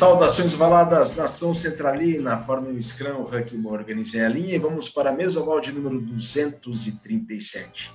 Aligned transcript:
Saudações 0.00 0.54
valadas, 0.54 1.14
nação 1.14 1.52
centralina, 1.52 2.38
Fórmula 2.38 2.80
Scrum, 2.80 3.20
Huck 3.20 3.54
organizem 3.66 4.22
a 4.22 4.30
linha 4.30 4.54
e 4.54 4.58
vamos 4.58 4.88
para 4.88 5.10
a 5.10 5.12
mesa 5.12 5.42
oval 5.42 5.60
de 5.60 5.72
número 5.72 6.00
237. 6.00 7.92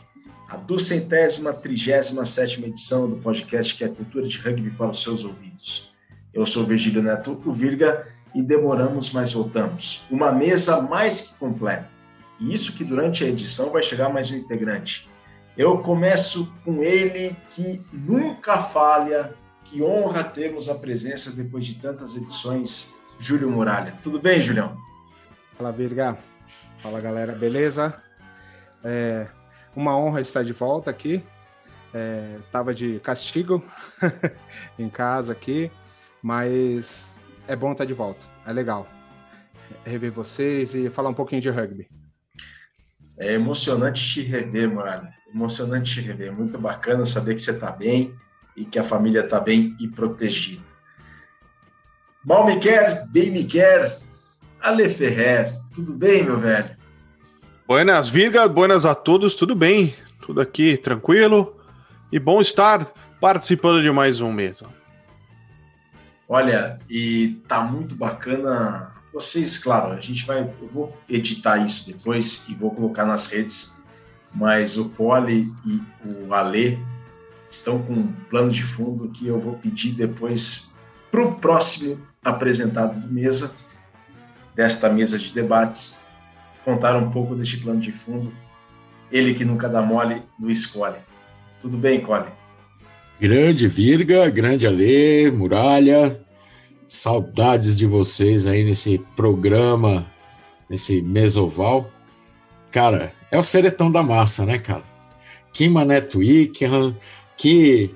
A 0.47 0.55
duzentésima, 0.55 1.51
trigésima 1.51 2.23
sétima 2.23 2.67
edição 2.67 3.09
do 3.09 3.15
podcast 3.15 3.73
que 3.73 3.83
é 3.83 3.87
cultura 3.87 4.27
de 4.27 4.37
rugby 4.37 4.69
para 4.69 4.91
os 4.91 5.01
seus 5.01 5.25
ouvidos. 5.25 5.91
Eu 6.31 6.45
sou 6.45 6.63
Virgílio 6.63 7.01
Neto, 7.01 7.41
o 7.43 7.51
Virga, 7.51 8.05
e 8.35 8.43
demoramos, 8.43 9.11
mas 9.11 9.33
voltamos. 9.33 10.05
Uma 10.11 10.31
mesa 10.31 10.81
mais 10.81 11.21
que 11.21 11.39
completa. 11.39 11.89
E 12.39 12.53
isso 12.53 12.73
que 12.73 12.83
durante 12.83 13.23
a 13.23 13.27
edição 13.27 13.71
vai 13.71 13.81
chegar 13.81 14.09
mais 14.09 14.29
um 14.29 14.35
integrante. 14.35 15.09
Eu 15.57 15.79
começo 15.79 16.53
com 16.63 16.83
ele 16.83 17.35
que 17.55 17.81
nunca 17.91 18.59
falha, 18.59 19.33
que 19.65 19.81
honra 19.81 20.23
termos 20.23 20.69
a 20.69 20.75
presença 20.75 21.35
depois 21.35 21.65
de 21.65 21.75
tantas 21.75 22.15
edições, 22.15 22.95
Júlio 23.19 23.49
Muralha. 23.49 23.93
Tudo 24.01 24.19
bem, 24.19 24.39
Julião? 24.39 24.77
Fala, 25.57 25.71
Virga. 25.71 26.17
Fala, 26.79 27.01
galera. 27.01 27.33
Beleza? 27.33 28.01
É 28.83 29.27
uma 29.75 29.97
honra 29.97 30.21
estar 30.21 30.43
de 30.43 30.53
volta 30.53 30.89
aqui. 30.89 31.23
É, 31.93 32.37
tava 32.51 32.73
de 32.73 32.99
castigo 32.99 33.63
em 34.77 34.89
casa 34.89 35.31
aqui, 35.31 35.71
mas 36.21 37.15
é 37.47 37.55
bom 37.55 37.71
estar 37.71 37.85
de 37.85 37.93
volta. 37.93 38.25
É 38.45 38.51
legal 38.51 38.87
rever 39.85 40.11
vocês 40.11 40.75
e 40.75 40.89
falar 40.89 41.09
um 41.09 41.13
pouquinho 41.13 41.41
de 41.41 41.49
rugby. 41.49 41.87
É 43.17 43.33
emocionante 43.33 44.01
te 44.05 44.21
rever, 44.21 44.69
Muralha. 44.69 45.13
Emocionante 45.33 45.93
te 45.93 46.01
rever. 46.01 46.33
Muito 46.33 46.57
bacana 46.57 47.05
saber 47.05 47.35
que 47.35 47.41
você 47.41 47.51
está 47.51 47.71
bem 47.71 48.13
e 48.55 48.65
que 48.65 48.79
a 48.79 48.83
família 48.83 49.21
está 49.21 49.39
bem 49.39 49.75
e 49.79 49.87
protegida. 49.87 50.63
Mal 52.25 52.45
me 52.45 52.57
quer, 52.57 53.05
bem 53.07 53.29
me 53.29 53.43
quer. 53.43 53.99
Ale 54.59 54.89
Ferrer, 54.89 55.53
tudo 55.73 55.93
bem, 55.93 56.23
meu 56.23 56.39
velho? 56.39 56.75
Buenas, 57.67 58.09
Virga, 58.09 58.47
buenas 58.47 58.85
a 58.85 58.95
todos, 58.95 59.35
tudo 59.35 59.55
bem? 59.55 59.93
Tudo 60.21 60.41
aqui 60.41 60.77
tranquilo 60.77 61.55
e 62.11 62.17
bom 62.17 62.41
estar 62.41 62.85
participando 63.19 63.81
de 63.81 63.91
mais 63.91 64.21
um 64.21 64.31
mês. 64.31 64.63
Olha, 66.27 66.79
e 66.89 67.41
tá 67.47 67.61
muito 67.61 67.95
bacana. 67.95 68.91
Vocês, 69.13 69.57
claro, 69.59 69.93
a 69.93 70.01
gente 70.01 70.25
vai, 70.25 70.41
eu 70.61 70.67
vou 70.67 70.97
editar 71.07 71.57
isso 71.57 71.87
depois 71.87 72.47
e 72.49 72.55
vou 72.55 72.71
colocar 72.71 73.05
nas 73.05 73.27
redes, 73.27 73.73
mas 74.33 74.77
o 74.77 74.89
Poli 74.89 75.45
e 75.65 75.81
o 76.03 76.33
Ale 76.33 76.79
estão 77.49 77.81
com 77.81 77.93
um 77.93 78.11
plano 78.29 78.51
de 78.51 78.63
fundo 78.63 79.09
que 79.09 79.27
eu 79.27 79.39
vou 79.39 79.53
pedir 79.53 79.91
depois 79.91 80.71
para 81.11 81.21
o 81.21 81.35
próximo 81.35 81.99
apresentado 82.23 82.99
do 82.99 83.11
mesa, 83.11 83.55
desta 84.55 84.89
mesa 84.89 85.17
de 85.17 85.33
debates, 85.33 85.97
contar 86.63 86.97
um 86.97 87.09
pouco 87.09 87.35
deste 87.35 87.57
plano 87.57 87.79
de 87.79 87.91
fundo. 87.91 88.33
Ele 89.11 89.33
que 89.33 89.45
nunca 89.45 89.69
dá 89.69 89.81
mole, 89.81 90.23
Luiz 90.39 90.65
Cole. 90.65 90.97
Tudo 91.59 91.77
bem, 91.77 92.01
Cole? 92.01 92.25
Grande 93.19 93.67
Virga, 93.67 94.29
grande 94.29 94.67
Alê, 94.67 95.31
Muralha, 95.31 96.19
saudades 96.85 97.77
de 97.77 97.85
vocês 97.85 98.45
aí 98.45 98.63
nesse 98.63 98.97
programa, 99.15 100.05
nesse 100.69 101.01
mesoval. 101.01 101.89
Cara, 102.71 103.13
é 103.31 103.37
o 103.37 103.43
seretão 103.43 103.89
da 103.89 104.03
massa, 104.03 104.45
né, 104.45 104.59
cara? 104.59 104.83
Que 105.53 105.69
Mané 105.69 106.01
Twickenham, 106.01 106.95
que, 107.37 107.93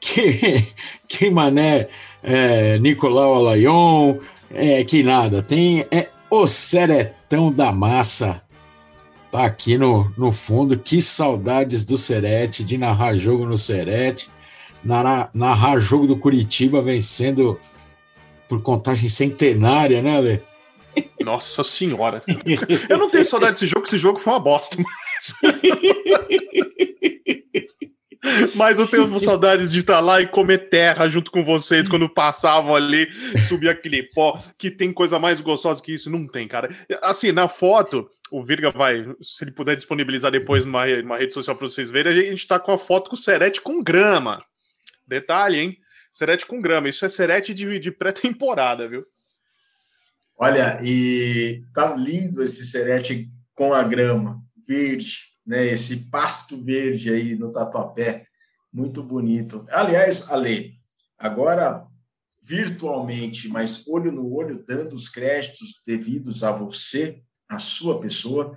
que, 0.00 0.72
que 1.08 1.30
mané 1.30 1.88
é, 2.22 2.78
Nicolau 2.78 3.34
Alayon, 3.34 4.18
é, 4.52 4.84
que 4.84 5.02
nada, 5.02 5.42
tem 5.42 5.86
é, 5.90 6.08
o 6.30 6.46
Seretão 6.46 7.52
da 7.52 7.72
Massa. 7.72 8.42
Tá 9.30 9.44
aqui 9.44 9.78
no, 9.78 10.12
no 10.16 10.32
fundo, 10.32 10.76
que 10.76 11.00
saudades 11.00 11.84
do 11.84 11.96
Serete, 11.96 12.64
de 12.64 12.76
narrar 12.76 13.14
jogo 13.14 13.46
no 13.46 13.56
Serete, 13.56 14.28
narrar, 14.82 15.30
narrar 15.32 15.78
jogo 15.78 16.06
do 16.06 16.16
Curitiba 16.16 16.82
vencendo 16.82 17.58
por 18.48 18.60
contagem 18.60 19.08
centenária, 19.08 20.02
né, 20.02 20.16
Ale? 20.16 20.42
Nossa 21.24 21.62
senhora. 21.62 22.20
Eu 22.88 22.98
não 22.98 23.08
tenho 23.08 23.24
saudade 23.24 23.52
desse 23.52 23.68
jogo, 23.68 23.86
esse 23.86 23.96
jogo 23.96 24.18
foi 24.18 24.32
uma 24.32 24.40
bosta. 24.40 24.76
Mas... 24.82 25.34
Mas 28.54 28.78
eu 28.78 28.86
tenho 28.86 29.06
saudades 29.18 29.72
de 29.72 29.80
estar 29.80 30.00
lá 30.00 30.20
e 30.20 30.26
comer 30.26 30.68
terra 30.68 31.08
junto 31.08 31.30
com 31.30 31.44
vocês 31.44 31.88
quando 31.88 32.08
passavam 32.08 32.74
ali, 32.74 33.08
subir 33.42 33.68
aquele 33.68 34.02
pó. 34.02 34.38
Que 34.58 34.70
tem 34.70 34.92
coisa 34.92 35.18
mais 35.18 35.40
gostosa 35.40 35.82
que 35.82 35.94
isso? 35.94 36.10
Não 36.10 36.26
tem, 36.26 36.46
cara. 36.46 36.68
Assim, 37.02 37.32
na 37.32 37.48
foto, 37.48 38.08
o 38.30 38.42
Virga 38.42 38.70
vai, 38.70 39.04
se 39.22 39.44
ele 39.44 39.52
puder 39.52 39.74
disponibilizar 39.74 40.30
depois 40.30 40.64
numa, 40.64 40.86
numa 40.86 41.18
rede 41.18 41.34
social 41.34 41.56
para 41.56 41.66
vocês 41.66 41.90
verem, 41.90 42.12
a 42.12 42.30
gente 42.30 42.46
tá 42.46 42.58
com 42.58 42.72
a 42.72 42.78
foto 42.78 43.10
com 43.10 43.16
o 43.16 43.18
Serete 43.18 43.60
com 43.60 43.82
grama. 43.82 44.44
Detalhe, 45.06 45.58
hein? 45.58 45.78
Serete 46.12 46.44
com 46.44 46.60
grama. 46.60 46.88
Isso 46.88 47.04
é 47.04 47.08
Serete 47.08 47.54
de, 47.54 47.78
de 47.78 47.90
pré-temporada, 47.90 48.86
viu? 48.86 49.04
Olha, 50.36 50.80
e 50.82 51.62
tá 51.74 51.94
lindo 51.94 52.42
esse 52.42 52.66
Serete 52.66 53.28
com 53.54 53.74
a 53.74 53.82
grama 53.82 54.40
verde 54.66 55.29
né, 55.50 55.66
esse 55.66 56.08
pasto 56.08 56.56
verde 56.62 57.12
aí 57.12 57.34
no 57.34 57.52
Tatuapé, 57.52 58.24
muito 58.72 59.02
bonito. 59.02 59.66
Aliás, 59.68 60.30
Ale, 60.30 60.74
agora 61.18 61.84
virtualmente, 62.40 63.48
mas 63.48 63.84
olho 63.88 64.12
no 64.12 64.32
olho, 64.32 64.64
dando 64.64 64.94
os 64.94 65.08
créditos 65.08 65.82
devidos 65.84 66.44
a 66.44 66.52
você, 66.52 67.20
a 67.48 67.58
sua 67.58 68.00
pessoa, 68.00 68.56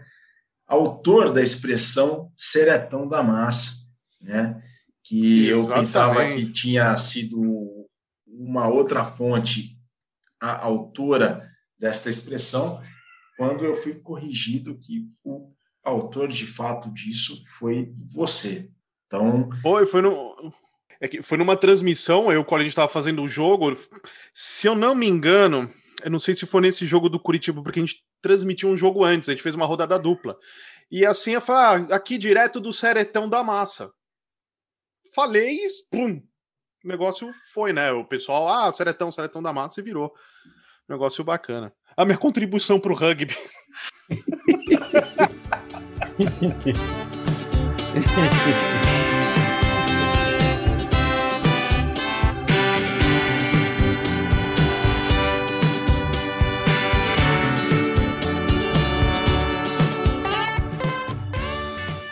autor 0.68 1.34
da 1.34 1.42
expressão 1.42 2.31
seretão 2.38 3.08
da 3.08 3.24
massa, 3.24 3.88
né? 4.22 4.64
Que 5.04 5.48
Exatamente. 5.48 5.50
eu 5.50 5.74
pensava 5.74 6.30
que 6.30 6.52
tinha 6.52 6.96
sido 6.96 7.88
uma 8.28 8.68
outra 8.68 9.04
fonte 9.04 9.80
a 10.40 10.64
autora 10.64 11.50
desta 11.80 12.08
expressão, 12.08 12.80
quando 13.36 13.66
eu 13.66 13.75
fui 13.75 13.96
corrigido 13.96 14.78
que 14.78 15.10
o 15.24 15.53
autor 15.84 16.28
de 16.28 16.48
fato 16.48 16.90
disso 16.92 17.44
foi 17.46 17.92
você. 18.14 18.70
Então. 19.06 19.50
Foi, 19.62 19.86
foi 19.86 20.02
no. 20.02 20.54
É 21.00 21.08
que 21.08 21.22
foi 21.22 21.38
numa 21.38 21.58
transmissão, 21.58 22.32
eu, 22.32 22.46
quando 22.46 22.62
a 22.62 22.64
gente 22.64 22.72
estava 22.72 22.88
fazendo 22.88 23.22
o 23.22 23.28
jogo, 23.28 23.76
se 24.34 24.68
eu 24.68 24.74
não 24.74 24.96
me 24.96 25.06
engano, 25.06 25.70
eu 26.02 26.10
não 26.10 26.18
sei 26.18 26.34
se 26.34 26.46
foi 26.46 26.62
nesse 26.62 26.86
jogo 26.86 27.10
do 27.10 27.20
Curitiba, 27.20 27.62
porque 27.62 27.80
a 27.80 27.86
gente 27.86 28.02
transmitiu 28.22 28.70
um 28.70 28.78
jogo 28.78 29.04
antes, 29.04 29.28
a 29.28 29.34
gente 29.34 29.44
fez 29.44 29.54
uma 29.54 29.66
rodada 29.66 30.00
dupla. 30.00 30.38
E 30.90 31.06
assim 31.06 31.32
eu 31.32 31.42
falei, 31.42 31.88
ah, 31.92 31.96
aqui 31.96 32.18
direto 32.18 32.62
do 32.62 32.72
Seretão 32.72 33.28
da 33.28 33.44
Massa. 33.44 33.92
Falei 35.14 35.58
e 35.58 35.68
pum, 35.92 36.24
o 36.84 36.88
negócio 36.88 37.30
foi, 37.54 37.74
né? 37.74 37.92
O 37.92 38.06
pessoal, 38.06 38.48
ah, 38.48 38.72
Seretão, 38.72 39.12
Seretão 39.12 39.44
da 39.44 39.52
Massa, 39.52 39.82
e 39.82 39.84
virou. 39.84 40.14
Negócio 40.88 41.24
bacana. 41.24 41.74
A 41.98 42.06
minha 42.06 42.18
contribuição 42.18 42.80
para 42.80 42.92
o 42.92 42.96
rugby. 42.96 43.36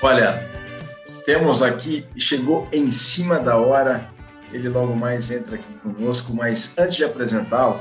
Olha, 0.02 0.44
temos 1.26 1.62
aqui, 1.62 2.04
chegou 2.18 2.68
em 2.72 2.90
cima 2.90 3.38
da 3.38 3.56
hora, 3.58 4.10
ele 4.52 4.68
logo 4.68 4.96
mais 4.96 5.30
entra 5.30 5.56
aqui 5.56 5.74
conosco, 5.84 6.34
mas 6.34 6.76
antes 6.78 6.96
de 6.96 7.04
apresentá-lo. 7.06 7.80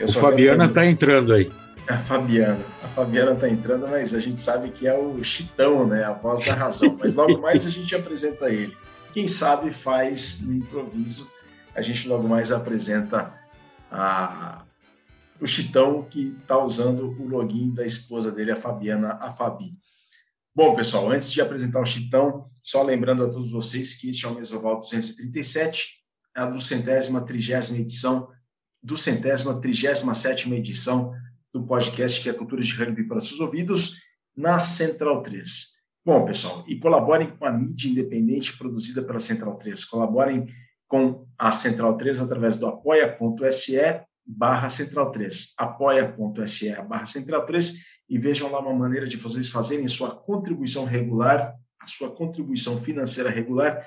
O 0.00 0.10
Fabiana 0.10 0.64
está 0.64 0.86
entrando 0.86 1.34
aí. 1.34 1.52
A 1.88 1.98
Fabiana. 1.98 2.64
A 2.82 2.88
Fabiana 2.88 3.32
está 3.32 3.48
entrando, 3.48 3.88
mas 3.88 4.14
a 4.14 4.20
gente 4.20 4.40
sabe 4.40 4.70
que 4.70 4.86
é 4.86 4.96
o 4.96 5.22
Chitão, 5.24 5.86
né? 5.86 6.04
A 6.04 6.12
voz 6.12 6.46
da 6.46 6.54
razão. 6.54 6.96
Mas 6.98 7.14
logo 7.14 7.40
mais 7.40 7.66
a 7.66 7.70
gente 7.70 7.94
apresenta 7.94 8.50
ele. 8.50 8.76
Quem 9.12 9.26
sabe 9.26 9.72
faz 9.72 10.40
no 10.40 10.54
improviso. 10.54 11.30
A 11.74 11.82
gente 11.82 12.08
logo 12.08 12.28
mais 12.28 12.52
apresenta 12.52 13.34
a, 13.90 14.64
o 15.40 15.46
Chitão 15.46 16.02
que 16.08 16.36
está 16.40 16.58
usando 16.58 17.16
o 17.18 17.26
login 17.26 17.72
da 17.72 17.84
esposa 17.84 18.30
dele, 18.30 18.52
a 18.52 18.56
Fabiana, 18.56 19.18
a 19.20 19.32
Fabi. 19.32 19.72
Bom, 20.54 20.74
pessoal, 20.74 21.10
antes 21.10 21.32
de 21.32 21.40
apresentar 21.40 21.80
o 21.80 21.86
Chitão, 21.86 22.44
só 22.62 22.82
lembrando 22.82 23.24
a 23.24 23.30
todos 23.30 23.50
vocês 23.50 23.98
que 23.98 24.10
este 24.10 24.26
é 24.26 24.28
o 24.28 24.34
Mesoval 24.34 24.80
237, 24.80 26.00
a 26.34 26.46
do 26.46 26.60
centésima 26.60 27.24
trigésima 27.24 27.78
edição, 27.78 28.28
do 28.82 28.96
centésima 28.96 29.60
trigésima 29.60 30.14
sétima 30.14 30.56
edição 30.56 31.12
do 31.52 31.66
podcast 31.66 32.22
que 32.22 32.28
é 32.28 32.32
Cultura 32.32 32.62
de 32.62 32.74
Rugby 32.74 33.06
para 33.06 33.20
seus 33.20 33.40
ouvidos, 33.40 34.00
na 34.36 34.58
Central 34.58 35.22
3. 35.22 35.70
Bom, 36.04 36.24
pessoal, 36.24 36.64
e 36.66 36.78
colaborem 36.78 37.36
com 37.36 37.44
a 37.44 37.52
mídia 37.52 37.90
independente 37.90 38.56
produzida 38.56 39.02
pela 39.02 39.20
Central 39.20 39.56
3. 39.56 39.84
Colaborem 39.84 40.46
com 40.88 41.26
a 41.38 41.50
Central 41.50 41.96
3 41.96 42.22
através 42.22 42.58
do 42.58 42.66
apoia.se 42.66 43.76
barra 44.26 44.70
central 44.70 45.10
3, 45.10 45.54
apoia.se 45.58 46.82
barra 46.82 47.06
central 47.06 47.44
3 47.44 47.74
e 48.08 48.18
vejam 48.18 48.50
lá 48.50 48.60
uma 48.60 48.74
maneira 48.74 49.06
de 49.06 49.16
vocês 49.16 49.48
fazerem 49.48 49.88
sua 49.88 50.14
contribuição 50.14 50.84
regular, 50.84 51.54
a 51.80 51.86
sua 51.86 52.14
contribuição 52.14 52.80
financeira 52.80 53.30
regular 53.30 53.86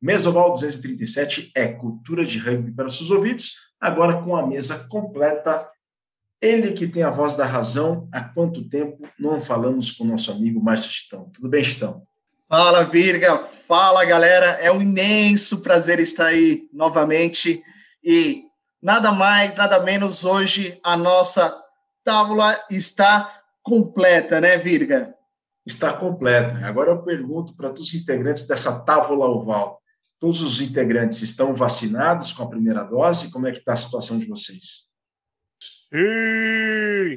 Mesoval 0.01 0.55
237 0.55 1.53
é 1.55 1.69
cultura 1.69 2.25
de 2.25 2.39
rugby 2.39 2.73
para 2.73 2.89
seus 2.89 3.11
ouvidos, 3.11 3.57
agora 3.79 4.23
com 4.23 4.35
a 4.35 4.47
mesa 4.47 4.89
completa 4.89 5.69
ele 6.41 6.73
que 6.73 6.87
tem 6.87 7.03
a 7.03 7.11
voz 7.11 7.35
da 7.35 7.45
razão, 7.45 8.09
há 8.11 8.23
quanto 8.23 8.69
tempo 8.69 9.07
não 9.19 9.41
falamos 9.41 9.93
com 9.93 10.05
o 10.05 10.07
nosso 10.07 10.33
amigo 10.33 10.63
Márcio 10.63 10.91
Chitão? 10.91 11.31
Tudo 11.35 11.49
bem, 11.49 11.63
Chitão? 11.63 12.03
Fala, 12.49 12.85
Virga. 12.85 13.39
Fala, 13.39 14.05
galera. 14.05 14.59
É 14.61 14.73
um 14.73 14.81
imenso 14.81 15.61
prazer 15.61 16.01
estar 16.01 16.27
aí 16.27 16.69
novamente. 16.73 17.63
E 18.03 18.45
nada 18.83 19.13
mais, 19.13 19.55
nada 19.55 19.79
menos, 19.81 20.25
hoje 20.25 20.81
a 20.83 20.97
nossa 20.97 21.63
tábua 22.03 22.59
está 22.71 23.41
completa, 23.63 24.41
né, 24.41 24.57
Virga? 24.57 25.15
Está 25.65 25.93
completa. 25.93 26.67
Agora 26.67 26.91
eu 26.91 27.03
pergunto 27.03 27.55
para 27.55 27.69
todos 27.69 27.89
os 27.89 27.95
integrantes 27.95 28.47
dessa 28.47 28.81
tábua 28.81 29.29
oval. 29.29 29.81
Todos 30.19 30.41
os 30.41 30.61
integrantes 30.61 31.23
estão 31.23 31.55
vacinados 31.55 32.33
com 32.33 32.43
a 32.43 32.49
primeira 32.49 32.83
dose? 32.83 33.31
Como 33.31 33.47
é 33.47 33.53
que 33.53 33.59
está 33.59 33.75
a 33.75 33.77
situação 33.77 34.19
de 34.19 34.27
vocês? 34.27 34.90
Sim! 35.93 37.17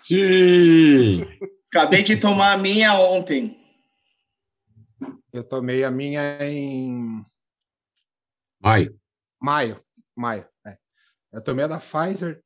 Sim! 0.00 1.22
Acabei 1.68 2.02
de 2.02 2.16
tomar 2.16 2.52
a 2.52 2.56
minha 2.56 2.94
ontem. 2.94 3.60
Eu 5.32 5.42
tomei 5.42 5.82
a 5.82 5.90
minha 5.90 6.38
em 6.44 7.24
Maio. 8.60 8.98
maio. 9.40 9.84
Maio, 10.16 10.48
é. 10.64 10.78
Eu 11.32 11.42
tomei 11.42 11.64
a 11.64 11.68
da 11.68 11.80
Pfizer 11.80 12.40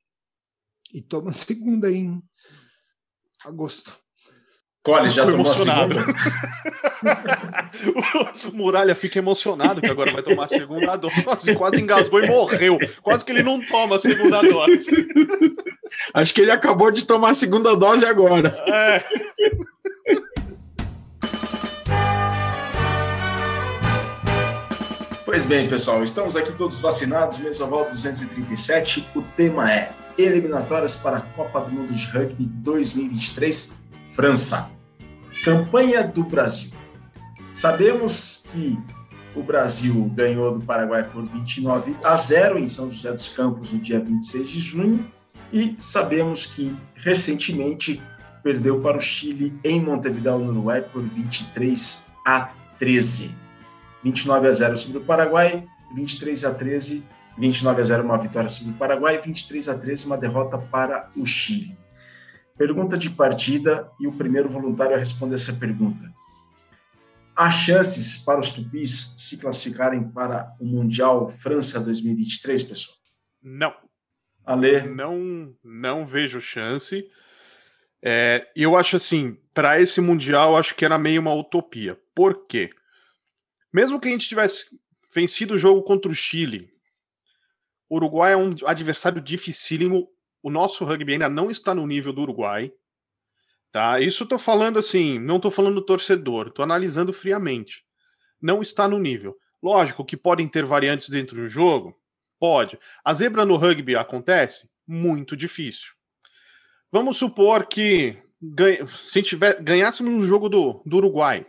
e 0.92 1.02
tomo 1.02 1.28
a 1.28 1.34
segunda 1.34 1.90
em 1.92 2.22
agosto. 3.44 4.02
Cole, 4.88 5.10
já 5.10 5.26
tomou 5.26 5.40
emocionado. 5.40 5.98
a 6.00 6.04
segunda? 7.72 8.48
o 8.50 8.56
Muralha 8.56 8.94
fica 8.94 9.18
emocionado 9.18 9.82
que 9.82 9.90
agora 9.90 10.10
vai 10.12 10.22
tomar 10.22 10.44
a 10.44 10.48
segunda 10.48 10.96
dose. 10.96 11.54
Quase 11.54 11.80
engasgou 11.82 12.24
e 12.24 12.26
morreu. 12.26 12.78
Quase 13.02 13.22
que 13.22 13.32
ele 13.32 13.42
não 13.42 13.60
toma 13.60 13.96
a 13.96 13.98
segunda 13.98 14.40
dose. 14.40 14.88
Acho 16.14 16.32
que 16.32 16.40
ele 16.40 16.50
acabou 16.50 16.90
de 16.90 17.04
tomar 17.04 17.30
a 17.30 17.34
segunda 17.34 17.76
dose 17.76 18.06
agora. 18.06 18.48
É. 18.66 19.04
Pois 25.26 25.44
bem, 25.44 25.68
pessoal, 25.68 26.02
estamos 26.02 26.34
aqui 26.34 26.52
todos 26.52 26.80
vacinados, 26.80 27.36
Mesoval 27.38 27.90
237. 27.90 29.06
O 29.14 29.20
tema 29.20 29.70
é 29.70 29.92
Eliminatórias 30.16 30.96
para 30.96 31.18
a 31.18 31.20
Copa 31.20 31.60
do 31.60 31.70
Mundo 31.70 31.92
de 31.92 32.06
Rugby 32.06 32.46
2023, 32.46 33.74
França. 34.10 34.77
Campanha 35.48 36.04
do 36.04 36.24
Brasil. 36.24 36.70
Sabemos 37.54 38.44
que 38.52 38.78
o 39.34 39.42
Brasil 39.42 40.04
ganhou 40.14 40.58
do 40.58 40.62
Paraguai 40.62 41.02
por 41.04 41.24
29 41.24 41.96
a 42.04 42.14
0 42.18 42.58
em 42.58 42.68
São 42.68 42.90
José 42.90 43.10
dos 43.12 43.30
Campos 43.30 43.72
no 43.72 43.78
dia 43.78 43.98
26 43.98 44.46
de 44.46 44.60
junho 44.60 45.10
e 45.50 45.74
sabemos 45.80 46.44
que 46.44 46.76
recentemente 46.94 47.98
perdeu 48.42 48.82
para 48.82 48.98
o 48.98 49.00
Chile 49.00 49.58
em 49.64 49.80
Montevideo, 49.80 50.38
no 50.38 50.50
Uruguai, 50.50 50.82
por 50.82 51.02
23 51.02 52.04
a 52.26 52.50
13. 52.78 53.34
29 54.04 54.48
a 54.48 54.52
0 54.52 54.76
sobre 54.76 54.98
o 54.98 55.00
Paraguai, 55.00 55.64
23 55.94 56.44
a 56.44 56.52
13, 56.52 57.02
29 57.38 57.80
a 57.80 57.84
0 57.84 58.04
uma 58.04 58.18
vitória 58.18 58.50
sobre 58.50 58.72
o 58.72 58.76
Paraguai, 58.76 59.18
23 59.18 59.70
a 59.70 59.78
13 59.78 60.04
uma 60.04 60.18
derrota 60.18 60.58
para 60.58 61.08
o 61.16 61.24
Chile. 61.24 61.74
Pergunta 62.58 62.98
de 62.98 63.08
partida 63.08 63.90
e 64.00 64.06
o 64.06 64.12
primeiro 64.12 64.48
voluntário 64.48 64.96
a 64.96 64.98
responder 64.98 65.36
essa 65.36 65.52
pergunta. 65.52 66.12
Há 67.34 67.50
chances 67.52 68.18
para 68.18 68.40
os 68.40 68.52
tupis 68.52 69.14
se 69.16 69.38
classificarem 69.38 70.02
para 70.10 70.54
o 70.58 70.64
Mundial 70.64 71.28
França 71.28 71.78
2023, 71.78 72.64
pessoal? 72.64 72.96
Não, 73.40 73.72
Ale, 74.48 74.80
não, 74.82 75.54
não 75.62 76.06
vejo 76.06 76.40
chance. 76.40 77.08
É, 78.02 78.50
eu 78.56 78.76
acho 78.76 78.96
assim, 78.96 79.36
para 79.52 79.78
esse 79.78 80.00
Mundial, 80.00 80.56
acho 80.56 80.74
que 80.74 80.86
era 80.86 80.98
meio 80.98 81.20
uma 81.20 81.34
utopia. 81.34 82.00
Por 82.14 82.46
quê? 82.46 82.70
Mesmo 83.70 84.00
que 84.00 84.08
a 84.08 84.10
gente 84.10 84.26
tivesse 84.26 84.80
vencido 85.14 85.54
o 85.54 85.58
jogo 85.58 85.82
contra 85.82 86.10
o 86.10 86.14
Chile, 86.14 86.72
o 87.90 87.96
Uruguai 87.96 88.32
é 88.32 88.36
um 88.36 88.54
adversário 88.64 89.20
dificílimo. 89.20 90.08
O 90.42 90.50
nosso 90.50 90.84
rugby 90.84 91.14
ainda 91.14 91.28
não 91.28 91.50
está 91.50 91.74
no 91.74 91.86
nível 91.86 92.12
do 92.12 92.22
Uruguai. 92.22 92.72
Tá? 93.70 94.00
Isso 94.00 94.26
tô 94.26 94.38
falando 94.38 94.78
assim, 94.78 95.18
não 95.18 95.38
tô 95.38 95.50
falando 95.50 95.76
do 95.76 95.82
torcedor, 95.82 96.50
tô 96.50 96.62
analisando 96.62 97.12
friamente. 97.12 97.84
Não 98.40 98.62
está 98.62 98.88
no 98.88 98.98
nível. 98.98 99.36
Lógico 99.62 100.04
que 100.04 100.16
podem 100.16 100.48
ter 100.48 100.64
variantes 100.64 101.08
dentro 101.10 101.36
do 101.36 101.48
jogo, 101.48 101.94
pode. 102.38 102.78
A 103.04 103.12
zebra 103.12 103.44
no 103.44 103.56
rugby 103.56 103.96
acontece? 103.96 104.70
Muito 104.86 105.36
difícil. 105.36 105.92
Vamos 106.90 107.16
supor 107.16 107.66
que 107.66 108.16
se 109.02 109.20
tiver, 109.20 109.60
ganhássemos 109.62 110.12
um 110.12 110.24
jogo 110.24 110.48
do, 110.48 110.80
do 110.86 110.96
Uruguai, 110.98 111.44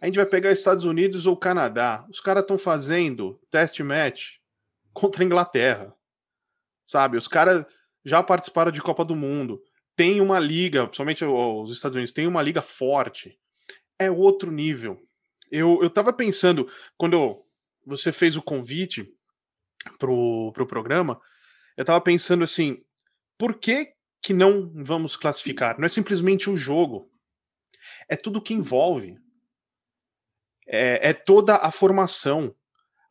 a 0.00 0.06
gente 0.06 0.16
vai 0.16 0.26
pegar 0.26 0.52
Estados 0.52 0.84
Unidos 0.84 1.26
ou 1.26 1.36
Canadá. 1.36 2.06
Os 2.10 2.20
caras 2.20 2.42
estão 2.42 2.58
fazendo 2.58 3.40
test 3.50 3.80
match 3.80 4.34
contra 4.92 5.22
a 5.22 5.26
Inglaterra. 5.26 5.95
Sabe? 6.86 7.16
Os 7.16 7.28
caras 7.28 7.64
já 8.04 8.22
participaram 8.22 8.70
de 8.70 8.80
Copa 8.80 9.04
do 9.04 9.16
Mundo. 9.16 9.60
Tem 9.96 10.20
uma 10.20 10.38
liga, 10.38 10.84
principalmente 10.84 11.24
os 11.24 11.72
Estados 11.72 11.96
Unidos, 11.96 12.12
tem 12.12 12.26
uma 12.26 12.42
liga 12.42 12.62
forte. 12.62 13.38
É 13.98 14.10
outro 14.10 14.50
nível. 14.50 15.02
Eu, 15.50 15.80
eu 15.82 15.90
tava 15.90 16.12
pensando, 16.12 16.68
quando 16.96 17.42
você 17.84 18.12
fez 18.12 18.36
o 18.36 18.42
convite 18.42 19.08
pro, 19.98 20.52
pro 20.52 20.66
programa, 20.66 21.20
eu 21.76 21.84
tava 21.84 22.00
pensando 22.00 22.44
assim, 22.44 22.82
por 23.38 23.54
que 23.54 23.94
que 24.22 24.32
não 24.32 24.72
vamos 24.74 25.16
classificar? 25.16 25.78
Não 25.78 25.86
é 25.86 25.88
simplesmente 25.88 26.50
o 26.50 26.56
jogo. 26.56 27.10
É 28.08 28.16
tudo 28.16 28.42
que 28.42 28.54
envolve 28.54 29.16
é, 30.66 31.10
é 31.10 31.12
toda 31.12 31.56
a 31.56 31.70
formação. 31.70 32.54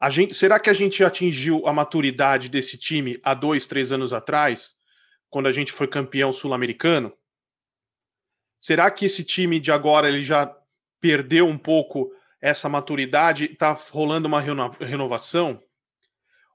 Gente, 0.09 0.33
será 0.33 0.59
que 0.59 0.69
a 0.69 0.73
gente 0.73 1.03
atingiu 1.03 1.65
a 1.67 1.73
maturidade 1.73 2.49
desse 2.49 2.77
time 2.77 3.19
há 3.23 3.33
dois, 3.33 3.65
três 3.65 3.91
anos 3.91 4.13
atrás, 4.13 4.75
quando 5.29 5.47
a 5.47 5.51
gente 5.51 5.71
foi 5.71 5.87
campeão 5.87 6.31
sul-americano? 6.31 7.11
Será 8.59 8.89
que 8.91 9.05
esse 9.05 9.23
time 9.23 9.59
de 9.59 9.71
agora 9.71 10.07
ele 10.07 10.23
já 10.23 10.55
perdeu 10.99 11.47
um 11.47 11.57
pouco 11.57 12.11
essa 12.41 12.69
maturidade? 12.69 13.45
Está 13.45 13.71
rolando 13.73 14.27
uma 14.27 14.41
reno- 14.41 14.75
renovação? 14.79 15.61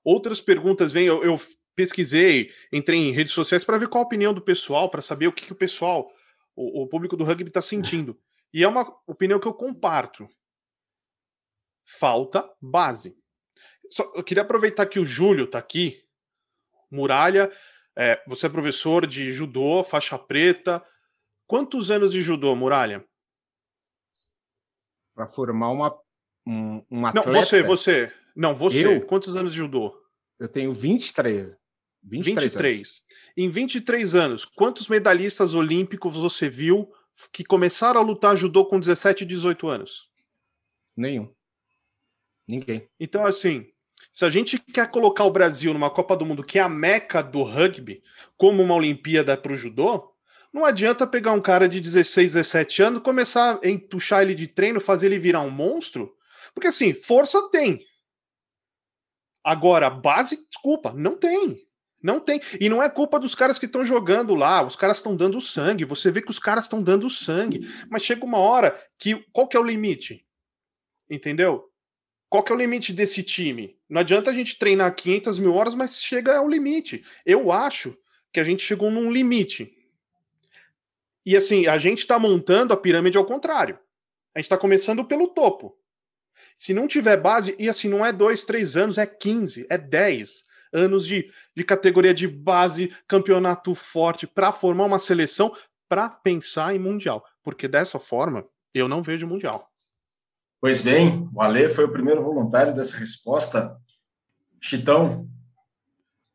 Outras 0.05 0.41
perguntas 0.41 0.93
vêm. 0.93 1.07
Eu, 1.07 1.23
eu 1.25 1.37
pesquisei, 1.75 2.53
entrei 2.73 2.99
em 2.99 3.13
redes 3.13 3.33
sociais 3.33 3.65
para 3.65 3.79
ver 3.79 3.89
qual 3.89 4.03
a 4.03 4.07
opinião 4.07 4.35
do 4.35 4.41
pessoal, 4.41 4.91
para 4.91 5.03
saber 5.03 5.27
o 5.27 5.33
que, 5.33 5.47
que 5.47 5.53
o 5.53 5.57
pessoal, 5.57 6.11
o, 6.55 6.83
o 6.83 6.87
público 6.87 7.17
do 7.17 7.25
rugby 7.25 7.49
está 7.49 7.63
sentindo. 7.63 8.19
E 8.53 8.63
é 8.63 8.69
uma 8.69 8.93
opinião 9.07 9.39
que 9.39 9.47
eu 9.47 9.55
comparto 9.55 10.29
falta 11.85 12.49
base. 12.61 13.17
Só, 13.91 14.11
eu 14.15 14.23
queria 14.23 14.43
aproveitar 14.43 14.87
que 14.87 14.99
o 14.99 15.05
Júlio 15.05 15.45
está 15.45 15.59
aqui. 15.59 16.03
Muralha, 16.91 17.51
é, 17.97 18.23
você 18.27 18.47
é 18.47 18.49
professor 18.49 19.07
de 19.07 19.31
judô, 19.31 19.83
faixa 19.85 20.19
preta. 20.19 20.85
Quantos 21.47 21.91
anos 21.91 22.13
de 22.13 22.21
judô, 22.21 22.55
Muralha? 22.55 23.05
Para 25.15 25.27
formar 25.27 25.71
uma, 25.71 25.99
um, 26.47 26.85
um 26.91 27.01
Não, 27.01 27.07
atleta. 27.07 27.31
você, 27.31 27.63
você. 27.63 28.13
Não, 28.35 28.55
você. 28.55 28.87
Eu? 28.87 29.07
Quantos 29.07 29.37
anos 29.37 29.53
de 29.53 29.59
judô? 29.59 29.95
Eu 30.39 30.49
tenho 30.49 30.73
23. 30.73 31.61
23. 32.03 32.45
23. 32.45 32.77
anos. 32.79 33.05
Em 33.37 33.51
23 33.51 34.15
anos, 34.15 34.45
quantos 34.45 34.89
medalhistas 34.89 35.55
olímpicos 35.55 36.17
você 36.17 36.49
viu 36.49 36.91
que 37.33 37.45
começaram 37.45 38.01
a 38.01 38.05
lutar 38.05 38.37
judô 38.37 38.65
com 38.65 38.81
17 38.81 39.25
e 39.25 39.27
18 39.27 39.69
anos? 39.69 40.09
Nenhum. 40.97 41.33
Ninguém. 42.49 42.89
Então, 42.99 43.25
assim, 43.25 43.71
se 44.13 44.25
a 44.25 44.29
gente 44.29 44.59
quer 44.59 44.91
colocar 44.91 45.25
o 45.25 45.31
Brasil 45.31 45.73
numa 45.73 45.91
Copa 45.91 46.17
do 46.17 46.27
Mundo 46.27 46.43
que 46.43 46.59
é 46.59 46.63
a 46.63 46.69
meca 46.69 47.23
do 47.23 47.43
rugby, 47.43 48.03
como 48.37 48.63
uma 48.63 48.75
Olimpíada 48.75 49.37
para 49.37 49.53
o 49.53 49.57
judô, 49.57 50.15
Não 50.53 50.65
adianta 50.65 51.07
pegar 51.07 51.31
um 51.33 51.41
cara 51.41 51.69
de 51.69 51.81
16, 51.81 52.33
17 52.33 52.83
anos, 52.83 53.03
começar 53.03 53.61
a 53.63 53.69
entuchar 53.69 54.23
ele 54.23 54.35
de 54.35 54.49
treino, 54.49 54.81
fazer 54.81 55.07
ele 55.07 55.19
virar 55.19 55.43
um 55.43 55.51
monstro. 55.51 56.13
Porque 56.53 56.67
assim, 56.67 56.93
força 56.93 57.49
tem. 57.51 57.79
Agora, 59.45 59.89
base, 59.89 60.45
desculpa, 60.49 60.93
não 60.93 61.17
tem. 61.17 61.65
Não 62.03 62.19
tem. 62.19 62.41
E 62.59 62.69
não 62.69 62.83
é 62.83 62.89
culpa 62.89 63.21
dos 63.21 63.35
caras 63.35 63.59
que 63.59 63.67
estão 63.67 63.85
jogando 63.85 64.35
lá. 64.35 64.65
Os 64.65 64.75
caras 64.75 64.97
estão 64.97 65.15
dando 65.15 65.41
sangue. 65.41 65.85
Você 65.85 66.11
vê 66.11 66.23
que 66.23 66.31
os 66.31 66.39
caras 66.39 66.65
estão 66.65 66.83
dando 66.83 67.11
sangue. 67.11 67.61
Mas 67.89 68.03
chega 68.03 68.25
uma 68.25 68.39
hora 68.39 68.75
que. 68.99 69.25
Qual 69.33 69.47
que 69.47 69.57
é 69.57 69.61
o 69.61 69.65
limite? 69.65 70.27
Entendeu? 71.09 71.70
Qual 72.31 72.45
que 72.45 72.53
é 72.53 72.55
o 72.55 72.59
limite 72.59 72.93
desse 72.93 73.25
time? 73.25 73.77
Não 73.89 74.01
adianta 74.01 74.31
a 74.31 74.33
gente 74.33 74.57
treinar 74.57 74.95
500 74.95 75.41
mil 75.41 75.53
horas, 75.53 75.75
mas 75.75 76.01
chega 76.01 76.39
ao 76.39 76.49
limite. 76.49 77.05
Eu 77.27 77.51
acho 77.51 77.99
que 78.33 78.39
a 78.39 78.45
gente 78.45 78.63
chegou 78.63 78.89
num 78.89 79.11
limite. 79.11 79.77
E 81.27 81.37
assim, 81.37 81.67
a 81.67 81.77
gente 81.77 81.99
está 81.99 82.21
montando 82.21 82.73
a 82.73 82.77
pirâmide 82.77 83.19
ao 83.19 83.27
contrário. 83.27 83.81
A 84.33 84.39
gente 84.39 84.47
está 84.47 84.57
começando 84.57 85.05
pelo 85.05 85.27
topo. 85.27 85.77
Se 86.57 86.73
não 86.73 86.87
tiver 86.87 87.17
base, 87.17 87.57
e 87.59 87.69
assim, 87.69 87.89
não 87.89 88.07
é 88.07 88.13
dois, 88.13 88.45
três 88.45 88.77
anos, 88.77 88.97
é 88.97 89.07
15, 89.07 89.67
é 89.69 89.77
10 89.77 90.45
anos 90.73 91.05
de, 91.05 91.33
de 91.57 91.65
categoria 91.65 92.15
de 92.15 92.29
base, 92.29 92.95
campeonato 93.09 93.75
forte, 93.75 94.25
para 94.25 94.53
formar 94.53 94.85
uma 94.85 95.01
seleção 95.01 95.53
para 95.89 96.09
pensar 96.09 96.77
em 96.77 96.79
Mundial. 96.79 97.25
Porque 97.43 97.67
dessa 97.67 97.99
forma, 97.99 98.47
eu 98.73 98.87
não 98.87 99.03
vejo 99.03 99.27
Mundial. 99.27 99.70
Pois 100.61 100.83
bem, 100.83 101.27
o 101.35 101.41
Ale 101.41 101.71
foi 101.71 101.85
o 101.85 101.93
primeiro 101.93 102.23
voluntário 102.23 102.75
dessa 102.75 102.99
resposta. 102.99 103.75
Chitão. 104.61 105.27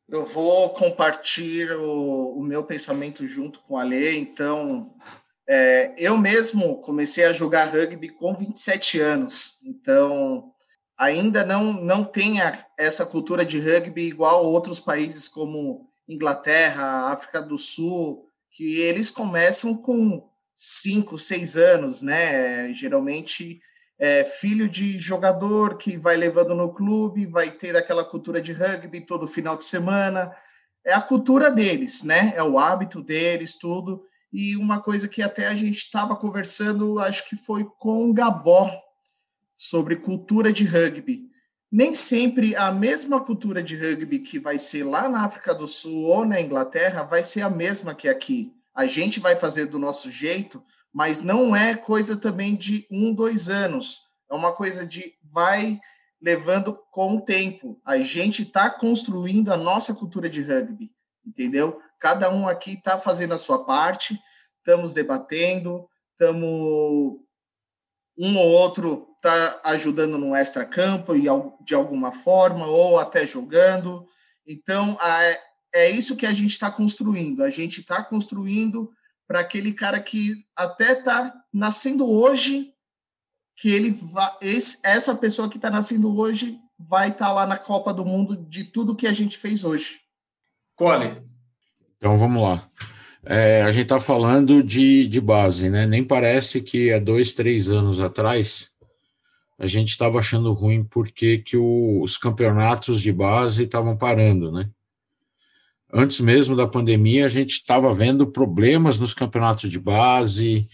Eu 0.10 0.26
vou 0.26 0.72
compartilhar 0.72 1.78
o, 1.78 2.40
o 2.40 2.44
meu 2.44 2.64
pensamento 2.64 3.28
junto 3.28 3.60
com 3.60 3.76
o 3.76 3.78
Ale. 3.78 4.18
Então, 4.18 4.96
é, 5.48 5.94
eu 5.96 6.18
mesmo 6.18 6.82
comecei 6.82 7.24
a 7.26 7.34
jogar 7.34 7.66
rugby 7.66 8.10
com 8.10 8.36
27 8.36 9.00
anos. 9.00 9.60
Então, 9.64 10.52
ainda 10.98 11.46
não, 11.46 11.72
não 11.74 12.04
tem 12.04 12.38
essa 12.80 13.06
cultura 13.06 13.46
de 13.46 13.60
rugby 13.60 14.08
igual 14.08 14.44
outros 14.44 14.80
países 14.80 15.28
como 15.28 15.88
Inglaterra, 16.10 17.12
África 17.12 17.44
do 17.44 17.60
Sul, 17.60 18.28
que 18.50 18.80
eles 18.80 19.12
começam 19.12 19.78
com 19.78 20.28
5, 20.56 21.16
6 21.20 21.58
anos, 21.58 22.02
né? 22.02 22.74
Geralmente 22.74 23.62
é, 23.98 24.26
filho 24.26 24.68
de 24.68 24.98
jogador 24.98 25.78
que 25.78 25.98
vai 25.98 26.18
levando 26.18 26.54
no 26.54 26.74
clube, 26.74 27.26
vai 27.26 27.50
ter 27.50 27.76
aquela 27.76 28.04
cultura 28.04 28.42
de 28.42 28.52
rugby 28.52 29.02
todo 29.02 29.28
final 29.28 29.58
de 29.58 29.66
semana. 29.66 30.36
É 30.86 30.94
a 30.94 31.02
cultura 31.02 31.50
deles, 31.50 32.04
né? 32.04 32.34
É 32.36 32.44
o 32.44 32.60
hábito 32.60 33.02
deles, 33.02 33.58
tudo. 33.58 34.04
E 34.32 34.58
uma 34.58 34.82
coisa 34.82 35.08
que 35.08 35.22
até 35.22 35.48
a 35.48 35.56
gente 35.56 35.78
estava 35.78 36.16
conversando, 36.16 37.00
acho 37.00 37.28
que 37.28 37.36
foi 37.36 37.66
com 37.80 38.10
o 38.10 38.14
Gabó, 38.14 38.70
sobre 39.58 39.96
cultura 39.96 40.52
de 40.52 40.66
rugby. 40.66 41.30
Nem 41.72 41.96
sempre 41.96 42.56
a 42.56 42.72
mesma 42.72 43.20
cultura 43.22 43.64
de 43.64 43.76
rugby 43.76 44.20
que 44.20 44.38
vai 44.38 44.60
ser 44.60 44.84
lá 44.84 45.10
na 45.10 45.24
África 45.24 45.54
do 45.54 45.68
Sul 45.68 46.04
ou 46.04 46.26
na 46.26 46.40
Inglaterra 46.40 47.04
vai 47.04 47.24
ser 47.24 47.42
a 47.42 47.50
mesma 47.50 47.96
que 47.96 48.08
aqui. 48.08 48.54
A 48.74 48.86
gente 48.86 49.20
vai 49.20 49.36
fazer 49.36 49.68
do 49.68 49.80
nosso 49.80 50.12
jeito, 50.12 50.62
mas 50.96 51.20
não 51.20 51.54
é 51.54 51.76
coisa 51.76 52.16
também 52.16 52.56
de 52.56 52.88
um, 52.90 53.14
dois 53.14 53.50
anos. 53.50 54.00
É 54.32 54.34
uma 54.34 54.54
coisa 54.54 54.88
de 54.88 55.14
vai 55.26 55.78
levando 56.22 56.80
com 56.90 57.18
o 57.18 57.22
tempo. 57.22 57.78
A 57.84 57.98
gente 57.98 58.44
está 58.44 58.70
construindo 58.70 59.52
a 59.52 59.58
nossa 59.58 59.94
cultura 59.94 60.30
de 60.30 60.42
rugby, 60.42 60.90
entendeu? 61.28 61.82
Cada 62.00 62.32
um 62.32 62.48
aqui 62.48 62.76
está 62.76 62.98
fazendo 62.98 63.34
a 63.34 63.38
sua 63.38 63.66
parte, 63.66 64.18
estamos 64.60 64.94
debatendo, 64.94 65.86
estamos 66.14 67.20
um 68.18 68.38
ou 68.38 68.48
outro 68.48 69.10
está 69.18 69.60
ajudando 69.66 70.18
no 70.18 70.34
extra-campo 70.34 71.14
de 71.60 71.76
alguma 71.76 72.14
forma, 72.14 72.68
ou 72.68 72.98
até 72.98 73.26
jogando. 73.26 74.08
Então, 74.48 74.98
é 75.74 75.90
isso 75.90 76.16
que 76.16 76.26
a 76.26 76.32
gente 76.32 76.52
está 76.52 76.72
construindo. 76.72 77.44
A 77.44 77.50
gente 77.50 77.82
está 77.82 78.02
construindo 78.02 78.94
para 79.28 79.40
aquele 79.40 79.74
cara 79.74 80.00
que 80.00 80.46
até 80.56 80.94
está 80.94 81.34
nascendo 81.52 82.10
hoje, 82.10 82.74
que 83.58 83.70
ele 83.70 83.92
vai, 83.92 84.32
esse, 84.42 84.80
essa 84.84 85.16
pessoa 85.16 85.50
que 85.50 85.58
está 85.58 85.70
nascendo 85.70 86.16
hoje 86.18 86.60
vai 86.78 87.10
estar 87.10 87.28
tá 87.28 87.34
lá 87.34 87.48
na 87.48 87.58
Copa 87.58 87.94
do 87.94 88.06
Mundo 88.06 88.36
de 88.36 88.64
tudo 88.64 88.96
que 88.96 89.08
a 89.08 89.14
gente 89.14 89.38
fez 89.38 89.64
hoje. 89.64 90.00
Cole. 90.76 91.22
Então 91.98 92.18
vamos 92.18 92.44
lá. 92.44 92.70
É, 93.24 93.64
a 93.64 93.72
gente 93.72 93.84
está 93.84 94.00
falando 94.00 94.62
de, 94.62 95.08
de 95.08 95.20
base, 95.20 95.70
né? 95.70 95.88
Nem 95.88 96.04
parece 96.04 96.62
que 96.62 96.92
há 96.92 97.00
dois, 97.00 97.34
três 97.34 97.70
anos 97.70 98.00
atrás 98.00 98.76
a 99.58 99.68
gente 99.68 99.90
estava 99.90 100.20
achando 100.20 100.52
ruim 100.54 100.84
porque 100.84 101.40
que 101.40 101.58
o, 101.58 102.02
os 102.02 102.18
campeonatos 102.18 103.02
de 103.02 103.12
base 103.12 103.64
estavam 103.64 103.98
parando, 103.98 104.52
né? 104.52 104.70
Antes 105.94 106.20
mesmo 106.20 106.56
da 106.56 106.68
pandemia, 106.68 107.26
a 107.26 107.30
gente 107.30 107.52
estava 107.52 107.94
vendo 107.94 108.28
problemas 108.28 109.00
nos 109.00 109.14
campeonatos 109.14 109.70
de 109.70 109.80
base, 109.80 110.68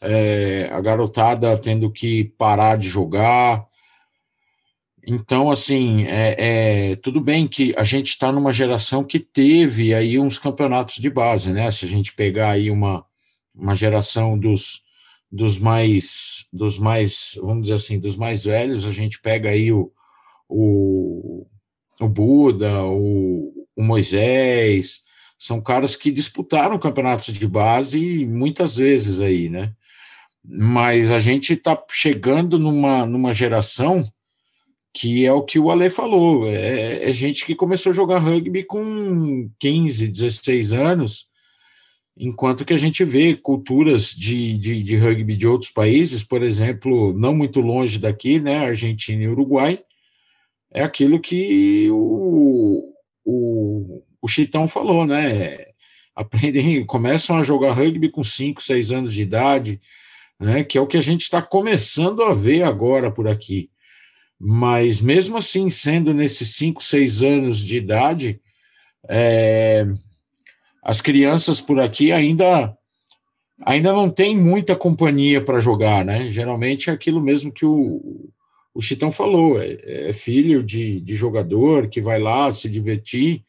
é, 0.00 0.68
a 0.72 0.80
garotada 0.80 1.56
tendo 1.58 1.90
que 1.90 2.24
parar 2.38 2.76
de 2.76 2.88
jogar. 2.88 3.66
Então, 5.06 5.50
assim, 5.50 6.04
é, 6.04 6.90
é 6.92 6.96
tudo 6.96 7.20
bem 7.20 7.46
que 7.46 7.74
a 7.76 7.84
gente 7.84 8.08
está 8.08 8.30
numa 8.30 8.52
geração 8.52 9.02
que 9.02 9.18
teve 9.18 9.94
aí 9.94 10.18
uns 10.18 10.38
campeonatos 10.38 10.96
de 10.96 11.08
base, 11.08 11.50
né? 11.50 11.70
Se 11.70 11.84
a 11.84 11.88
gente 11.88 12.14
pegar 12.14 12.50
aí 12.50 12.70
uma, 12.70 13.04
uma 13.54 13.74
geração 13.74 14.38
dos, 14.38 14.82
dos 15.32 15.58
mais, 15.58 16.46
dos 16.52 16.78
mais, 16.78 17.38
vamos 17.42 17.62
dizer 17.62 17.74
assim, 17.74 17.98
dos 17.98 18.16
mais 18.16 18.44
velhos, 18.44 18.84
a 18.84 18.90
gente 18.90 19.20
pega 19.20 19.48
aí 19.48 19.72
o, 19.72 19.90
o, 20.48 21.46
o 22.00 22.08
Buda, 22.08 22.84
o, 22.84 23.57
o 23.78 23.82
Moisés, 23.82 25.02
são 25.38 25.60
caras 25.60 25.94
que 25.94 26.10
disputaram 26.10 26.80
campeonatos 26.80 27.32
de 27.32 27.46
base 27.46 28.26
muitas 28.26 28.76
vezes 28.76 29.20
aí, 29.20 29.48
né? 29.48 29.72
Mas 30.44 31.12
a 31.12 31.20
gente 31.20 31.52
está 31.52 31.80
chegando 31.88 32.58
numa, 32.58 33.06
numa 33.06 33.32
geração 33.32 34.04
que 34.92 35.24
é 35.24 35.32
o 35.32 35.44
que 35.44 35.60
o 35.60 35.70
Ale 35.70 35.88
falou, 35.90 36.48
é, 36.48 37.08
é, 37.08 37.12
gente 37.12 37.46
que 37.46 37.54
começou 37.54 37.92
a 37.92 37.94
jogar 37.94 38.18
rugby 38.18 38.64
com 38.64 39.48
15, 39.60 40.08
16 40.08 40.72
anos, 40.72 41.28
enquanto 42.16 42.64
que 42.64 42.74
a 42.74 42.76
gente 42.76 43.04
vê 43.04 43.36
culturas 43.36 44.10
de, 44.10 44.58
de, 44.58 44.82
de 44.82 44.96
rugby 44.96 45.36
de 45.36 45.46
outros 45.46 45.70
países, 45.70 46.24
por 46.24 46.42
exemplo, 46.42 47.12
não 47.12 47.32
muito 47.32 47.60
longe 47.60 47.96
daqui, 47.96 48.40
né, 48.40 48.66
Argentina 48.66 49.22
e 49.22 49.28
Uruguai, 49.28 49.80
é 50.72 50.82
aquilo 50.82 51.20
que 51.20 51.88
o, 51.92 52.92
o, 53.30 54.02
o 54.22 54.26
Chitão 54.26 54.66
falou, 54.66 55.06
né? 55.06 55.66
Aprendem, 56.16 56.84
começam 56.86 57.36
a 57.36 57.44
jogar 57.44 57.74
rugby 57.74 58.08
com 58.08 58.24
5, 58.24 58.62
6 58.62 58.90
anos 58.90 59.12
de 59.12 59.20
idade, 59.20 59.80
né? 60.40 60.64
Que 60.64 60.78
é 60.78 60.80
o 60.80 60.86
que 60.86 60.96
a 60.96 61.02
gente 61.02 61.22
está 61.22 61.42
começando 61.42 62.22
a 62.22 62.32
ver 62.32 62.62
agora 62.62 63.10
por 63.10 63.28
aqui. 63.28 63.70
Mas 64.40 65.02
mesmo 65.02 65.36
assim, 65.36 65.68
sendo 65.68 66.14
nesses 66.14 66.54
5, 66.54 66.82
6 66.82 67.22
anos 67.22 67.58
de 67.58 67.76
idade, 67.76 68.40
é, 69.06 69.86
as 70.82 71.02
crianças 71.02 71.60
por 71.60 71.78
aqui 71.78 72.10
ainda 72.10 72.74
ainda 73.66 73.92
não 73.92 74.08
tem 74.08 74.36
muita 74.36 74.76
companhia 74.76 75.44
para 75.44 75.60
jogar, 75.60 76.04
né? 76.04 76.30
Geralmente 76.30 76.88
é 76.88 76.92
aquilo 76.92 77.20
mesmo 77.20 77.52
que 77.52 77.66
o, 77.66 78.30
o 78.74 78.80
Chitão 78.80 79.10
falou, 79.10 79.60
é, 79.60 80.08
é 80.08 80.12
filho 80.12 80.62
de, 80.62 81.00
de 81.00 81.16
jogador 81.16 81.88
que 81.88 82.00
vai 82.00 82.20
lá 82.20 82.52
se 82.52 82.68
divertir, 82.68 83.44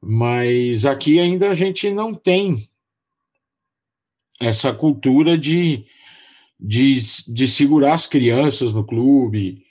mas 0.00 0.86
aqui 0.86 1.18
ainda 1.18 1.50
a 1.50 1.54
gente 1.54 1.90
não 1.90 2.14
tem 2.14 2.68
essa 4.40 4.72
cultura 4.72 5.36
de, 5.36 5.84
de, 6.58 6.96
de 7.28 7.48
segurar 7.48 7.94
as 7.94 8.06
crianças 8.06 8.72
no 8.72 8.84
clube, 8.84 9.64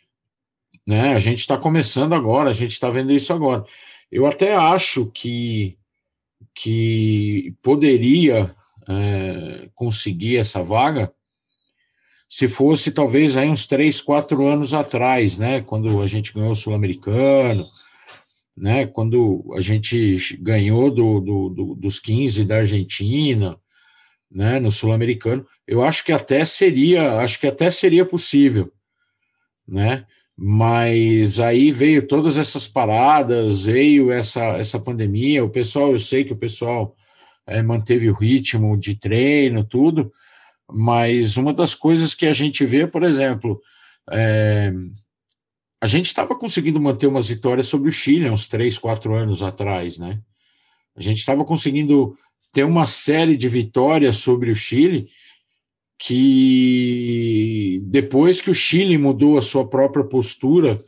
né? 0.86 1.16
A 1.16 1.20
gente 1.20 1.40
está 1.40 1.58
começando 1.58 2.14
agora, 2.14 2.50
a 2.50 2.54
gente 2.54 2.72
está 2.72 2.90
vendo 2.90 3.12
isso 3.12 3.34
agora. 3.34 3.66
Eu 4.12 4.26
até 4.26 4.56
acho 4.56 5.08
que, 5.12 5.78
que 6.54 7.56
poderia 7.62 8.56
é, 8.88 9.70
conseguir 9.74 10.38
essa 10.38 10.64
vaga 10.64 11.12
se 12.28 12.48
fosse 12.48 12.92
talvez 12.92 13.38
aí 13.38 13.48
uns 13.48 13.66
três, 13.68 14.02
quatro 14.02 14.46
anos 14.48 14.74
atrás, 14.74 15.38
né, 15.38 15.62
quando 15.62 16.02
a 16.02 16.08
gente 16.08 16.34
ganhou 16.34 16.52
o 16.52 16.56
Sul-Americano, 16.56 17.68
né, 18.58 18.88
quando 18.88 19.52
a 19.56 19.62
gente 19.62 20.38
ganhou 20.42 20.90
do, 20.90 21.20
do, 21.20 21.50
do, 21.50 21.76
dos 21.76 22.00
15 22.00 22.44
da 22.46 22.58
Argentina, 22.58 23.58
né, 24.32 24.60
no 24.60 24.72
Sul-Americano, 24.72 25.46
eu 25.68 25.84
acho 25.84 26.04
que 26.04 26.12
até 26.12 26.44
seria, 26.46 27.20
acho 27.20 27.40
que 27.40 27.48
até 27.48 27.70
seria 27.70 28.06
possível, 28.06 28.72
né, 29.68 30.06
mas 30.38 31.40
aí 31.40 31.72
veio 31.72 32.06
todas 32.06 32.38
essas 32.38 32.68
paradas, 32.68 33.66
veio 33.66 34.12
essa, 34.12 34.44
essa 34.58 34.80
pandemia, 34.80 35.46
o 35.46 35.50
pessoal, 35.50 35.92
eu 35.92 36.00
sei 36.00 36.26
que 36.26 36.34
o 36.34 36.38
pessoal 36.38 36.96
é, 37.48 37.62
manteve 37.62 38.10
o 38.10 38.14
ritmo 38.14 38.76
de 38.78 38.96
treino, 38.96 39.64
tudo, 39.64 40.12
mas 40.72 41.38
uma 41.38 41.54
das 41.54 41.76
coisas 41.76 42.14
que 42.14 42.26
a 42.26 42.34
gente 42.34 42.66
vê, 42.66 42.88
por 42.88 43.04
exemplo, 43.04 43.62
é, 44.12 44.72
a 45.82 45.88
gente 45.88 46.08
estava 46.08 46.36
conseguindo 46.36 46.80
manter 46.80 47.08
umas 47.08 47.28
vitórias 47.28 47.68
sobre 47.68 47.90
o 47.90 47.94
Chile 47.94 48.30
uns 48.30 48.48
três, 48.48 48.78
quatro 48.78 49.14
anos 49.14 49.42
atrás, 49.44 49.98
né? 49.98 50.20
A 50.96 51.02
gente 51.02 51.20
estava 51.20 51.44
conseguindo 51.44 52.18
ter 52.52 52.64
uma 52.64 52.86
série 52.86 53.36
de 53.36 53.50
vitórias 53.50 54.18
sobre 54.18 54.50
o 54.50 54.56
Chile 54.56 55.10
que 55.98 57.82
depois 57.86 58.42
que 58.42 58.50
o 58.50 58.54
Chile 58.54 58.98
mudou 58.98 59.38
a 59.38 59.42
sua 59.42 59.68
própria 59.68 60.04
postura 60.04 60.80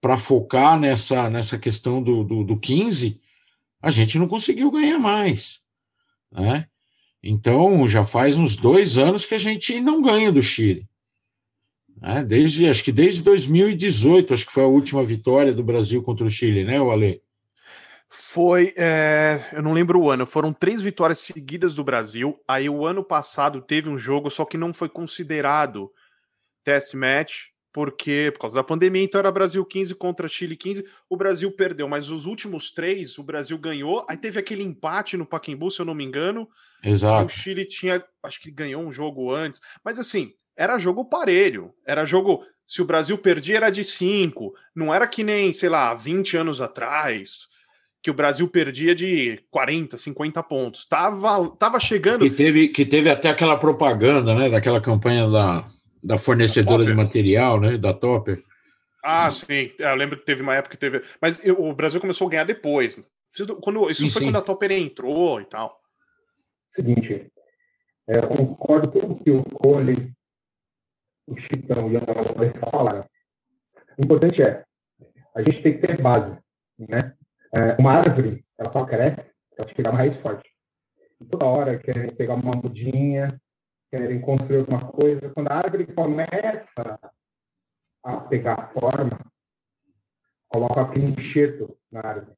para 0.00 0.16
focar 0.16 0.78
nessa, 0.78 1.30
nessa 1.30 1.58
questão 1.58 2.02
do, 2.02 2.24
do, 2.24 2.44
do 2.44 2.58
15, 2.58 3.20
a 3.80 3.90
gente 3.90 4.18
não 4.18 4.26
conseguiu 4.26 4.70
ganhar 4.70 4.98
mais. 4.98 5.60
Né? 6.30 6.66
Então, 7.22 7.86
já 7.86 8.02
faz 8.02 8.36
uns 8.36 8.56
dois 8.56 8.98
anos 8.98 9.24
que 9.24 9.34
a 9.34 9.38
gente 9.38 9.80
não 9.80 10.02
ganha 10.02 10.32
do 10.32 10.42
Chile. 10.42 10.88
Né? 12.00 12.24
Desde, 12.24 12.68
acho 12.68 12.82
que 12.82 12.90
desde 12.90 13.22
2018, 13.22 14.34
acho 14.34 14.46
que 14.46 14.52
foi 14.52 14.64
a 14.64 14.68
última 14.68 15.02
vitória 15.04 15.52
do 15.52 15.62
Brasil 15.62 16.02
contra 16.02 16.26
o 16.26 16.30
Chile, 16.30 16.64
né, 16.64 16.78
Ale? 16.78 17.22
Foi, 18.10 18.74
é, 18.76 19.48
eu 19.52 19.62
não 19.62 19.72
lembro 19.72 20.00
o 20.00 20.10
ano, 20.10 20.26
foram 20.26 20.52
três 20.52 20.82
vitórias 20.82 21.20
seguidas 21.20 21.74
do 21.76 21.84
Brasil. 21.84 22.38
Aí 22.46 22.68
o 22.68 22.84
ano 22.84 23.02
passado 23.02 23.62
teve 23.62 23.88
um 23.88 23.96
jogo, 23.96 24.28
só 24.28 24.44
que 24.44 24.58
não 24.58 24.74
foi 24.74 24.88
considerado 24.88 25.90
test 26.64 26.92
match, 26.94 27.51
porque 27.72 28.30
por 28.32 28.40
causa 28.40 28.56
da 28.56 28.64
pandemia, 28.64 29.02
então 29.02 29.18
era 29.18 29.32
Brasil 29.32 29.64
15 29.64 29.94
contra 29.94 30.28
Chile 30.28 30.56
15. 30.56 30.84
O 31.08 31.16
Brasil 31.16 31.50
perdeu, 31.50 31.88
mas 31.88 32.10
os 32.10 32.26
últimos 32.26 32.70
três 32.70 33.16
o 33.18 33.22
Brasil 33.22 33.56
ganhou. 33.56 34.04
Aí 34.08 34.16
teve 34.16 34.38
aquele 34.38 34.62
empate 34.62 35.16
no 35.16 35.26
Pacaembu, 35.26 35.70
se 35.70 35.80
eu 35.80 35.86
não 35.86 35.94
me 35.94 36.04
engano. 36.04 36.48
Exato. 36.84 37.26
O 37.26 37.28
Chile 37.28 37.64
tinha, 37.64 38.04
acho 38.22 38.40
que 38.40 38.50
ganhou 38.50 38.82
um 38.82 38.92
jogo 38.92 39.32
antes, 39.32 39.60
mas 39.82 39.98
assim, 39.98 40.32
era 40.56 40.78
jogo 40.78 41.04
parelho. 41.04 41.72
Era 41.86 42.04
jogo, 42.04 42.44
se 42.66 42.82
o 42.82 42.84
Brasil 42.84 43.16
perdia 43.16 43.56
era 43.56 43.70
de 43.70 43.82
cinco, 43.82 44.54
não 44.74 44.92
era 44.92 45.06
que 45.06 45.24
nem, 45.24 45.54
sei 45.54 45.68
lá, 45.68 45.94
20 45.94 46.36
anos 46.36 46.60
atrás 46.60 47.50
que 48.02 48.10
o 48.10 48.14
Brasil 48.14 48.48
perdia 48.48 48.96
de 48.96 49.40
40, 49.48 49.96
50 49.96 50.42
pontos. 50.42 50.84
Tava, 50.84 51.48
tava 51.56 51.78
chegando. 51.78 52.28
Que 52.28 52.34
teve, 52.34 52.68
que 52.68 52.84
teve 52.84 53.08
até 53.08 53.30
aquela 53.30 53.56
propaganda, 53.56 54.34
né? 54.34 54.50
Daquela 54.50 54.80
campanha 54.80 55.28
da, 55.28 55.64
da 56.02 56.18
fornecedora 56.18 56.84
da 56.84 56.90
de 56.90 56.96
material, 56.96 57.60
né? 57.60 57.78
Da 57.78 57.94
Topper. 57.94 58.42
Ah, 59.04 59.30
sim. 59.30 59.72
É, 59.80 59.90
eu 59.90 59.96
lembro 59.96 60.18
que 60.18 60.24
teve 60.24 60.42
uma 60.42 60.54
época 60.54 60.76
que 60.76 60.80
teve. 60.80 61.02
Mas 61.20 61.44
eu, 61.44 61.60
o 61.60 61.74
Brasil 61.74 62.00
começou 62.00 62.26
a 62.26 62.30
ganhar 62.30 62.44
depois. 62.44 63.00
Quando, 63.60 63.88
isso 63.90 64.02
sim, 64.02 64.10
foi 64.10 64.20
sim. 64.20 64.28
quando 64.28 64.38
a 64.38 64.42
Topper 64.42 64.72
entrou 64.72 65.40
e 65.40 65.44
tal. 65.44 65.80
Seguinte, 66.66 67.30
é, 68.08 68.18
eu 68.18 68.28
concordo 68.28 68.90
com 68.90 69.12
o 69.12 69.16
que 69.16 69.30
o 69.30 69.42
Cole, 69.44 70.12
o 71.26 71.36
Chitão 71.38 71.90
e 71.90 71.96
o 71.96 71.98
André 71.98 72.52
falaram. 72.70 73.06
O 73.98 74.04
importante 74.04 74.42
é, 74.42 74.64
a 75.34 75.40
gente 75.40 75.62
tem 75.62 75.78
que 75.78 75.86
ter 75.86 76.00
base, 76.00 76.38
né? 76.78 77.14
É, 77.54 77.76
uma 77.78 77.92
árvore, 77.92 78.44
ela 78.58 78.70
só 78.70 78.84
cresce 78.84 79.20
se 79.20 79.58
ela 79.58 79.68
tiver 79.68 79.88
uma 79.88 79.98
raiz 79.98 80.16
forte. 80.16 80.48
E 81.20 81.24
toda 81.26 81.46
hora 81.46 81.78
querem 81.78 82.14
pegar 82.14 82.34
uma 82.34 82.52
mudinha, 82.52 83.28
querem 83.92 84.22
construir 84.22 84.60
alguma 84.60 84.80
coisa. 84.90 85.28
Quando 85.34 85.48
a 85.48 85.56
árvore 85.56 85.86
começa 85.92 86.98
a 88.02 88.20
pegar 88.22 88.72
forma, 88.72 89.20
coloca 90.48 90.80
aquele 90.80 91.10
enxerto 91.10 91.78
na 91.90 92.00
árvore. 92.00 92.36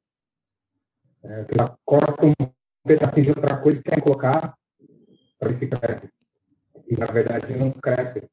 É, 1.22 1.46
ela 1.56 1.78
corta 1.84 2.26
um 2.26 2.34
pedacinho 2.84 3.26
de 3.26 3.30
outra 3.30 3.62
coisa 3.62 3.80
que 3.80 3.88
quer 3.88 4.02
colocar 4.02 4.58
para 5.38 5.48
ver 5.48 5.56
se 5.56 5.68
cresce. 5.68 6.12
E, 6.88 6.96
na 6.96 7.06
verdade, 7.06 7.56
não 7.56 7.70
cresce. 7.70 8.28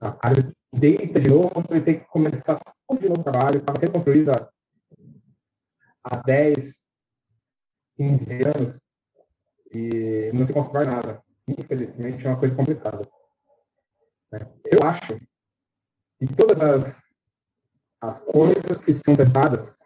A 0.00 0.16
árvore 0.26 0.52
deita 0.72 1.20
de 1.20 1.30
novo, 1.30 1.52
vai 1.68 1.80
ter 1.80 2.00
que 2.00 2.06
começar 2.06 2.60
tudo 2.88 3.00
de 3.00 3.08
novo 3.08 3.20
o 3.20 3.24
trabalho. 3.24 3.60
Estava 3.60 3.78
sendo 3.78 3.92
construída 3.92 4.52
há 6.02 6.16
10, 6.16 6.74
15 7.96 8.32
anos 8.56 8.80
e 9.72 10.32
não 10.34 10.44
se 10.44 10.52
constrói 10.52 10.84
nada. 10.84 11.22
Infelizmente, 11.58 12.26
é 12.26 12.30
uma 12.30 12.38
coisa 12.38 12.54
complicada. 12.54 13.08
Né? 14.30 14.40
Eu 14.64 14.88
acho 14.88 15.18
que 16.18 16.36
todas 16.36 16.58
as, 16.60 17.02
as 18.00 18.20
coisas 18.20 18.78
que 18.78 18.94
são 18.94 19.14
tentadas 19.14 19.76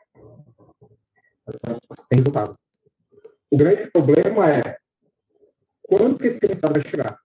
têm 2.08 2.18
resultado. 2.18 2.58
O 3.50 3.56
grande 3.56 3.90
problema 3.90 4.50
é 4.50 4.78
quando 5.82 6.18
que 6.18 6.26
esse 6.26 6.46
resultado 6.46 6.80
vai 6.80 6.90
chegar. 6.90 7.20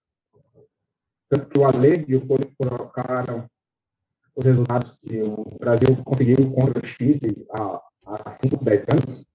Tanto 1.30 1.49
que 1.49 1.60
o 1.60 1.65
Ale 1.65 2.06
e 2.08 2.15
o 2.15 2.25
Poli 2.25 2.54
colocaram 2.58 3.49
os 4.36 4.45
resultados 4.45 4.91
que 5.01 5.21
o 5.21 5.58
Brasil 5.60 6.04
conseguiu 6.04 6.51
contra 6.54 6.80
o 6.80 6.86
Chile 6.86 7.45
há 7.51 7.82
há 8.06 8.32
5, 8.32 8.63
10 8.63 8.84
anos, 8.84 9.25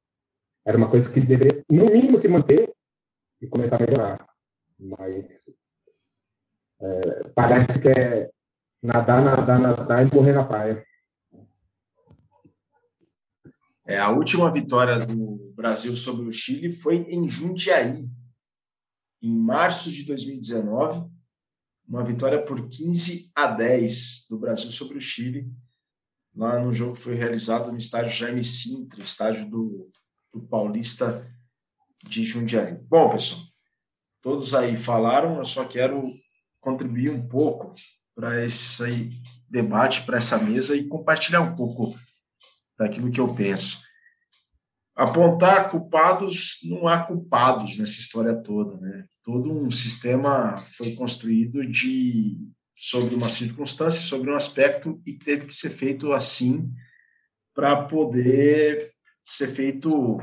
era 0.64 0.77
uma 0.77 0.90
coisa 0.90 1.11
que 1.11 1.21
deveria, 1.21 1.64
no 1.71 1.87
mínimo, 1.87 2.21
se 2.21 2.29
manter 2.29 2.73
e 3.40 3.47
começar 3.47 3.77
a 3.77 3.85
melhorar. 3.85 4.27
Mas 4.79 5.25
é, 6.81 7.29
parece 7.35 7.81
que 7.81 7.89
é 7.89 8.31
nadar, 8.83 9.23
nadar, 9.23 9.59
nadar 9.59 10.07
e 10.07 10.15
morrer 10.15 10.33
na 10.33 10.45
praia. 10.45 10.87
É, 13.87 13.99
a 13.99 14.11
última 14.11 14.51
vitória 14.53 15.07
do 15.07 15.53
Brasil 15.55 15.95
sobre 15.95 16.27
o 16.27 16.33
Chile 16.33 16.73
foi 16.73 16.97
em 17.09 17.29
Jundiaí, 17.29 18.11
em 19.23 19.35
março 19.35 19.91
de 19.91 20.05
2019, 20.05 21.09
uma 21.89 22.05
vitória 22.05 22.45
por 22.45 22.69
15 22.69 23.31
a 23.35 23.47
10 23.47 24.27
do 24.29 24.39
Brasil 24.39 24.71
sobre 24.73 24.99
o 24.99 25.01
Chile 25.01 25.49
lá 26.35 26.61
no 26.61 26.73
jogo 26.73 26.95
que 26.95 27.01
foi 27.01 27.15
realizado 27.15 27.73
no 27.73 27.79
estádio 27.79 28.11
Jaime 28.11 28.45
Sintra, 28.45 29.03
estádio 29.03 29.49
do, 29.49 29.91
do 30.33 30.43
Paulista 30.43 31.27
de 32.05 32.25
Jundiaí. 32.25 32.77
Bom, 32.83 33.09
pessoal, 33.09 33.41
todos 34.27 34.57
aí 34.57 34.77
falaram, 34.77 35.39
eu 35.39 35.45
só 35.45 35.65
quero 35.65 36.12
contribuir 36.61 37.11
um 37.11 37.29
pouco 37.29 37.73
para 38.12 38.45
esse 38.45 39.12
debate, 39.49 40.03
para 40.03 40.17
essa 40.17 40.37
mesa 40.37 40.75
e 40.75 40.89
compartilhar 40.89 41.43
um 41.43 41.55
pouco 41.55 41.97
daquilo 42.77 43.12
que 43.12 43.21
eu 43.21 43.33
penso. 43.33 43.81
Apontar 44.97 45.71
culpados, 45.71 46.59
não 46.65 46.89
há 46.89 47.05
culpados 47.05 47.79
nessa 47.79 48.01
história 48.01 48.35
toda, 48.35 48.77
né? 48.79 49.05
Todo 49.23 49.53
um 49.53 49.71
sistema 49.71 50.57
foi 50.57 50.97
construído 50.97 51.65
de 51.65 52.37
sobre 52.77 53.15
uma 53.15 53.29
circunstância, 53.29 54.01
sobre 54.01 54.29
um 54.29 54.35
aspecto 54.35 55.01
e 55.07 55.12
teve 55.12 55.47
que 55.47 55.55
ser 55.55 55.71
feito 55.71 56.12
assim 56.12 56.69
para 57.55 57.85
poder 57.85 58.91
ser 59.23 59.55
feito 59.55 60.19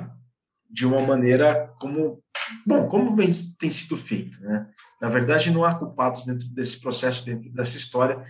de 0.73 0.87
uma 0.87 0.99
maneira 1.01 1.71
como 1.79 2.23
bom 2.65 2.87
como 2.87 3.15
vem, 3.15 3.29
tem 3.59 3.69
sido 3.69 3.95
feito 3.95 4.41
né? 4.41 4.67
Na 4.99 5.07
verdade 5.07 5.51
não 5.51 5.63
há 5.63 5.75
culpados 5.75 6.25
dentro 6.25 6.49
desse 6.49 6.81
processo 6.81 7.23
dentro 7.23 7.51
dessa 7.51 7.77
história. 7.77 8.25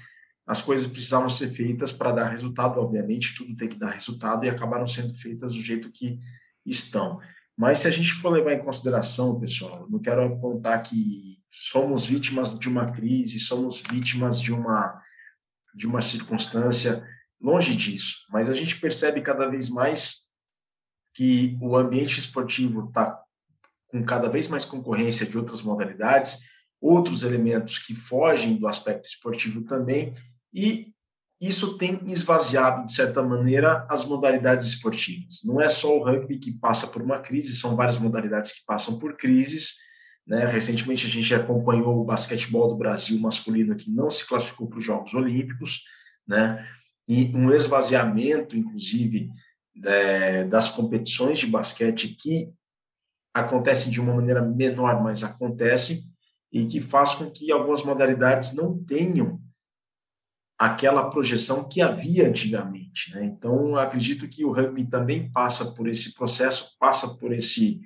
As 0.46 0.62
coisas 0.62 0.86
precisavam 0.86 1.30
ser 1.30 1.48
feitas 1.48 1.94
para 1.94 2.12
dar 2.12 2.30
resultado 2.30 2.82
obviamente 2.82 3.34
tudo 3.36 3.56
tem 3.56 3.70
que 3.70 3.80
dar 3.80 3.92
resultado 3.92 4.44
e 4.46 4.50
acabaram 4.50 4.86
sendo 4.86 5.14
feitas 5.14 5.54
do 5.54 5.62
jeito 5.62 5.90
que 5.90 6.20
estão. 6.66 7.22
Mas 7.58 7.80
se 7.80 7.88
a 7.88 7.92
gente 7.92 8.14
for 8.14 8.30
levar 8.30 8.52
em 8.52 8.64
consideração 8.64 9.40
pessoal 9.40 9.88
não 9.90 10.00
quero 10.00 10.26
apontar 10.26 10.84
que 10.84 11.40
somos 11.50 12.06
vítimas 12.06 12.60
de 12.60 12.68
uma 12.68 12.92
crise, 12.92 13.40
somos 13.40 13.82
vítimas 13.90 14.42
de 14.42 14.52
uma 14.52 15.02
de 15.74 15.88
uma 15.88 16.02
circunstância 16.02 17.08
longe 17.42 17.76
disso, 17.76 18.26
mas 18.30 18.48
a 18.48 18.54
gente 18.54 18.80
percebe 18.80 19.22
cada 19.22 19.48
vez 19.48 19.70
mais 19.70 20.23
que 21.14 21.58
o 21.62 21.76
ambiente 21.76 22.20
esportivo 22.20 22.88
está 22.88 23.20
com 23.88 24.04
cada 24.04 24.28
vez 24.28 24.48
mais 24.48 24.66
concorrência 24.66 25.26
de 25.26 25.38
outras 25.38 25.62
modalidades, 25.62 26.40
outros 26.82 27.24
elementos 27.24 27.78
que 27.78 27.96
fogem 27.96 28.58
do 28.58 28.68
aspecto 28.68 29.08
esportivo 29.08 29.62
também, 29.62 30.14
e 30.54 30.92
isso 31.40 31.78
tem 31.78 32.00
esvaziado, 32.08 32.88
de 32.88 32.94
certa 32.94 33.22
maneira, 33.22 33.86
as 33.90 34.06
modalidades 34.06 34.68
esportivas. 34.68 35.42
Não 35.44 35.60
é 35.60 35.68
só 35.68 35.96
o 35.98 36.04
rugby 36.04 36.38
que 36.38 36.54
passa 36.54 36.88
por 36.88 37.02
uma 37.02 37.20
crise, 37.20 37.56
são 37.56 37.76
várias 37.76 38.00
modalidades 38.00 38.54
que 38.54 38.66
passam 38.66 38.98
por 38.98 39.16
crises, 39.18 39.76
né? 40.26 40.46
Recentemente 40.46 41.06
a 41.06 41.10
gente 41.10 41.36
acompanhou 41.36 42.00
o 42.00 42.06
basquetebol 42.06 42.70
do 42.70 42.78
Brasil 42.78 43.20
masculino 43.20 43.76
que 43.76 43.92
não 43.92 44.10
se 44.10 44.26
classificou 44.26 44.68
para 44.68 44.80
os 44.80 44.86
Jogos 44.86 45.14
Olímpicos, 45.14 45.84
né? 46.26 46.66
e 47.08 47.32
um 47.36 47.52
esvaziamento, 47.52 48.58
inclusive, 48.58 49.30
é, 49.84 50.44
das 50.44 50.70
competições 50.70 51.40
de 51.40 51.48
basquete 51.48 52.10
que 52.10 52.52
acontecem 53.34 53.92
de 53.92 54.00
uma 54.00 54.14
maneira 54.14 54.42
menor, 54.42 55.02
mas 55.02 55.24
acontecem, 55.24 56.04
e 56.52 56.66
que 56.66 56.80
faz 56.80 57.16
com 57.16 57.30
que 57.32 57.52
algumas 57.52 57.84
modalidades 57.84 58.56
não 58.56 58.78
tenham 58.84 59.42
aquela 60.58 61.10
projeção 61.10 61.68
que 61.68 61.82
havia 61.82 62.28
antigamente. 62.28 63.12
Né? 63.12 63.26
Então, 63.26 63.76
acredito 63.76 64.28
que 64.28 64.46
o 64.46 64.52
rugby 64.52 64.86
também 64.86 65.32
passa 65.32 65.72
por 65.72 65.88
esse 65.88 66.14
processo, 66.14 66.76
passa 66.80 67.18
por 67.18 67.34
esse 67.34 67.82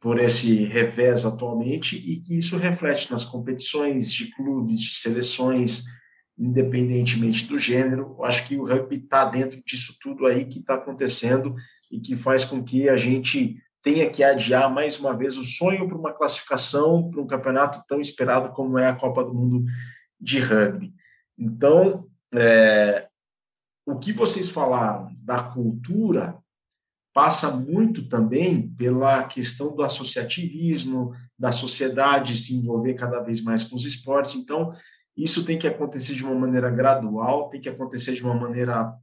por 0.00 0.20
esse 0.20 0.64
revés 0.64 1.26
atualmente 1.26 1.96
e 1.96 2.20
que 2.20 2.38
isso 2.38 2.56
reflete 2.56 3.10
nas 3.10 3.24
competições 3.24 4.12
de 4.12 4.30
clubes, 4.30 4.78
de 4.78 4.94
seleções, 4.94 5.82
independentemente 6.38 7.46
do 7.46 7.58
gênero. 7.58 8.22
Acho 8.24 8.46
que 8.46 8.56
o 8.56 8.64
rugby 8.64 8.96
está 8.96 9.24
dentro 9.24 9.60
disso 9.64 9.96
tudo 10.00 10.26
aí 10.26 10.44
que 10.44 10.60
está 10.60 10.74
acontecendo 10.74 11.54
e 11.90 11.98
que 12.00 12.16
faz 12.16 12.44
com 12.44 12.62
que 12.62 12.88
a 12.88 12.96
gente 12.96 13.56
tenha 13.82 14.08
que 14.08 14.22
adiar 14.22 14.72
mais 14.72 14.98
uma 14.98 15.16
vez 15.16 15.36
o 15.36 15.44
sonho 15.44 15.88
para 15.88 15.96
uma 15.96 16.12
classificação 16.12 17.10
para 17.10 17.20
um 17.20 17.26
campeonato 17.26 17.82
tão 17.88 18.00
esperado 18.00 18.50
como 18.50 18.78
é 18.78 18.86
a 18.86 18.94
Copa 18.94 19.24
do 19.24 19.34
Mundo 19.34 19.64
de 20.20 20.38
rugby. 20.38 20.92
Então, 21.38 22.06
é, 22.34 23.08
o 23.86 23.96
que 23.98 24.12
vocês 24.12 24.50
falaram 24.50 25.10
da 25.22 25.42
cultura 25.42 26.36
passa 27.14 27.50
muito 27.50 28.08
também 28.08 28.68
pela 28.76 29.24
questão 29.24 29.74
do 29.74 29.82
associativismo, 29.82 31.12
da 31.38 31.50
sociedade 31.50 32.36
se 32.36 32.54
envolver 32.54 32.94
cada 32.94 33.20
vez 33.20 33.42
mais 33.42 33.64
com 33.64 33.76
os 33.76 33.84
esportes. 33.84 34.34
Então, 34.34 34.72
isso 35.22 35.44
tem 35.44 35.58
que 35.58 35.66
acontecer 35.66 36.14
de 36.14 36.24
uma 36.24 36.34
maneira 36.34 36.70
gradual, 36.70 37.48
tem 37.48 37.60
que 37.60 37.68
acontecer 37.68 38.12
de 38.12 38.22
uma 38.22 38.34
maneira 38.34 38.94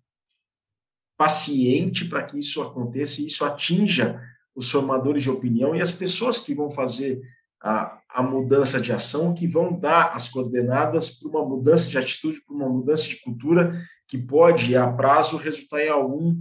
paciente 1.18 2.06
para 2.06 2.24
que 2.24 2.40
isso 2.40 2.62
aconteça 2.62 3.22
e 3.22 3.28
isso 3.28 3.44
atinja 3.46 4.22
os 4.56 4.72
formadores 4.72 5.24
de 5.24 5.30
opinião 5.30 5.76
e 5.76 5.82
as 5.82 5.92
pessoas 5.92 6.40
que 6.40 6.54
vão 6.54 6.72
fazer 6.72 7.22
a, 7.62 8.00
a 8.10 8.24
mudança 8.24 8.80
de 8.80 8.94
ação, 8.94 9.34
que 9.34 9.48
vão 9.48 9.78
dar 9.78 10.14
as 10.14 10.30
coordenadas 10.30 11.20
para 11.20 11.30
uma 11.30 11.46
mudança 11.46 11.90
de 11.90 11.98
atitude, 11.98 12.42
para 12.42 12.56
uma 12.56 12.70
mudança 12.70 13.04
de 13.04 13.20
cultura 13.22 13.82
que 14.08 14.18
pode, 14.18 14.76
a 14.78 14.92
prazo, 14.92 15.38
resultar 15.38 15.82
em 15.82 15.90
algum 15.90 16.36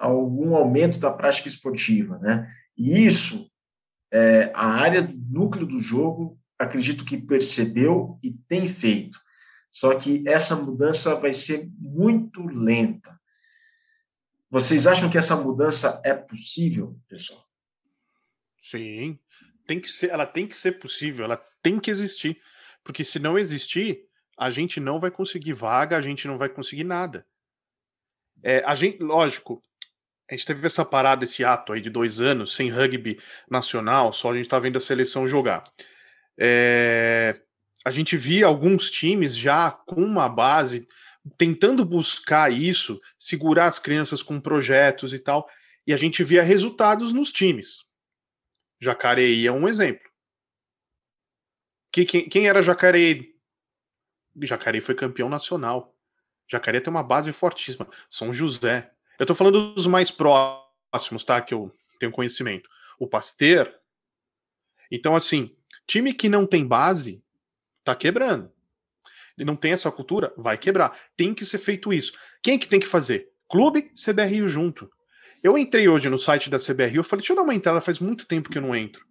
algum 0.00 0.56
aumento 0.56 0.98
da 0.98 1.12
prática 1.12 1.46
esportiva, 1.46 2.18
né? 2.18 2.50
E 2.76 3.04
isso, 3.04 3.50
é, 4.10 4.50
a 4.54 4.66
área 4.66 5.02
do 5.02 5.14
núcleo 5.14 5.66
do 5.66 5.78
jogo, 5.78 6.39
acredito 6.60 7.04
que 7.06 7.16
percebeu 7.16 8.18
e 8.22 8.30
tem 8.30 8.68
feito. 8.68 9.18
Só 9.70 9.94
que 9.94 10.22
essa 10.26 10.54
mudança 10.56 11.14
vai 11.14 11.32
ser 11.32 11.70
muito 11.78 12.42
lenta. 12.46 13.18
Vocês 14.50 14.86
acham 14.86 15.08
que 15.08 15.16
essa 15.16 15.36
mudança 15.36 16.02
é 16.04 16.12
possível, 16.12 16.98
pessoal? 17.08 17.48
Sim, 18.58 19.18
tem 19.66 19.80
que 19.80 19.88
ser, 19.88 20.10
ela 20.10 20.26
tem 20.26 20.46
que 20.46 20.56
ser 20.56 20.72
possível, 20.72 21.24
ela 21.24 21.36
tem 21.62 21.80
que 21.80 21.90
existir, 21.90 22.38
porque 22.84 23.04
se 23.04 23.18
não 23.18 23.38
existir, 23.38 24.04
a 24.36 24.50
gente 24.50 24.80
não 24.80 25.00
vai 25.00 25.10
conseguir 25.10 25.52
vaga, 25.52 25.96
a 25.96 26.00
gente 26.00 26.26
não 26.26 26.36
vai 26.36 26.48
conseguir 26.48 26.84
nada. 26.84 27.24
É, 28.42 28.62
a 28.66 28.74
gente, 28.74 29.02
lógico, 29.02 29.62
a 30.28 30.34
gente 30.34 30.46
teve 30.46 30.66
essa 30.66 30.84
parada, 30.84 31.24
esse 31.24 31.44
ato 31.44 31.72
aí 31.72 31.80
de 31.80 31.88
dois 31.88 32.20
anos 32.20 32.54
sem 32.54 32.68
rugby 32.68 33.18
nacional, 33.48 34.12
só 34.12 34.32
a 34.32 34.36
gente 34.36 34.48
tá 34.48 34.58
vendo 34.58 34.76
a 34.76 34.80
seleção 34.80 35.26
jogar. 35.28 35.62
É, 36.38 37.40
a 37.84 37.90
gente 37.90 38.16
via 38.16 38.46
alguns 38.46 38.90
times 38.90 39.36
já 39.36 39.70
com 39.70 40.02
uma 40.02 40.28
base 40.28 40.86
tentando 41.36 41.84
buscar 41.84 42.52
isso, 42.52 43.00
segurar 43.18 43.66
as 43.66 43.78
crianças 43.78 44.22
com 44.22 44.40
projetos 44.40 45.12
e 45.12 45.18
tal, 45.18 45.48
e 45.86 45.92
a 45.92 45.96
gente 45.96 46.24
via 46.24 46.42
resultados 46.42 47.12
nos 47.12 47.32
times. 47.32 47.84
Jacareí 48.80 49.46
é 49.46 49.52
um 49.52 49.68
exemplo. 49.68 50.08
Que, 51.92 52.06
quem, 52.06 52.28
quem 52.28 52.48
era 52.48 52.62
Jacareí? 52.62 53.34
Jacareí 54.42 54.80
foi 54.80 54.94
campeão 54.94 55.28
nacional. 55.28 55.94
Jacareí 56.48 56.80
tem 56.80 56.90
uma 56.90 57.02
base 57.02 57.32
fortíssima. 57.32 57.88
São 58.08 58.32
José, 58.32 58.90
eu 59.18 59.26
tô 59.26 59.34
falando 59.34 59.74
dos 59.74 59.86
mais 59.86 60.10
próximos, 60.10 61.24
tá? 61.24 61.40
Que 61.40 61.52
eu 61.52 61.74
tenho 61.98 62.12
conhecimento. 62.12 62.68
O 62.98 63.06
Pasteur. 63.06 63.72
Então, 64.90 65.14
assim, 65.14 65.54
time 65.90 66.14
que 66.14 66.28
não 66.28 66.46
tem 66.46 66.64
base, 66.64 67.20
tá 67.82 67.96
quebrando. 67.96 68.52
E 69.36 69.44
não 69.44 69.56
tem 69.56 69.72
essa 69.72 69.90
cultura, 69.90 70.32
vai 70.36 70.56
quebrar. 70.56 70.96
Tem 71.16 71.34
que 71.34 71.44
ser 71.44 71.58
feito 71.58 71.92
isso. 71.92 72.12
Quem 72.40 72.58
que 72.58 72.68
tem 72.68 72.78
que 72.78 72.86
fazer? 72.86 73.28
Clube, 73.48 73.90
CBRU 73.94 74.46
junto. 74.46 74.88
Eu 75.42 75.58
entrei 75.58 75.88
hoje 75.88 76.08
no 76.08 76.18
site 76.18 76.48
da 76.48 76.58
CBRU, 76.58 76.98
eu 76.98 77.04
falei, 77.04 77.22
deixa 77.22 77.32
eu 77.32 77.36
dar 77.36 77.42
uma 77.42 77.54
entrada, 77.54 77.80
faz 77.80 77.98
muito 77.98 78.26
tempo 78.26 78.50
que 78.50 78.58
eu 78.58 78.62
não 78.62 78.76
entro. 78.76 79.04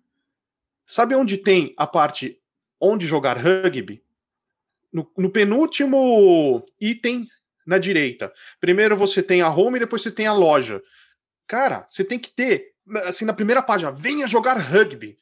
Sabe 0.88 1.16
onde 1.16 1.38
tem 1.38 1.74
a 1.76 1.86
parte 1.86 2.40
onde 2.80 3.06
jogar 3.06 3.38
rugby? 3.38 4.02
No, 4.94 5.12
no 5.18 5.30
penúltimo 5.30 6.64
item 6.80 7.28
na 7.68 7.78
direita. 7.78 8.32
Primeiro 8.60 8.96
você 8.96 9.22
tem 9.22 9.42
a 9.42 9.50
home 9.50 9.78
e 9.78 9.80
depois 9.82 10.02
você 10.02 10.12
tem 10.12 10.28
a 10.28 10.34
loja. 10.34 10.82
Cara, 11.46 11.86
você 11.90 12.06
tem 12.06 12.18
que 12.18 12.30
ter, 12.30 12.74
assim, 13.06 13.26
na 13.26 13.34
primeira 13.34 13.62
página, 13.62 13.92
venha 13.92 14.28
jogar 14.28 14.58
rugby. 14.58 15.18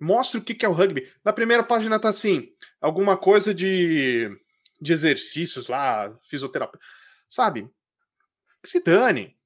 Mostre 0.00 0.38
o 0.38 0.42
que 0.42 0.64
é 0.64 0.68
o 0.68 0.72
rugby. 0.72 1.10
Na 1.24 1.32
primeira 1.32 1.62
página 1.62 1.98
tá 1.98 2.08
assim, 2.08 2.48
alguma 2.80 3.16
coisa 3.16 3.54
de, 3.54 4.28
de 4.80 4.92
exercícios 4.92 5.68
lá, 5.68 6.14
fisioterapia. 6.22 6.80
Sabe? 7.28 7.68
Se 8.64 8.82
dane. 8.82 9.36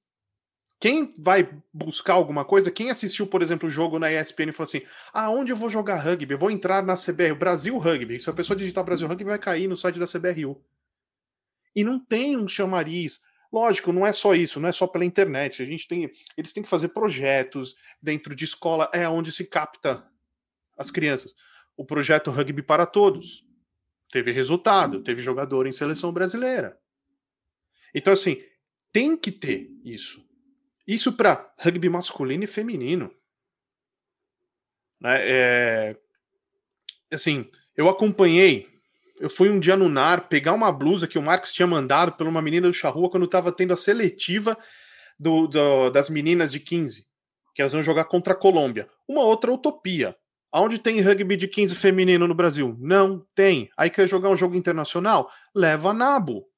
Quem 0.80 1.10
vai 1.18 1.50
buscar 1.72 2.14
alguma 2.14 2.44
coisa, 2.44 2.70
quem 2.70 2.88
assistiu, 2.88 3.26
por 3.26 3.42
exemplo, 3.42 3.66
o 3.66 3.70
jogo 3.70 3.98
na 3.98 4.12
ESPN 4.12 4.50
e 4.50 4.52
falou 4.52 4.68
assim: 4.68 4.82
ah, 5.12 5.28
eu 5.46 5.56
vou 5.56 5.68
jogar 5.68 5.96
rugby? 5.96 6.32
Eu 6.32 6.38
vou 6.38 6.52
entrar 6.52 6.84
na 6.84 6.94
CBR, 6.94 7.34
Brasil 7.34 7.76
Rugby. 7.78 8.20
Se 8.20 8.30
a 8.30 8.32
pessoa 8.32 8.56
digitar 8.56 8.84
Brasil 8.84 9.08
Rugby, 9.08 9.24
vai 9.24 9.38
cair 9.38 9.66
no 9.66 9.76
site 9.76 9.98
da 9.98 10.06
CBRU. 10.06 10.62
E 11.74 11.82
não 11.82 11.98
tem 11.98 12.36
um 12.36 12.46
chamariz. 12.46 13.20
Lógico, 13.52 13.92
não 13.92 14.06
é 14.06 14.12
só 14.12 14.34
isso, 14.34 14.60
não 14.60 14.68
é 14.68 14.72
só 14.72 14.86
pela 14.86 15.04
internet. 15.04 15.62
A 15.62 15.66
gente 15.66 15.88
tem, 15.88 16.10
eles 16.36 16.52
têm 16.52 16.62
que 16.62 16.68
fazer 16.68 16.88
projetos 16.88 17.74
dentro 18.00 18.34
de 18.34 18.44
escola, 18.44 18.88
é 18.92 19.08
onde 19.08 19.32
se 19.32 19.44
capta 19.44 20.04
as 20.78 20.90
crianças. 20.90 21.34
O 21.76 21.84
projeto 21.84 22.30
Rugby 22.30 22.62
para 22.62 22.86
Todos 22.86 23.44
teve 24.10 24.32
resultado, 24.32 25.02
teve 25.02 25.20
jogador 25.20 25.66
em 25.66 25.72
seleção 25.72 26.12
brasileira. 26.12 26.78
Então, 27.94 28.12
assim, 28.12 28.42
tem 28.92 29.16
que 29.16 29.30
ter 29.30 29.70
isso. 29.84 30.26
Isso 30.86 31.12
para 31.12 31.52
rugby 31.58 31.88
masculino 31.90 32.44
e 32.44 32.46
feminino. 32.46 33.14
Né? 35.00 35.18
É, 35.20 35.96
assim, 37.12 37.50
eu 37.76 37.88
acompanhei 37.88 38.78
eu 39.20 39.28
fui 39.28 39.50
um 39.50 39.58
dia 39.58 39.76
no 39.76 39.88
NAR 39.88 40.28
pegar 40.28 40.52
uma 40.52 40.70
blusa 40.70 41.08
que 41.08 41.18
o 41.18 41.22
Marcos 41.22 41.52
tinha 41.52 41.66
mandado 41.66 42.12
por 42.12 42.26
uma 42.26 42.40
menina 42.40 42.68
do 42.68 42.72
Charrua 42.72 43.10
quando 43.10 43.24
estava 43.24 43.50
tendo 43.50 43.72
a 43.72 43.76
seletiva 43.76 44.56
do, 45.18 45.46
do, 45.46 45.90
das 45.90 46.08
meninas 46.08 46.52
de 46.52 46.60
15, 46.60 47.04
que 47.54 47.60
elas 47.60 47.72
vão 47.72 47.82
jogar 47.82 48.04
contra 48.04 48.32
a 48.32 48.36
Colômbia. 48.36 48.88
Uma 49.08 49.22
outra 49.22 49.52
utopia. 49.52 50.16
Aonde 50.50 50.78
tem 50.78 51.00
rugby 51.00 51.36
de 51.36 51.46
15 51.46 51.74
feminino 51.74 52.26
no 52.26 52.34
Brasil? 52.34 52.76
Não 52.80 53.26
tem. 53.34 53.70
Aí 53.76 53.90
quer 53.90 54.08
jogar 54.08 54.30
um 54.30 54.36
jogo 54.36 54.56
internacional? 54.56 55.30
Leva 55.54 55.92
nabo. 55.92 56.48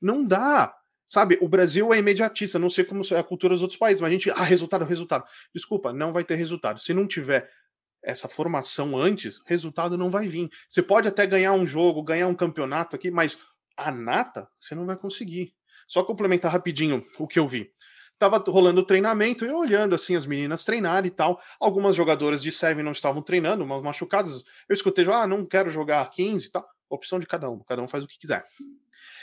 Não 0.00 0.24
dá. 0.24 0.74
Sabe, 1.06 1.38
o 1.40 1.48
Brasil 1.48 1.92
é 1.94 1.98
imediatista, 1.98 2.58
não 2.58 2.68
sei 2.68 2.84
como 2.84 3.00
é 3.10 3.18
a 3.18 3.24
cultura 3.24 3.54
dos 3.54 3.62
outros 3.62 3.78
países, 3.78 3.98
mas 3.98 4.10
a 4.10 4.12
gente, 4.12 4.30
ah, 4.30 4.42
resultado, 4.42 4.84
resultado. 4.84 5.24
Desculpa, 5.54 5.90
não 5.90 6.12
vai 6.12 6.22
ter 6.22 6.34
resultado. 6.34 6.78
Se 6.78 6.92
não 6.92 7.06
tiver 7.06 7.50
essa 8.04 8.28
formação 8.28 8.96
antes, 8.96 9.40
resultado 9.46 9.96
não 9.96 10.10
vai 10.10 10.28
vir. 10.28 10.50
Você 10.68 10.82
pode 10.82 11.08
até 11.08 11.26
ganhar 11.26 11.54
um 11.54 11.66
jogo, 11.66 12.02
ganhar 12.02 12.28
um 12.28 12.34
campeonato 12.34 12.94
aqui, 12.94 13.10
mas 13.10 13.38
a 13.74 13.90
nata 13.90 14.48
você 14.60 14.74
não 14.74 14.84
vai 14.84 14.96
conseguir. 14.96 15.54
Só 15.86 16.02
complementar 16.04 16.52
rapidinho 16.52 17.02
o 17.18 17.26
que 17.26 17.38
eu 17.38 17.46
vi. 17.46 17.72
Tava 18.18 18.42
rolando 18.48 18.80
o 18.80 18.84
treinamento 18.84 19.44
e 19.44 19.50
olhando 19.50 19.94
assim 19.94 20.16
as 20.16 20.26
meninas 20.26 20.64
treinarem 20.64 21.08
e 21.08 21.10
tal. 21.10 21.40
Algumas 21.60 21.94
jogadoras 21.94 22.42
de 22.42 22.50
Seven 22.50 22.82
não 22.82 22.92
estavam 22.92 23.22
treinando, 23.22 23.62
umas 23.62 23.82
machucadas. 23.82 24.44
Eu 24.68 24.74
escutei, 24.74 25.06
ah, 25.12 25.26
não 25.26 25.46
quero 25.46 25.70
jogar 25.70 26.08
15 26.10 26.46
e 26.46 26.50
tal. 26.50 26.68
Opção 26.88 27.20
de 27.20 27.26
cada 27.26 27.48
um, 27.48 27.60
cada 27.60 27.82
um 27.82 27.86
faz 27.86 28.02
o 28.02 28.08
que 28.08 28.18
quiser. 28.18 28.46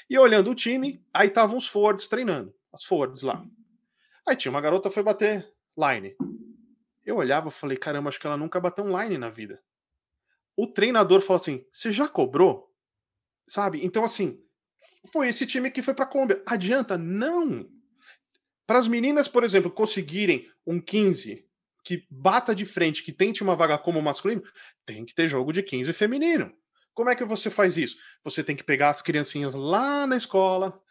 E 0.10 0.18
olhando 0.18 0.52
o 0.52 0.56
time, 0.56 1.04
aí 1.14 1.28
estavam 1.28 1.58
os 1.58 1.68
forwards 1.68 2.08
treinando, 2.08 2.54
as 2.72 2.84
forwards 2.84 3.22
lá. 3.22 3.44
Aí 4.28 4.36
tinha 4.36 4.52
uma 4.52 4.62
garota 4.62 4.90
foi 4.90 5.04
bater 5.04 5.52
line. 5.78 6.16
Eu 7.06 7.18
olhava 7.18 7.50
e 7.50 7.52
falei, 7.52 7.78
caramba, 7.78 8.10
acho 8.10 8.20
que 8.20 8.26
ela 8.26 8.38
nunca 8.38 8.60
bateu 8.60 8.86
online 8.86 9.18
na 9.18 9.30
vida. 9.30 9.62
O 10.56 10.68
treinador 10.68 11.22
falou 11.22 11.40
assim: 11.40 11.66
você 11.72 11.92
já 11.92 12.08
cobrou? 12.08 12.74
Sabe? 13.48 13.86
Então, 13.86 14.04
assim, 14.04 14.42
foi 15.12 15.28
esse 15.28 15.46
time 15.46 15.70
que 15.70 15.82
foi 15.82 15.94
para 15.94 16.06
a 16.06 16.08
Colômbia. 16.08 16.42
Adianta? 16.46 16.98
Não! 16.98 17.70
Para 18.66 18.80
as 18.80 18.88
meninas, 18.88 19.28
por 19.28 19.44
exemplo, 19.44 19.72
conseguirem 19.72 20.50
um 20.66 20.80
15 20.80 21.46
que 21.84 22.06
bata 22.10 22.56
de 22.56 22.66
frente, 22.66 23.04
que 23.04 23.12
tente 23.12 23.44
uma 23.44 23.56
vaga 23.56 23.78
como 23.78 24.02
masculino, 24.02 24.42
tem 24.86 25.06
que 25.06 25.14
ter 25.14 25.28
jogo 25.28 25.54
de 25.54 25.62
15 25.62 25.94
feminino. 25.94 26.52
Como 26.96 27.10
é 27.10 27.16
que 27.16 27.24
você 27.24 27.50
faz 27.50 27.78
isso? 27.78 27.98
Você 28.24 28.44
tem 28.44 28.56
que 28.56 28.64
pegar 28.64 28.90
as 28.90 29.02
criancinhas 29.02 29.54
lá 29.54 30.08
na 30.08 30.18
escola, 30.18 30.82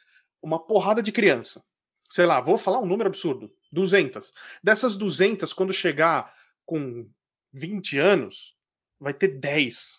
uma 0.41 0.65
porrada 0.65 1.03
de 1.03 1.11
criança. 1.11 1.65
Sei 2.09 2.27
lá, 2.27 2.41
vou 2.41 2.57
falar 2.57 2.79
um 2.79 2.87
número 2.87 3.09
absurdo. 3.09 3.51
200. 3.73 4.33
Dessas 4.63 4.97
200, 4.97 5.53
quando 5.53 5.73
chegar 5.73 6.33
com 6.65 7.11
20 7.53 7.99
anos, 7.99 8.57
vai 9.01 9.13
ter 9.13 9.29
10. 9.29 9.99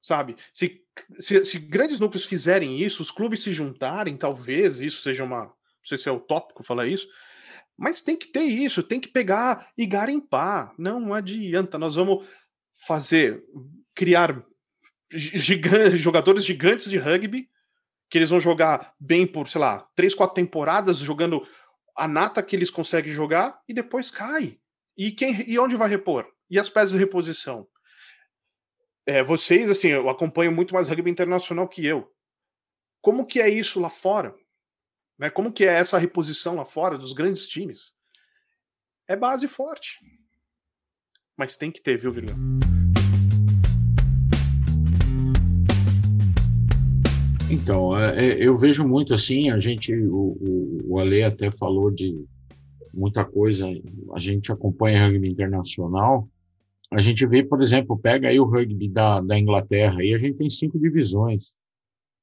Sabe? 0.00 0.36
Se, 0.52 0.84
se, 1.18 1.44
se, 1.44 1.58
grandes 1.58 2.00
núcleos 2.00 2.26
fizerem 2.26 2.78
isso, 2.78 3.02
os 3.02 3.10
clubes 3.10 3.42
se 3.42 3.52
juntarem, 3.52 4.16
talvez 4.16 4.80
isso 4.80 5.00
seja 5.00 5.24
uma. 5.24 5.54
Não 5.82 5.88
sei 5.88 5.98
se 5.98 6.08
é 6.08 6.12
utópico 6.12 6.62
falar 6.62 6.86
isso. 6.86 7.08
Mas 7.76 8.00
tem 8.00 8.16
que 8.16 8.28
ter 8.28 8.44
isso, 8.44 8.82
tem 8.82 9.00
que 9.00 9.08
pegar 9.08 9.70
e 9.76 9.86
garimpar. 9.86 10.72
Não 10.78 11.12
adianta, 11.12 11.78
nós 11.78 11.96
vamos 11.96 12.26
fazer, 12.86 13.42
criar 13.94 14.44
gigantes, 15.10 16.00
jogadores 16.00 16.44
gigantes 16.44 16.88
de 16.88 16.98
rugby, 16.98 17.50
que 18.08 18.18
eles 18.18 18.30
vão 18.30 18.40
jogar 18.40 18.94
bem 19.00 19.26
por, 19.26 19.48
sei 19.48 19.60
lá, 19.60 19.88
três, 19.94 20.14
quatro 20.14 20.34
temporadas, 20.34 20.98
jogando 20.98 21.46
a 21.96 22.06
nata 22.06 22.42
que 22.42 22.54
eles 22.54 22.70
conseguem 22.70 23.12
jogar, 23.12 23.60
e 23.68 23.74
depois 23.74 24.10
cai. 24.10 24.58
E, 24.96 25.10
quem, 25.10 25.48
e 25.50 25.58
onde 25.58 25.76
vai 25.76 25.88
repor? 25.88 26.26
E 26.48 26.58
as 26.58 26.68
peças 26.68 26.92
de 26.92 26.98
reposição? 26.98 27.66
É, 29.06 29.22
vocês, 29.22 29.70
assim, 29.70 29.88
eu 29.88 30.08
acompanho 30.08 30.52
muito 30.52 30.74
mais 30.74 30.88
rugby 30.88 31.10
internacional 31.10 31.68
que 31.68 31.84
eu. 31.84 32.10
Como 33.00 33.26
que 33.26 33.40
é 33.40 33.48
isso 33.48 33.80
lá 33.80 33.90
fora? 33.90 34.34
Né? 35.22 35.30
Como 35.30 35.52
que 35.52 35.62
é 35.62 35.74
essa 35.74 35.98
reposição 35.98 36.56
lá 36.56 36.64
fora 36.64 36.98
dos 36.98 37.12
grandes 37.12 37.46
times? 37.46 37.94
É 39.06 39.14
base 39.14 39.46
forte. 39.46 40.00
Mas 41.36 41.56
tem 41.56 41.70
que 41.70 41.80
ter, 41.80 41.96
viu, 41.96 42.10
Virgão? 42.10 42.36
Então, 47.48 47.96
é, 47.96 48.18
é, 48.18 48.44
eu 48.44 48.56
vejo 48.56 48.84
muito 48.84 49.14
assim, 49.14 49.48
a 49.48 49.60
gente, 49.60 49.94
o, 49.94 50.82
o 50.86 50.98
Ale 50.98 51.22
até 51.22 51.52
falou 51.52 51.88
de 51.88 52.26
muita 52.92 53.24
coisa, 53.24 53.68
a 54.14 54.18
gente 54.18 54.50
acompanha 54.50 55.06
rugby 55.06 55.30
internacional, 55.30 56.28
a 56.90 57.00
gente 57.00 57.24
vê, 57.26 57.44
por 57.44 57.62
exemplo, 57.62 57.96
pega 57.96 58.26
aí 58.26 58.40
o 58.40 58.44
rugby 58.44 58.88
da, 58.88 59.20
da 59.20 59.38
Inglaterra, 59.38 60.00
aí 60.00 60.12
a 60.14 60.18
gente 60.18 60.38
tem 60.38 60.50
cinco 60.50 60.80
divisões, 60.80 61.54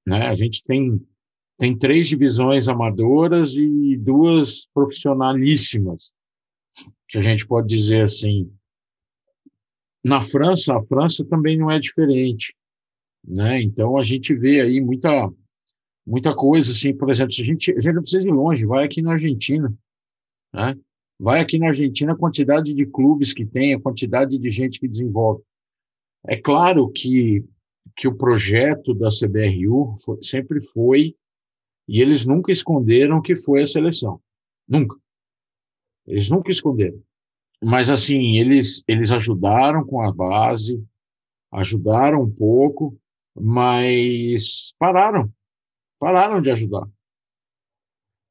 né? 0.06 0.28
A 0.28 0.36
gente 0.36 0.62
tem, 0.66 1.02
tem 1.60 1.78
três 1.78 2.08
divisões 2.08 2.68
amadoras 2.68 3.56
e 3.56 3.96
duas 3.98 4.66
profissionalíssimas, 4.74 6.12
que 7.08 7.20
a 7.20 7.22
gente 7.22 7.46
pode 7.46 7.68
dizer 7.68 8.02
assim. 8.02 8.52
Na 10.04 10.22
França, 10.22 10.76
a 10.76 10.84
França 10.84 11.26
também 11.26 11.58
não 11.58 11.70
é 11.70 11.78
diferente 11.78 12.56
né? 13.26 13.62
Então 13.62 13.98
a 13.98 14.04
gente 14.04 14.34
vê 14.34 14.62
aí 14.62 14.82
muita 14.82 15.32
muita 16.06 16.36
coisa 16.36 16.72
assim, 16.72 16.94
por 16.96 17.10
exemplo, 17.10 17.32
se 17.32 17.42
a 17.42 17.46
gente 17.46 17.72
a 17.72 17.80
gente 17.80 17.94
não 17.94 18.02
precisa 18.02 18.28
ir 18.28 18.32
longe, 18.32 18.66
vai 18.66 18.86
aqui 18.86 19.02
na 19.02 19.12
Argentina, 19.12 19.74
né? 20.54 20.76
Vai 21.20 21.42
aqui 21.42 21.60
na 21.60 21.68
Argentina 21.68 22.14
a 22.14 22.18
quantidade 22.18 22.74
de 22.74 22.86
clubes 22.86 23.34
que 23.34 23.46
tem, 23.46 23.74
a 23.74 23.82
quantidade 23.82 24.40
de 24.40 24.50
gente 24.50 24.80
que 24.80 24.88
desenvolve. 24.88 25.44
É 26.26 26.38
claro 26.38 26.90
que 26.90 27.44
que 27.96 28.08
o 28.08 28.16
projeto 28.16 28.94
da 28.94 29.10
CBRU 29.10 29.96
foi, 30.04 30.24
sempre 30.24 30.62
foi 30.62 31.16
e 31.90 32.02
eles 32.04 32.24
nunca 32.24 32.52
esconderam 32.52 33.20
que 33.20 33.36
foi 33.36 33.64
a 33.64 33.66
seleção. 33.66 34.22
Nunca. 34.68 34.96
Eles 36.06 36.30
nunca 36.30 36.52
esconderam. 36.52 37.02
Mas 37.64 37.90
assim, 37.90 38.38
eles 38.38 38.84
eles 38.88 39.12
ajudaram 39.12 39.84
com 39.84 40.00
a 40.02 40.14
base, 40.14 40.86
ajudaram 41.52 42.22
um 42.22 42.30
pouco, 42.30 42.96
mas 43.36 44.74
pararam, 44.78 45.34
pararam 46.00 46.40
de 46.40 46.52
ajudar. 46.52 46.88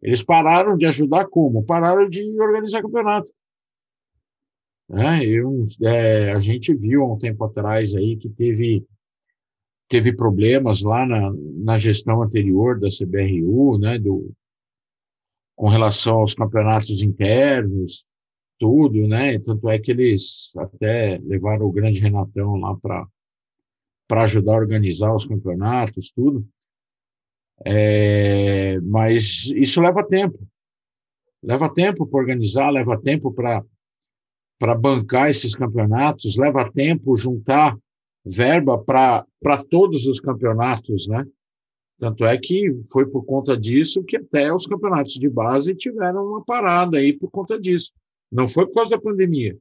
Eles 0.01 0.23
pararam 0.23 0.77
de 0.77 0.87
ajudar 0.87 1.27
como? 1.27 1.65
Pararam 1.65 2.09
de 2.09 2.41
organizar 2.41 2.81
campeonato. 2.81 3.33
É, 4.91 5.27
eu, 5.27 5.65
é, 5.83 6.33
a 6.33 6.39
gente 6.39 6.73
viu 6.73 7.03
há 7.03 7.13
um 7.13 7.19
tempo 7.19 7.45
atrás 7.45 7.93
aí 7.95 8.17
que 8.17 8.29
teve 8.29 8.87
teve 9.89 10.15
problemas 10.15 10.83
lá 10.83 11.07
na, 11.07 11.33
na 11.57 11.79
gestão 11.79 12.23
anterior 12.23 12.79
da 12.79 12.89
CBRU, 12.89 13.79
né, 13.79 13.99
do, 13.99 14.31
com 15.57 15.69
relação 15.69 16.19
aos 16.19 16.35
campeonatos 16.35 17.03
internos, 17.03 18.05
tudo, 18.59 19.09
né, 19.09 19.39
tanto 19.39 19.69
é 19.69 19.79
que 19.79 19.91
eles 19.91 20.53
até 20.57 21.19
levaram 21.25 21.67
o 21.67 21.73
grande 21.73 22.01
Renatão 22.01 22.57
lá 22.57 22.77
para 22.77 23.07
para 24.07 24.23
ajudar 24.23 24.55
a 24.55 24.57
organizar 24.57 25.15
os 25.15 25.27
campeonatos, 25.27 26.11
tudo. 26.11 26.49
É, 27.63 28.81
mas 28.81 29.51
isso 29.51 29.83
leva 29.83 30.03
tempo. 30.03 30.39
Leva 31.43 31.73
tempo 31.73 32.07
para 32.07 32.19
organizar, 32.19 32.71
leva 32.71 32.99
tempo 32.99 33.31
para 33.31 33.63
para 34.59 34.75
bancar 34.75 35.31
esses 35.31 35.55
campeonatos, 35.55 36.37
leva 36.37 36.73
tempo 36.73 37.15
juntar 37.15 37.79
verba 38.29 38.79
para 38.79 39.25
todos 39.71 40.07
os 40.07 40.21
campeonatos, 40.21 41.09
né? 41.09 41.25
Tanto 41.99 42.25
é 42.25 42.37
que 42.39 42.71
foi 42.93 43.07
por 43.07 43.25
conta 43.25 43.57
disso 43.57 44.05
que 44.05 44.17
até 44.17 44.53
os 44.53 44.67
campeonatos 44.67 45.15
de 45.15 45.29
base 45.29 45.75
tiveram 45.75 46.25
uma 46.27 46.45
parada 46.45 46.99
aí 46.99 47.13
por 47.13 47.31
conta 47.31 47.59
disso. 47.59 47.93
Não 48.31 48.47
foi 48.47 48.67
por 48.67 48.75
causa 48.75 48.91
da 48.91 49.01
pandemia. 49.01 49.59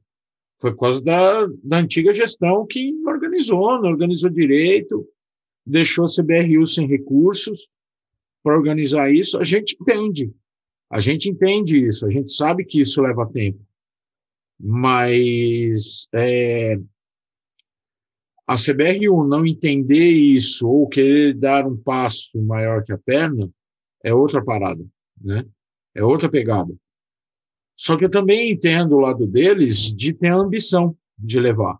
Foi 0.60 0.72
por 0.72 0.80
causa 0.80 1.02
da, 1.02 1.46
da 1.62 1.78
antiga 1.78 2.12
gestão 2.12 2.66
que 2.66 2.94
organizou, 3.06 3.80
não 3.80 3.90
organizou 3.90 4.30
direito, 4.30 5.08
deixou 5.66 6.04
a 6.04 6.08
CBRU 6.08 6.64
sem 6.66 6.86
recursos 6.86 7.68
para 8.42 8.56
organizar 8.56 9.12
isso. 9.12 9.38
A 9.38 9.44
gente 9.44 9.76
entende. 9.80 10.32
A 10.90 11.00
gente 11.00 11.28
entende 11.28 11.86
isso, 11.86 12.06
a 12.06 12.10
gente 12.10 12.32
sabe 12.32 12.64
que 12.64 12.80
isso 12.80 13.02
leva 13.02 13.30
tempo. 13.30 13.60
Mas 14.58 16.08
é, 16.14 16.78
a 18.48 18.54
CBRU 18.54 19.28
não 19.28 19.44
entender 19.44 20.08
isso 20.08 20.66
ou 20.66 20.88
querer 20.88 21.34
dar 21.34 21.66
um 21.66 21.76
passo 21.76 22.42
maior 22.42 22.82
que 22.82 22.90
a 22.90 22.96
perna 22.96 23.50
é 24.02 24.14
outra 24.14 24.42
parada, 24.42 24.82
né? 25.20 25.44
É 25.94 26.02
outra 26.02 26.30
pegada. 26.30 26.74
Só 27.76 27.98
que 27.98 28.06
eu 28.06 28.10
também 28.10 28.50
entendo 28.50 28.96
o 28.96 29.00
lado 29.00 29.26
deles 29.26 29.94
de 29.94 30.14
ter 30.14 30.28
a 30.28 30.36
ambição 30.36 30.96
de 31.18 31.38
levar. 31.38 31.78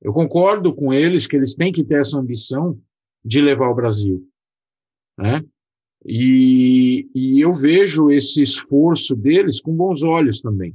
Eu 0.00 0.12
concordo 0.12 0.72
com 0.72 0.94
eles 0.94 1.26
que 1.26 1.34
eles 1.34 1.56
têm 1.56 1.72
que 1.72 1.82
ter 1.82 1.98
essa 1.98 2.20
ambição 2.20 2.80
de 3.24 3.40
levar 3.40 3.68
o 3.68 3.74
Brasil. 3.74 4.24
Né? 5.18 5.42
E, 6.04 7.10
e 7.12 7.40
eu 7.40 7.52
vejo 7.52 8.12
esse 8.12 8.40
esforço 8.42 9.16
deles 9.16 9.60
com 9.60 9.74
bons 9.74 10.04
olhos 10.04 10.40
também. 10.40 10.72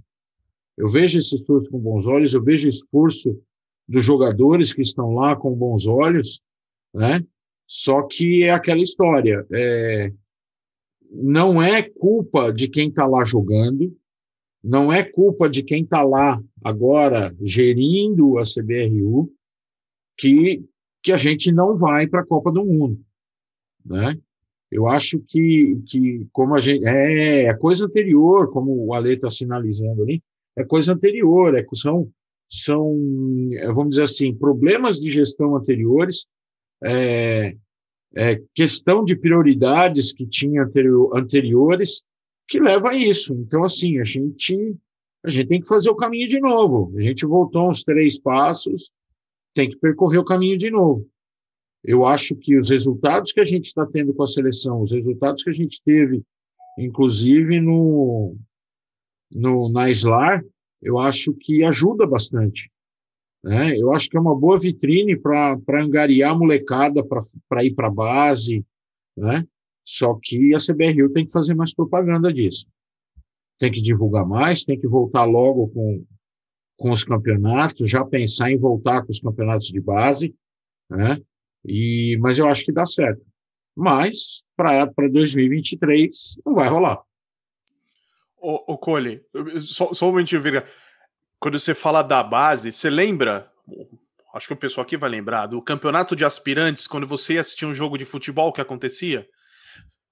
Eu 0.78 0.90
vejo 0.90 1.20
esse 1.20 1.38
esforço 1.38 1.72
com 1.72 1.80
bons 1.80 2.06
olhos, 2.06 2.34
eu 2.34 2.44
vejo 2.44 2.68
esforço 2.68 3.42
dos 3.92 4.06
jogadores 4.06 4.74
que 4.74 4.82
estão 4.82 5.14
lá 5.14 5.36
com 5.36 5.54
bons 5.54 5.86
olhos, 5.86 6.42
né? 6.94 7.26
Só 7.68 8.04
que 8.04 8.44
é 8.44 8.52
aquela 8.52 8.82
história, 8.82 9.46
é, 9.52 10.14
não 11.12 11.62
é 11.62 11.82
culpa 11.82 12.54
de 12.54 12.70
quem 12.70 12.88
está 12.88 13.06
lá 13.06 13.26
jogando, 13.26 13.94
não 14.64 14.94
é 14.94 15.04
culpa 15.04 15.50
de 15.50 15.62
quem 15.62 15.84
está 15.84 16.04
lá 16.04 16.42
agora 16.64 17.36
gerindo 17.42 18.38
a 18.38 18.44
CBRU 18.44 19.30
que, 20.18 20.64
que 21.04 21.12
a 21.12 21.18
gente 21.18 21.52
não 21.52 21.76
vai 21.76 22.08
para 22.08 22.22
a 22.22 22.26
Copa 22.26 22.52
do 22.52 22.64
Mundo, 22.64 23.00
né? 23.86 24.18
Eu 24.72 24.88
acho 24.88 25.20
que, 25.28 25.82
que 25.86 26.26
como 26.32 26.56
a 26.56 26.60
gente 26.60 26.86
é, 26.86 27.44
é 27.44 27.54
coisa 27.54 27.86
anterior, 27.86 28.50
como 28.52 28.86
o 28.86 28.94
Ale 28.94 29.16
está 29.16 29.30
sinalizando 29.30 30.02
ali, 30.02 30.24
é 30.56 30.64
coisa 30.64 30.94
anterior, 30.94 31.58
é, 31.58 31.66
são, 31.74 32.10
são, 32.52 32.94
vamos 33.74 33.92
dizer 33.92 34.04
assim, 34.04 34.36
problemas 34.36 34.98
de 34.98 35.10
gestão 35.10 35.56
anteriores, 35.56 36.26
é, 36.84 37.56
é, 38.14 38.42
questão 38.54 39.06
de 39.06 39.16
prioridades 39.16 40.12
que 40.12 40.28
tinha 40.28 40.64
anterior, 40.64 41.18
anteriores 41.18 42.04
que 42.50 42.60
leva 42.60 42.90
a 42.90 42.96
isso. 42.96 43.34
Então, 43.36 43.64
assim, 43.64 44.00
a 44.00 44.04
gente, 44.04 44.76
a 45.24 45.30
gente 45.30 45.48
tem 45.48 45.62
que 45.62 45.68
fazer 45.68 45.90
o 45.90 45.96
caminho 45.96 46.28
de 46.28 46.42
novo. 46.42 46.94
A 46.98 47.02
gente 47.02 47.26
voltou 47.26 47.70
uns 47.70 47.84
três 47.84 48.20
passos, 48.20 48.92
tem 49.54 49.70
que 49.70 49.78
percorrer 49.78 50.18
o 50.18 50.26
caminho 50.26 50.58
de 50.58 50.70
novo. 50.70 51.10
Eu 51.82 52.06
acho 52.06 52.36
que 52.36 52.58
os 52.58 52.70
resultados 52.70 53.32
que 53.32 53.40
a 53.40 53.46
gente 53.46 53.68
está 53.68 53.86
tendo 53.86 54.14
com 54.14 54.24
a 54.24 54.28
seleção, 54.28 54.82
os 54.82 54.92
resultados 54.92 55.42
que 55.42 55.50
a 55.50 55.54
gente 55.54 55.82
teve, 55.84 56.22
inclusive 56.78 57.62
no, 57.62 58.36
no 59.34 59.70
na 59.70 59.90
SLAR, 59.90 60.44
eu 60.82 61.00
acho 61.00 61.34
que 61.34 61.64
ajuda 61.64 62.06
bastante. 62.08 62.72
Né? 63.44 63.78
Eu 63.78 63.92
acho 63.94 64.10
que 64.10 64.18
é 64.18 64.20
uma 64.20 64.38
boa 64.38 64.58
vitrine 64.58 65.18
para 65.18 65.58
angariar 65.82 66.32
a 66.32 66.38
molecada 66.38 67.04
para 67.50 67.64
ir 67.64 67.74
para 67.74 67.88
a 67.88 67.92
base, 67.92 68.66
né? 69.18 69.46
Só 69.84 70.18
que 70.22 70.54
a 70.54 70.58
CBRU 70.58 71.12
tem 71.12 71.26
que 71.26 71.32
fazer 71.32 71.56
mais 71.56 71.74
propaganda 71.74 72.32
disso. 72.32 72.68
Tem 73.58 73.72
que 73.72 73.82
divulgar 73.82 74.26
mais, 74.26 74.64
tem 74.64 74.80
que 74.80 74.88
voltar 74.88 75.26
logo 75.26 75.70
com, 75.70 76.06
com 76.78 76.92
os 76.92 77.04
campeonatos, 77.04 77.90
já 77.90 78.06
pensar 78.06 78.52
em 78.52 78.58
voltar 78.58 79.04
com 79.04 79.12
os 79.12 79.20
campeonatos 79.20 79.68
de 79.68 79.82
base, 79.82 80.36
né? 80.90 81.20
E, 81.66 82.18
mas 82.22 82.38
eu 82.38 82.48
acho 82.48 82.64
que 82.64 82.72
dá 82.72 82.86
certo. 82.86 83.26
Mas 83.76 84.44
para 84.56 84.86
2023 85.12 86.40
não 86.46 86.54
vai 86.54 86.70
rolar. 86.70 87.02
Ô, 88.42 88.74
ô 88.74 88.78
Cole, 88.78 89.22
só, 89.60 89.94
só 89.94 90.08
um 90.08 90.10
momentinho, 90.10 90.42
Vira. 90.42 90.66
Quando 91.40 91.60
você 91.60 91.76
fala 91.76 92.02
da 92.02 92.24
base, 92.24 92.72
você 92.72 92.90
lembra? 92.90 93.52
Acho 94.34 94.48
que 94.48 94.54
o 94.54 94.58
pessoal 94.58 94.84
aqui 94.84 94.98
vai 94.98 95.10
lembrar 95.10 95.46
do 95.46 95.62
campeonato 95.62 96.16
de 96.16 96.26
aspirantes, 96.26 96.88
quando 96.88 97.06
você 97.06 97.38
assistia 97.38 97.68
um 97.68 97.76
jogo 97.76 97.98
de 97.98 98.06
futebol 98.06 98.52
que 98.52 98.62
acontecia? 98.62 99.28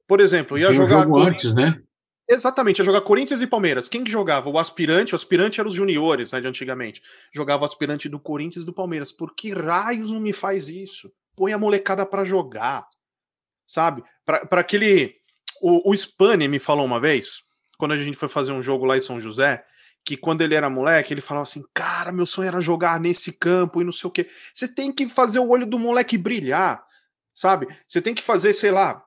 Por 0.08 0.20
exemplo, 0.20 0.58
ia 0.58 0.72
jogar. 0.72 1.04
jogo 1.04 1.20
antes, 1.20 1.54
né? 1.56 1.82
Exatamente, 2.28 2.78
ia 2.80 2.86
jogar 2.86 3.02
Corinthians 3.02 3.42
e 3.42 3.48
Palmeiras. 3.48 3.88
Quem 3.88 4.04
que 4.04 4.12
jogava? 4.12 4.50
O 4.50 4.60
aspirante, 4.60 5.14
o 5.14 5.16
aspirante 5.16 5.60
era 5.60 5.68
os 5.68 5.74
juniores, 5.74 6.32
né, 6.32 6.40
de 6.40 6.48
antigamente. 6.48 7.02
Jogava 7.34 7.64
o 7.64 7.66
aspirante 7.66 8.08
do 8.08 8.20
Corinthians 8.20 8.64
e 8.64 8.66
do 8.68 8.74
Palmeiras. 8.74 9.12
Por 9.12 9.34
que 9.34 9.52
raios 9.52 10.12
não 10.12 10.20
me 10.20 10.32
faz 10.32 10.70
isso? 10.70 11.12
Põe 11.36 11.54
a 11.54 11.58
molecada 11.58 12.06
para 12.06 12.24
jogar, 12.24 12.86
sabe? 13.66 14.04
Para 14.26 14.62
aquele... 14.62 15.16
O, 15.60 15.92
o 15.92 15.94
Spani 15.96 16.48
me 16.48 16.60
falou 16.60 16.86
uma 16.86 17.00
vez, 17.00 17.42
quando 17.80 17.94
a 17.94 17.98
gente 17.98 18.18
foi 18.18 18.28
fazer 18.28 18.52
um 18.52 18.62
jogo 18.62 18.84
lá 18.84 18.98
em 18.98 19.02
São 19.02 19.22
José, 19.22 19.64
que 20.04 20.18
quando 20.18 20.42
ele 20.42 20.54
era 20.54 20.70
moleque, 20.70 21.14
ele 21.14 21.22
falava 21.22 21.44
assim: 21.44 21.64
Cara, 21.74 22.12
meu 22.12 22.26
sonho 22.26 22.50
era 22.50 22.60
jogar 22.60 23.00
nesse 23.00 23.32
campo 23.32 23.82
e 23.82 23.86
não 23.86 23.92
sei 23.94 24.08
o 24.10 24.12
quê. 24.12 24.30
Você 24.54 24.68
tem 24.68 24.92
que 24.92 25.08
fazer 25.08 25.40
o 25.40 25.48
olho 25.48 25.66
do 25.66 25.80
moleque 25.80 26.18
brilhar, 26.18 26.84
sabe? 27.34 27.68
Você 27.88 28.02
tem 28.02 28.14
que 28.14 28.22
fazer, 28.22 28.52
sei 28.52 28.70
lá, 28.70 29.02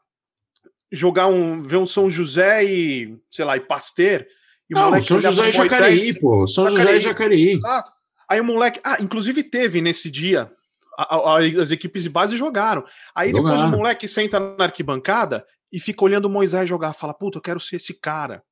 jogar 0.91 1.27
um. 1.27 1.61
ver 1.61 1.77
um 1.77 1.87
São 1.87 2.09
José 2.09 2.65
e, 2.65 3.15
sei 3.31 3.45
lá, 3.45 3.59
e 3.59 3.61
Pasteur. 3.61 4.27
E 4.71 4.75
o 4.75 4.79
não, 4.79 4.85
moleque 4.87 5.07
São 5.07 5.21
José 5.21 5.49
e 5.51 5.53
Jacareí, 5.53 6.19
pô. 6.19 6.49
São 6.49 6.65
Jacareí. 6.65 6.87
José 6.87 6.97
e 6.97 7.01
Jacareí. 7.01 7.53
Exato. 7.53 7.93
Aí 8.27 8.41
o 8.41 8.45
moleque. 8.45 8.81
Ah, 8.83 8.97
inclusive 9.03 9.43
teve 9.43 9.83
nesse 9.83 10.11
dia. 10.11 10.51
A, 10.97 11.17
a, 11.17 11.39
as 11.61 11.71
equipes 11.71 12.05
de 12.05 12.09
base 12.09 12.39
jogaram. 12.39 12.85
Aí 13.15 13.33
jogaram. 13.33 13.55
depois 13.55 13.71
o 13.71 13.77
moleque 13.77 14.09
senta 14.09 14.41
na 14.41 14.65
arquibancada 14.65 15.45
e 15.71 15.79
fica 15.79 16.03
olhando 16.03 16.25
o 16.25 16.31
Moisés 16.31 16.67
jogar. 16.67 16.95
Fala, 16.95 17.13
puta, 17.13 17.37
eu 17.37 17.43
quero 17.43 17.61
ser 17.61 17.77
esse 17.77 18.01
cara. 18.01 18.43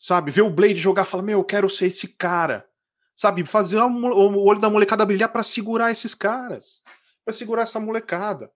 Sabe? 0.00 0.30
Vê 0.30 0.40
o 0.40 0.48
Blade 0.48 0.76
jogar 0.76 1.04
fala, 1.04 1.22
meu, 1.22 1.40
eu 1.40 1.44
quero 1.44 1.68
ser 1.68 1.86
esse 1.86 2.08
cara. 2.08 2.66
Sabe? 3.14 3.44
Fazer 3.44 3.76
o 3.76 4.42
olho 4.42 4.58
da 4.58 4.70
molecada 4.70 5.04
brilhar 5.04 5.30
para 5.30 5.42
segurar 5.42 5.92
esses 5.92 6.14
caras. 6.14 6.82
para 7.22 7.34
segurar 7.34 7.62
essa 7.62 7.78
molecada. 7.78 8.50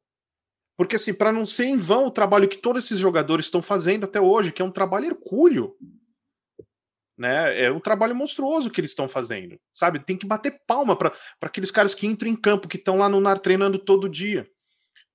Porque, 0.77 0.97
assim, 0.97 1.13
para 1.13 1.31
não 1.31 1.45
ser 1.45 1.67
em 1.67 1.77
vão 1.77 2.07
o 2.07 2.11
trabalho 2.11 2.49
que 2.49 2.57
todos 2.57 2.85
esses 2.85 2.99
jogadores 2.99 3.47
estão 3.47 3.61
fazendo 3.61 4.05
até 4.05 4.21
hoje, 4.21 4.51
que 4.51 4.63
é 4.63 4.65
um 4.65 4.71
trabalho 4.71 5.07
hercúleo. 5.07 5.77
Né? 7.17 7.67
É 7.67 7.71
um 7.71 7.79
trabalho 7.79 8.17
monstruoso 8.17 8.71
que 8.71 8.81
eles 8.81 8.91
estão 8.91 9.07
fazendo, 9.07 9.61
sabe? 9.73 10.01
Tem 10.01 10.17
que 10.17 10.27
bater 10.27 10.63
palma 10.67 10.97
para 10.97 11.13
aqueles 11.43 11.71
caras 11.71 11.95
que 11.95 12.09
entram 12.09 12.29
em 12.29 12.35
campo, 12.35 12.67
que 12.67 12.77
estão 12.77 12.97
lá 12.97 13.09
no 13.09 13.21
NAR 13.21 13.39
treinando 13.39 13.79
todo 13.79 14.09
dia, 14.09 14.51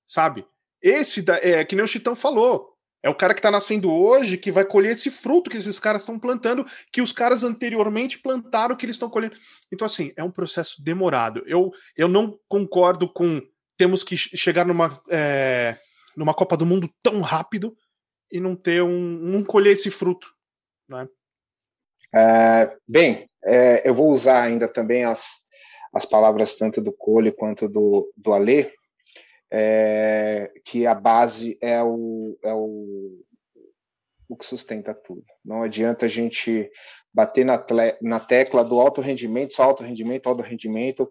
sabe? 0.06 0.46
Esse 0.80 1.20
da, 1.20 1.36
é 1.36 1.62
que 1.62 1.76
nem 1.76 1.84
o 1.84 1.88
Chitão 1.88 2.16
falou. 2.16 2.74
É 3.02 3.08
o 3.08 3.14
cara 3.14 3.32
que 3.32 3.40
está 3.40 3.50
nascendo 3.50 3.90
hoje 3.90 4.36
que 4.36 4.52
vai 4.52 4.64
colher 4.64 4.92
esse 4.92 5.10
fruto 5.10 5.48
que 5.48 5.56
esses 5.56 5.78
caras 5.78 6.02
estão 6.02 6.18
plantando, 6.18 6.64
que 6.92 7.00
os 7.00 7.12
caras 7.12 7.42
anteriormente 7.42 8.18
plantaram, 8.18 8.76
que 8.76 8.84
eles 8.84 8.96
estão 8.96 9.08
colhendo. 9.08 9.36
Então, 9.72 9.86
assim, 9.86 10.12
é 10.16 10.22
um 10.22 10.30
processo 10.30 10.82
demorado. 10.82 11.42
Eu, 11.46 11.70
eu 11.96 12.08
não 12.08 12.38
concordo 12.48 13.10
com 13.10 13.40
temos 13.78 14.04
que 14.04 14.14
chegar 14.14 14.66
numa, 14.66 15.02
é, 15.08 15.78
numa 16.14 16.34
Copa 16.34 16.54
do 16.54 16.66
Mundo 16.66 16.90
tão 17.02 17.22
rápido 17.22 17.74
e 18.30 18.38
não 18.38 18.54
ter 18.54 18.82
um, 18.82 19.42
colher 19.42 19.72
esse 19.72 19.90
fruto, 19.90 20.30
né? 20.86 21.08
É, 22.14 22.76
bem, 22.86 23.30
é, 23.42 23.88
eu 23.88 23.94
vou 23.94 24.10
usar 24.10 24.42
ainda 24.42 24.68
também 24.68 25.04
as, 25.04 25.38
as 25.94 26.04
palavras 26.04 26.58
tanto 26.58 26.82
do 26.82 26.92
Cole 26.92 27.32
quanto 27.32 27.68
do, 27.70 28.12
do 28.14 28.34
Alê, 28.34 28.70
é, 29.50 30.52
que 30.64 30.86
a 30.86 30.94
base 30.94 31.58
é 31.60 31.82
o, 31.82 32.38
é 32.44 32.52
o, 32.52 33.20
o 34.28 34.36
que 34.36 34.44
sustenta 34.44 34.94
tudo. 34.94 35.24
Não 35.44 35.62
adianta 35.62 36.06
a 36.06 36.08
gente 36.08 36.70
bater 37.12 37.44
na, 37.44 37.62
na 38.00 38.20
tecla 38.20 38.64
do 38.64 38.80
alto 38.80 39.00
rendimento, 39.00 39.54
só 39.54 39.64
alto 39.64 39.82
rendimento, 39.82 40.28
alto 40.28 40.42
rendimento. 40.42 41.08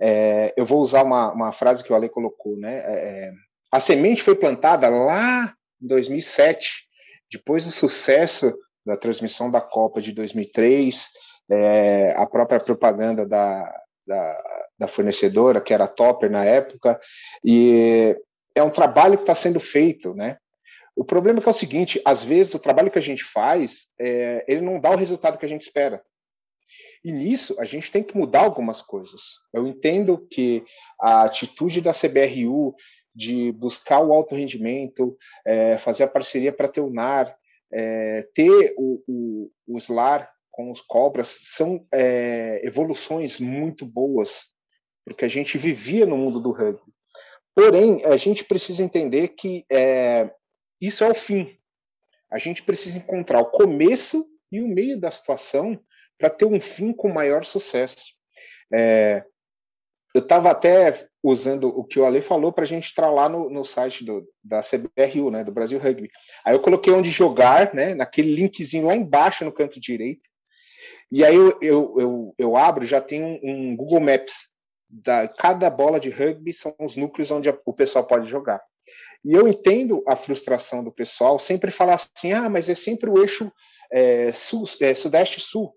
É, 0.00 0.54
eu 0.56 0.64
vou 0.64 0.80
usar 0.80 1.02
uma, 1.02 1.32
uma 1.32 1.52
frase 1.52 1.82
que 1.82 1.92
o 1.92 1.96
Ale 1.96 2.08
colocou, 2.08 2.56
né? 2.56 2.78
É, 2.78 3.28
é 3.28 3.32
a 3.72 3.78
semente 3.78 4.22
foi 4.22 4.34
plantada 4.34 4.88
lá 4.88 5.54
em 5.80 5.86
2007, 5.86 6.88
depois 7.30 7.64
do 7.64 7.70
sucesso 7.70 8.52
da 8.84 8.96
transmissão 8.96 9.48
da 9.48 9.60
Copa 9.60 10.00
de 10.00 10.12
2003, 10.12 11.08
é, 11.48 12.14
a 12.16 12.26
própria 12.26 12.58
propaganda 12.58 13.24
da, 13.24 13.72
da, 14.10 14.42
da, 14.78 14.88
fornecedora, 14.88 15.60
que 15.60 15.72
era 15.72 15.84
a 15.84 15.88
Topper 15.88 16.28
na 16.30 16.44
época, 16.44 17.00
e 17.44 18.16
é 18.54 18.62
um 18.62 18.70
trabalho 18.70 19.16
que 19.16 19.22
está 19.22 19.34
sendo 19.34 19.60
feito, 19.60 20.14
né? 20.14 20.36
O 20.96 21.04
problema 21.04 21.38
é 21.38 21.42
que 21.42 21.48
é 21.48 21.50
o 21.50 21.54
seguinte, 21.54 22.02
às 22.04 22.22
vezes 22.22 22.52
o 22.52 22.58
trabalho 22.58 22.90
que 22.90 22.98
a 22.98 23.02
gente 23.02 23.24
faz, 23.24 23.86
é, 23.98 24.44
ele 24.48 24.60
não 24.60 24.80
dá 24.80 24.90
o 24.90 24.96
resultado 24.96 25.38
que 25.38 25.46
a 25.46 25.48
gente 25.48 25.62
espera. 25.62 26.02
E 27.04 27.12
nisso 27.12 27.56
a 27.58 27.64
gente 27.64 27.90
tem 27.90 28.02
que 28.02 28.16
mudar 28.16 28.40
algumas 28.40 28.82
coisas. 28.82 29.38
Eu 29.52 29.66
entendo 29.66 30.18
que 30.30 30.64
a 31.00 31.22
atitude 31.22 31.80
da 31.80 31.92
CBRU 31.92 32.74
de 33.14 33.52
buscar 33.52 34.00
o 34.00 34.12
alto 34.12 34.34
rendimento, 34.34 35.16
é, 35.46 35.78
fazer 35.78 36.04
a 36.04 36.08
parceria 36.08 36.52
para 36.52 36.68
ter 36.68 36.80
o 36.80 36.90
NAR, 36.90 37.34
é, 37.72 38.28
ter 38.34 38.74
o, 38.76 39.02
o, 39.06 39.50
o, 39.66 39.78
SLAR 39.78 40.30
com 40.60 40.70
os 40.70 40.82
cobras, 40.82 41.28
são 41.28 41.86
é, 41.90 42.60
evoluções 42.62 43.40
muito 43.40 43.86
boas, 43.86 44.48
porque 45.04 45.24
a 45.24 45.28
gente 45.28 45.56
vivia 45.56 46.04
no 46.04 46.18
mundo 46.18 46.38
do 46.38 46.52
rugby. 46.52 46.92
Porém, 47.54 48.04
a 48.04 48.16
gente 48.16 48.44
precisa 48.44 48.82
entender 48.82 49.28
que 49.28 49.64
é, 49.72 50.30
isso 50.80 51.02
é 51.02 51.08
o 51.08 51.14
fim. 51.14 51.56
A 52.30 52.38
gente 52.38 52.62
precisa 52.62 52.98
encontrar 52.98 53.40
o 53.40 53.50
começo 53.50 54.24
e 54.52 54.60
o 54.60 54.68
meio 54.68 55.00
da 55.00 55.10
situação 55.10 55.80
para 56.18 56.28
ter 56.28 56.44
um 56.44 56.60
fim 56.60 56.92
com 56.92 57.08
maior 57.08 57.42
sucesso. 57.42 58.12
É, 58.72 59.24
eu 60.14 60.20
estava 60.20 60.50
até 60.50 61.08
usando 61.22 61.68
o 61.68 61.84
que 61.84 61.98
o 61.98 62.04
Ale 62.04 62.20
falou 62.20 62.52
para 62.52 62.64
a 62.64 62.66
gente 62.66 62.90
entrar 62.90 63.10
lá 63.10 63.28
no, 63.28 63.50
no 63.50 63.64
site 63.64 64.04
do, 64.04 64.26
da 64.42 64.60
CBRU, 64.60 65.30
né, 65.30 65.44
do 65.44 65.52
Brasil 65.52 65.78
Rugby. 65.78 66.10
Aí 66.44 66.54
eu 66.54 66.60
coloquei 66.60 66.92
onde 66.92 67.10
jogar, 67.10 67.74
né, 67.74 67.94
naquele 67.94 68.34
linkzinho 68.34 68.86
lá 68.86 68.94
embaixo 68.94 69.44
no 69.44 69.52
canto 69.52 69.80
direito. 69.80 70.29
E 71.10 71.24
aí 71.24 71.34
eu, 71.34 71.58
eu, 71.60 71.94
eu, 71.98 72.34
eu 72.38 72.56
abro, 72.56 72.86
já 72.86 73.00
tem 73.00 73.22
um, 73.22 73.40
um, 73.42 73.76
Google 73.76 74.00
Maps. 74.00 74.48
Da, 74.92 75.28
cada 75.28 75.70
bola 75.70 76.00
de 76.00 76.10
rugby 76.10 76.52
são 76.52 76.74
os 76.80 76.96
núcleos 76.96 77.30
onde 77.30 77.48
a, 77.48 77.56
o 77.64 77.72
pessoal 77.72 78.04
pode 78.04 78.28
jogar. 78.28 78.60
E 79.24 79.34
eu 79.34 79.46
entendo 79.46 80.02
a 80.06 80.16
frustração 80.16 80.82
do 80.82 80.90
pessoal 80.90 81.38
sempre 81.38 81.70
falar 81.70 81.94
assim: 81.94 82.32
ah, 82.32 82.48
mas 82.48 82.68
é 82.68 82.74
sempre 82.74 83.08
o 83.08 83.20
eixo 83.20 83.52
é, 83.92 84.32
sul, 84.32 84.64
é, 84.80 84.94
sudeste-sul. 84.94 85.74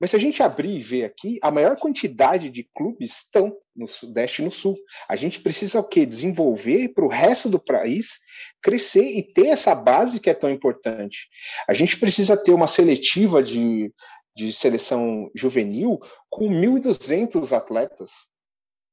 Mas 0.00 0.10
se 0.10 0.16
a 0.16 0.18
gente 0.18 0.42
abrir 0.42 0.76
e 0.76 0.82
ver 0.82 1.04
aqui, 1.04 1.38
a 1.42 1.50
maior 1.50 1.76
quantidade 1.76 2.48
de 2.48 2.66
clubes 2.74 3.18
estão 3.18 3.54
no 3.76 3.86
Sudeste 3.86 4.40
e 4.40 4.44
no 4.46 4.50
Sul. 4.50 4.74
A 5.06 5.14
gente 5.14 5.40
precisa 5.40 5.78
o 5.78 5.84
quê? 5.84 6.06
Desenvolver 6.06 6.88
para 6.94 7.04
o 7.04 7.08
resto 7.08 7.50
do 7.50 7.62
país 7.62 8.18
crescer 8.62 9.04
e 9.04 9.22
ter 9.22 9.48
essa 9.48 9.74
base 9.74 10.18
que 10.18 10.30
é 10.30 10.34
tão 10.34 10.48
importante. 10.48 11.28
A 11.68 11.74
gente 11.74 11.98
precisa 11.98 12.34
ter 12.34 12.52
uma 12.52 12.66
seletiva 12.66 13.42
de, 13.42 13.92
de 14.36 14.52
seleção 14.52 15.30
juvenil 15.34 15.98
com 16.28 16.48
1.200 16.48 17.56
atletas 17.56 18.30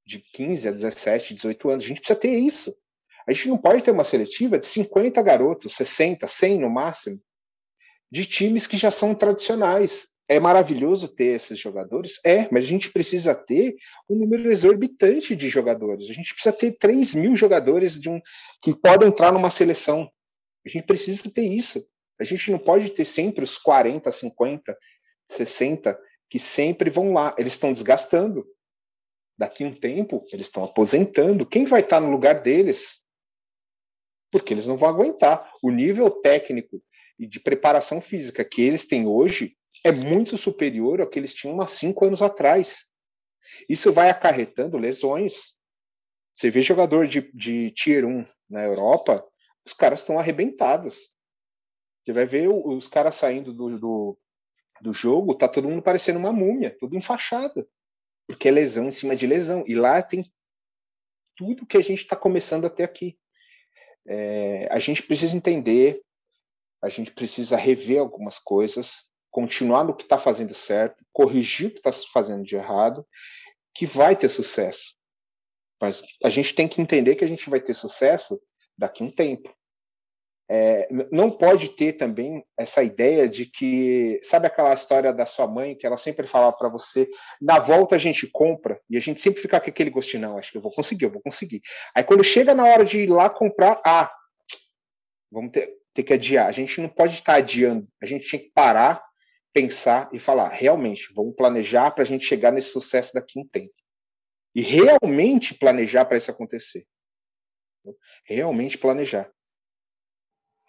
de 0.05 0.19
15 0.33 0.69
a 0.69 0.71
17, 0.71 1.33
18 1.33 1.69
anos. 1.69 1.83
A 1.83 1.87
gente 1.87 1.99
precisa 1.99 2.19
ter 2.19 2.37
isso. 2.37 2.75
A 3.27 3.33
gente 3.33 3.49
não 3.49 3.57
pode 3.57 3.83
ter 3.83 3.91
uma 3.91 4.05
seletiva 4.05 4.57
de 4.57 4.65
50 4.65 5.21
garotos, 5.21 5.73
60, 5.73 6.25
100 6.27 6.59
no 6.59 6.69
máximo, 6.69 7.21
de 8.09 8.25
times 8.25 8.65
que 8.65 8.77
já 8.77 8.89
são 8.89 9.13
tradicionais. 9.13 10.07
É 10.29 10.39
maravilhoso 10.39 11.09
ter 11.09 11.35
esses 11.35 11.59
jogadores? 11.59 12.19
É, 12.25 12.47
mas 12.51 12.63
a 12.63 12.67
gente 12.67 12.91
precisa 12.91 13.35
ter 13.35 13.75
um 14.09 14.17
número 14.17 14.49
exorbitante 14.49 15.35
de 15.35 15.49
jogadores. 15.49 16.09
A 16.09 16.13
gente 16.13 16.33
precisa 16.33 16.53
ter 16.53 16.73
3 16.73 17.15
mil 17.15 17.35
jogadores 17.35 17.99
de 17.99 18.09
um, 18.09 18.19
que 18.61 18.75
podem 18.77 19.09
entrar 19.09 19.31
numa 19.31 19.49
seleção. 19.49 20.09
A 20.65 20.69
gente 20.69 20.85
precisa 20.85 21.29
ter 21.29 21.47
isso. 21.47 21.85
A 22.19 22.23
gente 22.23 22.49
não 22.51 22.59
pode 22.59 22.89
ter 22.91 23.05
sempre 23.05 23.43
os 23.43 23.57
40, 23.57 24.09
50, 24.11 24.77
60 25.27 25.97
que 26.29 26.39
sempre 26.39 26.89
vão 26.89 27.13
lá. 27.13 27.35
Eles 27.37 27.53
estão 27.53 27.71
desgastando. 27.71 28.45
Daqui 29.37 29.63
um 29.63 29.73
tempo, 29.73 30.25
eles 30.31 30.47
estão 30.47 30.63
aposentando. 30.63 31.45
Quem 31.45 31.65
vai 31.65 31.81
estar 31.81 31.99
no 31.99 32.09
lugar 32.09 32.41
deles? 32.41 33.01
porque 34.31 34.53
eles 34.53 34.67
não 34.67 34.77
vão 34.77 34.89
aguentar. 34.89 35.51
O 35.61 35.71
nível 35.71 36.09
técnico 36.09 36.81
e 37.19 37.27
de 37.27 37.39
preparação 37.39 37.99
física 37.99 38.45
que 38.45 38.61
eles 38.61 38.85
têm 38.85 39.07
hoje 39.07 39.57
é 39.83 39.91
muito 39.91 40.37
superior 40.37 41.01
ao 41.01 41.09
que 41.09 41.17
eles 41.19 41.33
tinham 41.33 41.59
há 41.61 41.67
cinco 41.67 42.05
anos 42.05 42.21
atrás. 42.21 42.85
Isso 43.69 43.91
vai 43.91 44.09
acarretando 44.09 44.77
lesões. 44.77 45.53
Você 46.33 46.49
vê 46.49 46.61
jogador 46.61 47.07
de, 47.07 47.31
de 47.33 47.71
Tier 47.71 48.05
1 48.05 48.25
na 48.49 48.63
Europa, 48.63 49.25
os 49.65 49.73
caras 49.73 50.01
estão 50.01 50.19
arrebentados. 50.19 51.11
Você 52.03 52.13
vai 52.13 52.25
ver 52.25 52.47
os 52.49 52.87
caras 52.87 53.15
saindo 53.15 53.53
do, 53.53 53.77
do, 53.79 54.19
do 54.81 54.93
jogo, 54.93 55.35
tá 55.35 55.47
todo 55.47 55.69
mundo 55.69 55.81
parecendo 55.81 56.19
uma 56.19 56.33
múmia, 56.33 56.75
tudo 56.79 56.95
enfaixado. 56.95 57.67
Porque 58.27 58.47
é 58.47 58.51
lesão 58.51 58.87
em 58.87 58.91
cima 58.91 59.15
de 59.15 59.25
lesão. 59.25 59.63
E 59.67 59.75
lá 59.75 60.01
tem 60.01 60.31
tudo 61.35 61.65
que 61.65 61.77
a 61.77 61.81
gente 61.81 62.01
está 62.01 62.15
começando 62.15 62.65
até 62.65 62.83
aqui. 62.83 63.17
É, 64.05 64.67
a 64.71 64.79
gente 64.79 65.03
precisa 65.03 65.35
entender, 65.35 66.01
a 66.81 66.89
gente 66.89 67.11
precisa 67.11 67.57
rever 67.57 67.99
algumas 67.99 68.39
coisas, 68.39 69.09
continuar 69.29 69.83
no 69.83 69.95
que 69.95 70.03
está 70.03 70.17
fazendo 70.17 70.53
certo, 70.53 71.05
corrigir 71.11 71.67
o 71.67 71.71
que 71.71 71.79
está 71.79 71.91
fazendo 72.11 72.43
de 72.43 72.55
errado, 72.55 73.05
que 73.73 73.85
vai 73.85 74.15
ter 74.15 74.29
sucesso. 74.29 74.95
Mas 75.81 76.01
a 76.23 76.29
gente 76.29 76.53
tem 76.53 76.67
que 76.67 76.81
entender 76.81 77.15
que 77.15 77.23
a 77.23 77.27
gente 77.27 77.49
vai 77.49 77.61
ter 77.61 77.73
sucesso 77.73 78.41
daqui 78.77 79.03
a 79.03 79.05
um 79.05 79.11
tempo. 79.11 79.55
É, 80.49 80.87
não 81.11 81.29
pode 81.29 81.69
ter 81.69 81.93
também 81.93 82.43
essa 82.57 82.81
ideia 82.81 83.27
de 83.27 83.45
que, 83.45 84.19
sabe 84.23 84.47
aquela 84.47 84.73
história 84.73 85.11
da 85.11 85.25
sua 85.25 85.45
mãe 85.45 85.75
que 85.75 85.85
ela 85.85 85.97
sempre 85.97 86.25
falava 86.25 86.55
para 86.55 86.69
você, 86.69 87.07
na 87.41 87.59
volta 87.59 87.95
a 87.95 87.99
gente 87.99 88.27
compra 88.27 88.79
e 88.89 88.95
a 88.95 89.01
gente 89.01 89.19
sempre 89.19 89.41
fica 89.41 89.59
com 89.59 89.69
aquele 89.69 89.89
gostinho, 89.89 90.21
não, 90.21 90.37
acho 90.37 90.51
que 90.51 90.57
eu 90.57 90.61
vou 90.61 90.71
conseguir, 90.71 91.05
eu 91.05 91.11
vou 91.11 91.21
conseguir. 91.21 91.61
Aí 91.93 92.03
quando 92.03 92.23
chega 92.23 92.55
na 92.55 92.65
hora 92.65 92.85
de 92.85 92.99
ir 92.99 93.09
lá 93.09 93.29
comprar, 93.29 93.81
ah, 93.85 94.11
vamos 95.29 95.51
ter, 95.51 95.69
ter 95.93 96.03
que 96.03 96.13
adiar. 96.13 96.47
A 96.47 96.51
gente 96.51 96.79
não 96.79 96.89
pode 96.89 97.15
estar 97.15 97.35
adiando, 97.35 97.87
a 98.01 98.05
gente 98.05 98.29
tem 98.29 98.39
que 98.39 98.51
parar, 98.53 99.03
pensar 99.53 100.09
e 100.13 100.19
falar, 100.19 100.49
realmente, 100.49 101.11
vamos 101.13 101.35
planejar 101.35 101.91
para 101.91 102.03
a 102.03 102.07
gente 102.07 102.25
chegar 102.25 102.51
nesse 102.51 102.69
sucesso 102.69 103.13
daqui 103.13 103.39
um 103.39 103.47
tempo. 103.47 103.73
E 104.55 104.61
realmente 104.61 105.53
planejar 105.53 106.05
para 106.05 106.17
isso 106.17 106.31
acontecer. 106.31 106.85
Realmente 108.25 108.77
planejar. 108.77 109.31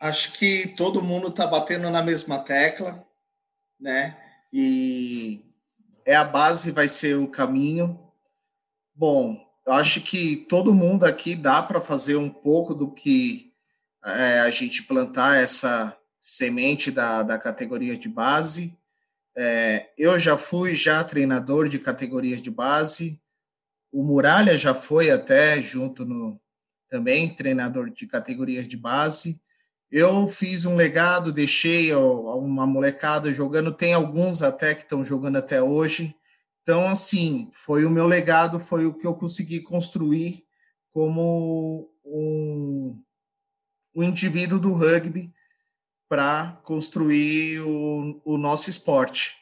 Acho 0.01 0.33
que 0.33 0.69
todo 0.77 1.03
mundo 1.03 1.29
está 1.29 1.47
batendo 1.47 1.91
na 1.91 2.03
mesma 2.03 2.39
tecla, 2.39 3.05
né? 3.81 4.17
E 4.53 5.45
é 6.05 6.15
a 6.15 6.25
base, 6.25 6.71
vai 6.71 6.89
ser 6.89 7.17
o 7.17 7.29
caminho. 7.29 7.99
Bom, 8.95 9.37
eu 9.67 9.73
acho 9.73 10.01
que 10.01 10.37
todo 10.37 10.73
mundo 10.73 11.05
aqui 11.05 11.35
dá 11.35 11.63
para 11.63 11.81
fazer 11.81 12.17
um 12.17 12.31
pouco 12.31 12.75
do 12.75 12.91
que 12.91 13.53
é, 14.05 14.41
a 14.41 14.51
gente 14.51 14.85
plantar 14.85 15.37
essa 15.37 15.97
semente 16.21 16.91
da, 16.91 17.23
da 17.23 17.39
categoria 17.39 17.97
de 17.97 18.09
base. 18.09 18.77
É, 19.37 19.91
eu 19.99 20.19
já 20.19 20.39
fui 20.39 20.75
já 20.75 21.05
treinador 21.05 21.69
de 21.69 21.79
categorias 21.79 22.41
de 22.41 22.51
base. 22.51 23.21
O 23.93 24.03
Muralha 24.03 24.57
já 24.57 24.75
foi 24.75 25.11
até 25.11 25.61
junto 25.63 26.05
no 26.05 26.41
também 26.89 27.35
treinador 27.35 27.91
de 27.91 28.07
categorias 28.07 28.67
de 28.67 28.77
base. 28.77 29.41
Eu 29.91 30.29
fiz 30.29 30.67
um 30.67 30.77
legado, 30.77 31.33
deixei 31.33 31.95
uma 31.95 32.67
molecada 32.67 33.33
jogando, 33.33 33.73
tem 33.73 33.95
alguns 33.95 34.43
até 34.43 34.75
que 34.75 34.83
estão 34.83 35.03
jogando 35.03 35.37
até 35.37 35.63
hoje. 35.63 36.15
Então, 36.63 36.87
assim, 36.87 37.51
foi 37.55 37.87
o 37.87 37.91
meu 37.91 38.07
legado, 38.07 38.61
foi 38.61 38.85
o 38.85 38.93
que 38.93 39.07
eu 39.07 39.15
consegui 39.15 39.61
construir 39.61 40.45
como 40.93 41.91
um, 42.05 43.03
um 43.95 44.03
indivíduo 44.03 44.59
do 44.59 44.75
rugby 44.75 45.33
para 46.07 46.61
construir 46.65 47.61
o, 47.61 48.21
o, 48.25 48.37
nosso 48.37 48.69
esporte. 48.69 49.37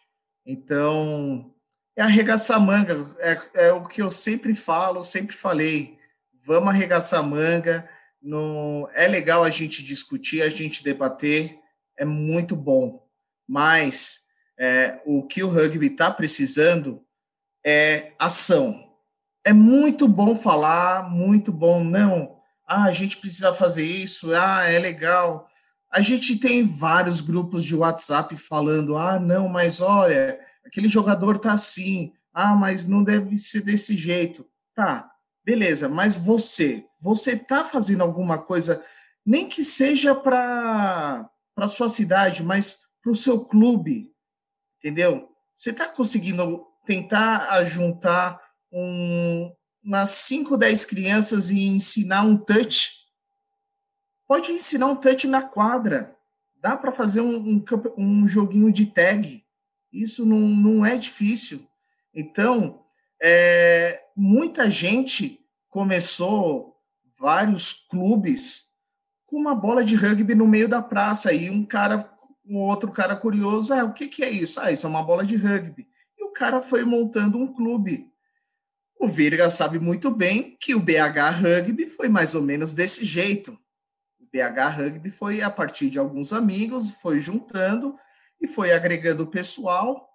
Então, 0.44 1.52
é 1.96 2.02
arregaçar 2.02 2.60
manga, 2.60 3.04
é, 3.18 3.66
é 3.66 3.72
o 3.72 3.86
que 3.86 4.00
eu 4.00 4.10
sempre 4.10 4.54
falo, 4.54 5.02
sempre 5.02 5.34
falei. 5.34 5.98
Vamos 6.44 6.68
arregaçar 6.68 7.22
manga 7.24 7.88
no, 8.26 8.88
é 8.92 9.06
legal 9.06 9.44
a 9.44 9.50
gente 9.50 9.84
discutir, 9.84 10.42
a 10.42 10.48
gente 10.48 10.82
debater, 10.82 11.56
é 11.96 12.04
muito 12.04 12.56
bom. 12.56 13.06
Mas 13.48 14.26
é, 14.58 15.00
o 15.06 15.22
que 15.22 15.44
o 15.44 15.48
rugby 15.48 15.86
está 15.86 16.10
precisando 16.10 17.02
é 17.64 18.12
ação. 18.18 18.84
É 19.44 19.52
muito 19.52 20.08
bom 20.08 20.34
falar, 20.34 21.08
muito 21.08 21.52
bom. 21.52 21.84
Não, 21.84 22.36
ah, 22.66 22.84
a 22.84 22.92
gente 22.92 23.16
precisa 23.18 23.54
fazer 23.54 23.84
isso, 23.84 24.34
ah, 24.34 24.64
é 24.64 24.78
legal. 24.78 25.48
A 25.88 26.00
gente 26.00 26.36
tem 26.36 26.66
vários 26.66 27.20
grupos 27.20 27.64
de 27.64 27.76
WhatsApp 27.76 28.36
falando: 28.36 28.96
ah, 28.96 29.20
não, 29.20 29.48
mas 29.48 29.80
olha, 29.80 30.38
aquele 30.64 30.88
jogador 30.88 31.38
tá 31.38 31.52
assim, 31.52 32.12
ah, 32.34 32.56
mas 32.56 32.84
não 32.84 33.04
deve 33.04 33.38
ser 33.38 33.62
desse 33.62 33.96
jeito. 33.96 34.44
Tá, 34.74 35.08
beleza, 35.46 35.88
mas 35.88 36.16
você, 36.16 36.84
você 37.00 37.34
está 37.34 37.64
fazendo 37.64 38.02
alguma 38.02 38.36
coisa, 38.36 38.84
nem 39.24 39.48
que 39.48 39.64
seja 39.64 40.12
para 40.12 41.30
a 41.56 41.68
sua 41.68 41.88
cidade, 41.88 42.42
mas 42.42 42.80
para 43.00 43.12
o 43.12 43.16
seu 43.16 43.44
clube, 43.44 44.12
entendeu? 44.78 45.28
Você 45.54 45.70
está 45.70 45.86
conseguindo 45.86 46.66
tentar 46.84 47.64
juntar 47.64 48.42
um, 48.72 49.54
umas 49.84 50.10
5, 50.10 50.56
10 50.56 50.84
crianças 50.84 51.48
e 51.50 51.68
ensinar 51.68 52.22
um 52.22 52.36
touch? 52.36 53.06
Pode 54.26 54.50
ensinar 54.50 54.86
um 54.86 54.96
touch 54.96 55.28
na 55.28 55.42
quadra. 55.42 56.16
Dá 56.60 56.76
para 56.76 56.90
fazer 56.90 57.20
um, 57.20 57.36
um, 57.36 57.64
um, 57.96 58.26
joguinho 58.26 58.72
de 58.72 58.86
tag. 58.86 59.44
Isso 59.92 60.26
não, 60.26 60.40
não 60.40 60.84
é 60.84 60.96
difícil. 60.96 61.64
Então, 62.12 62.84
é, 63.22 64.05
muita 64.16 64.70
gente 64.70 65.38
começou 65.68 66.74
vários 67.18 67.72
clubes 67.72 68.72
com 69.26 69.36
uma 69.36 69.54
bola 69.54 69.84
de 69.84 69.94
rugby 69.94 70.34
no 70.34 70.46
meio 70.46 70.68
da 70.68 70.80
praça 70.80 71.32
e 71.32 71.50
um 71.50 71.64
cara, 71.64 72.10
um 72.44 72.58
outro 72.58 72.90
cara 72.90 73.14
curioso, 73.14 73.74
ah, 73.74 73.84
o 73.84 73.92
que, 73.92 74.08
que 74.08 74.24
é 74.24 74.30
isso? 74.30 74.58
Ah, 74.60 74.72
isso 74.72 74.86
é 74.86 74.88
uma 74.88 75.02
bola 75.02 75.26
de 75.26 75.36
rugby. 75.36 75.86
E 76.18 76.24
o 76.24 76.30
cara 76.30 76.62
foi 76.62 76.84
montando 76.84 77.36
um 77.36 77.52
clube. 77.52 78.10
O 78.98 79.08
Virga 79.08 79.50
sabe 79.50 79.78
muito 79.78 80.10
bem 80.10 80.56
que 80.58 80.74
o 80.74 80.80
BH 80.80 81.42
Rugby 81.42 81.86
foi 81.86 82.08
mais 82.08 82.34
ou 82.34 82.42
menos 82.42 82.72
desse 82.72 83.04
jeito. 83.04 83.52
O 84.18 84.24
BH 84.24 84.74
Rugby 84.74 85.10
foi 85.10 85.42
a 85.42 85.50
partir 85.50 85.90
de 85.90 85.98
alguns 85.98 86.32
amigos, 86.32 86.92
foi 86.92 87.20
juntando 87.20 87.94
e 88.40 88.48
foi 88.48 88.72
agregando 88.72 89.26
pessoal, 89.26 90.08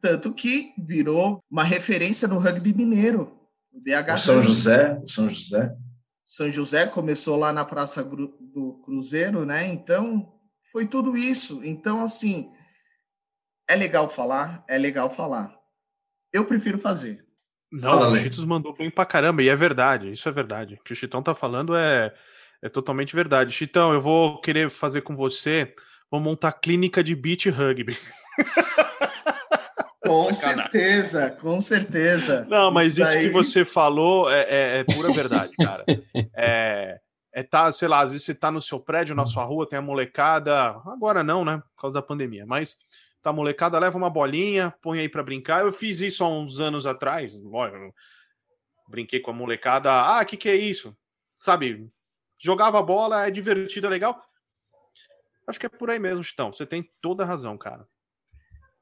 tanto 0.00 0.32
que 0.32 0.72
virou 0.78 1.42
uma 1.50 1.64
referência 1.64 2.28
no 2.28 2.38
rugby 2.38 2.72
mineiro. 2.72 3.36
O 3.72 3.80
BH 3.80 4.14
o 4.14 4.18
São 4.18 4.40
José, 4.40 5.00
o 5.02 5.08
São 5.08 5.28
José. 5.28 5.76
São 6.24 6.50
José 6.50 6.86
começou 6.86 7.36
lá 7.36 7.52
na 7.52 7.64
Praça 7.64 8.04
do 8.04 8.80
Cruzeiro, 8.84 9.44
né? 9.46 9.66
Então, 9.66 10.32
foi 10.70 10.86
tudo 10.86 11.16
isso. 11.16 11.62
Então, 11.64 12.02
assim, 12.02 12.52
é 13.68 13.74
legal 13.74 14.08
falar, 14.08 14.64
é 14.68 14.76
legal 14.76 15.10
falar. 15.10 15.54
Eu 16.32 16.44
prefiro 16.44 16.78
fazer. 16.78 17.24
Não, 17.70 17.92
Fala, 17.92 18.10
o 18.10 18.16
Chitos 18.16 18.44
mandou 18.44 18.74
bem 18.74 18.90
pra 18.90 19.04
caramba, 19.04 19.42
e 19.42 19.48
é 19.48 19.54
verdade, 19.54 20.10
isso 20.10 20.28
é 20.28 20.32
verdade. 20.32 20.74
O 20.74 20.84
que 20.84 20.92
o 20.92 20.96
Chitão 20.96 21.22
tá 21.22 21.34
falando 21.34 21.76
é, 21.76 22.14
é 22.62 22.68
totalmente 22.68 23.14
verdade. 23.14 23.52
Chitão, 23.52 23.92
eu 23.92 24.00
vou 24.00 24.40
querer 24.40 24.70
fazer 24.70 25.02
com 25.02 25.14
você, 25.14 25.74
vou 26.10 26.20
montar 26.20 26.52
clínica 26.52 27.04
de 27.04 27.14
beach 27.14 27.50
rugby. 27.50 27.96
Com 30.00 30.32
certeza, 30.32 31.30
com 31.30 31.60
certeza. 31.60 32.46
Não, 32.48 32.70
mas 32.70 32.90
isso, 32.90 33.02
isso 33.02 33.12
daí... 33.12 33.26
que 33.26 33.32
você 33.32 33.64
falou 33.64 34.30
é, 34.30 34.42
é, 34.42 34.78
é 34.78 34.84
pura 34.84 35.12
verdade, 35.12 35.52
cara. 35.56 35.84
é, 36.36 37.00
é 37.32 37.42
tá, 37.42 37.70
sei 37.72 37.88
lá, 37.88 38.00
às 38.00 38.12
vezes 38.12 38.24
você 38.24 38.34
tá 38.34 38.50
no 38.50 38.60
seu 38.60 38.78
prédio, 38.78 39.16
na 39.16 39.26
sua 39.26 39.44
rua, 39.44 39.68
tem 39.68 39.78
a 39.78 39.82
molecada. 39.82 40.80
Agora 40.86 41.24
não, 41.24 41.44
né? 41.44 41.62
Por 41.74 41.82
causa 41.82 41.94
da 41.94 42.02
pandemia, 42.02 42.46
mas 42.46 42.78
tá 43.22 43.30
a 43.30 43.32
molecada, 43.32 43.78
leva 43.78 43.98
uma 43.98 44.08
bolinha, 44.08 44.72
põe 44.80 45.00
aí 45.00 45.08
para 45.08 45.22
brincar. 45.22 45.62
Eu 45.62 45.72
fiz 45.72 46.00
isso 46.00 46.22
há 46.22 46.28
uns 46.28 46.60
anos 46.60 46.86
atrás. 46.86 47.34
Brinquei 48.88 49.18
com 49.18 49.32
a 49.32 49.34
molecada. 49.34 49.90
Ah, 49.90 50.22
o 50.22 50.26
que, 50.26 50.36
que 50.36 50.48
é 50.48 50.54
isso? 50.54 50.96
Sabe? 51.36 51.90
Jogava 52.38 52.80
bola, 52.82 53.26
é 53.26 53.30
divertido, 53.32 53.88
é 53.88 53.90
legal. 53.90 54.22
Acho 55.46 55.58
que 55.58 55.66
é 55.66 55.68
por 55.68 55.90
aí 55.90 55.98
mesmo, 55.98 56.22
Chitão. 56.22 56.52
Você 56.52 56.64
tem 56.64 56.88
toda 57.00 57.24
a 57.24 57.26
razão, 57.26 57.58
cara. 57.58 57.86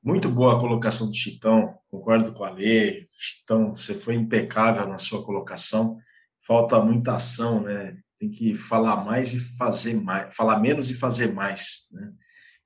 Muito 0.06 0.28
boa 0.28 0.56
a 0.56 0.60
colocação 0.60 1.08
do 1.08 1.16
Chitão, 1.16 1.76
concordo 1.90 2.32
com 2.32 2.44
a 2.44 2.50
Lê. 2.50 3.04
Chitão, 3.18 3.74
você 3.74 3.92
foi 3.92 4.14
impecável 4.14 4.86
na 4.86 4.98
sua 4.98 5.24
colocação. 5.24 5.98
Falta 6.46 6.78
muita 6.78 7.16
ação, 7.16 7.60
né? 7.60 7.96
Tem 8.16 8.30
que 8.30 8.54
falar 8.54 9.04
mais 9.04 9.34
e 9.34 9.40
fazer 9.56 10.00
mais, 10.00 10.32
falar 10.32 10.60
menos 10.60 10.90
e 10.90 10.94
fazer 10.94 11.34
mais, 11.34 11.88
né? 11.90 12.12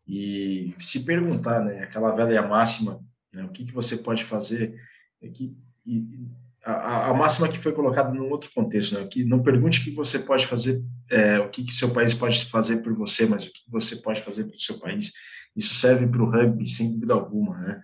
E 0.07 0.75
se 0.81 1.03
perguntar, 1.03 1.65
né? 1.65 1.85
Aquela 1.85 2.15
velha 2.15 2.43
máxima, 2.43 3.01
né? 3.33 3.43
o 3.45 3.49
que, 3.49 3.65
que 3.65 3.73
você 3.73 3.97
pode 3.97 4.23
fazer? 4.23 4.79
É 5.23 5.29
que, 5.31 5.57
e, 5.87 6.29
a, 6.63 7.09
a, 7.09 7.15
máxima 7.15 7.49
que 7.49 7.57
foi 7.57 7.73
colocada 7.73 8.13
num 8.13 8.29
outro 8.29 8.51
contexto, 8.55 8.99
né? 8.99 9.07
Que 9.11 9.25
não 9.25 9.43
pergunte 9.43 9.81
o 9.81 9.85
que 9.85 9.93
você 9.93 10.19
pode 10.19 10.47
fazer, 10.47 10.85
é, 11.11 11.39
o 11.39 11.49
que, 11.49 11.65
que 11.65 11.73
seu 11.73 11.89
país 11.91 12.13
pode 12.13 12.45
fazer 12.45 12.83
por 12.83 12.93
você, 12.93 13.25
mas 13.25 13.47
o 13.47 13.51
que 13.51 13.63
você 13.67 13.97
pode 13.97 14.21
fazer 14.21 14.45
para 14.45 14.57
o 14.57 14.61
seu 14.61 14.79
país. 14.79 15.11
Isso 15.57 15.75
serve 15.75 16.07
para 16.07 16.23
o 16.23 16.31
rugby 16.31 16.67
sem 16.67 16.93
dúvida 16.93 17.15
alguma, 17.15 17.59
né? 17.59 17.81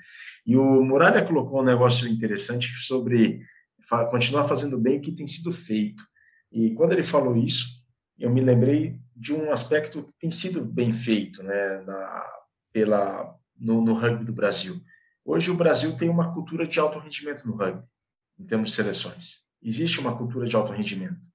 E 0.46 0.56
o 0.56 0.82
Muralha 0.84 1.24
colocou 1.24 1.60
um 1.60 1.64
negócio 1.64 2.08
interessante 2.08 2.68
sobre 2.76 3.44
continuar 4.10 4.44
fazendo 4.44 4.78
bem 4.78 4.98
o 4.98 5.00
que 5.00 5.12
tem 5.12 5.26
sido 5.26 5.52
feito. 5.52 6.04
E 6.52 6.72
quando 6.74 6.92
ele 6.92 7.02
falou 7.02 7.36
isso, 7.36 7.84
eu 8.18 8.30
me 8.30 8.40
lembrei 8.40 8.98
de 9.14 9.32
um 9.32 9.52
aspecto 9.52 10.04
que 10.04 10.12
tem 10.20 10.30
sido 10.30 10.64
bem 10.64 10.92
feito, 10.92 11.42
né, 11.42 11.82
na, 11.82 12.26
pela 12.72 13.34
no, 13.58 13.80
no 13.82 13.94
rugby 13.94 14.24
do 14.24 14.32
Brasil. 14.32 14.80
Hoje 15.24 15.50
o 15.50 15.56
Brasil 15.56 15.96
tem 15.96 16.08
uma 16.08 16.32
cultura 16.32 16.66
de 16.66 16.78
alto 16.78 16.98
rendimento 16.98 17.46
no 17.46 17.56
rugby, 17.56 17.82
em 18.38 18.44
termos 18.44 18.70
de 18.70 18.76
seleções. 18.76 19.46
Existe 19.62 19.98
uma 19.98 20.16
cultura 20.16 20.46
de 20.46 20.54
alto 20.54 20.72
rendimento. 20.72 21.28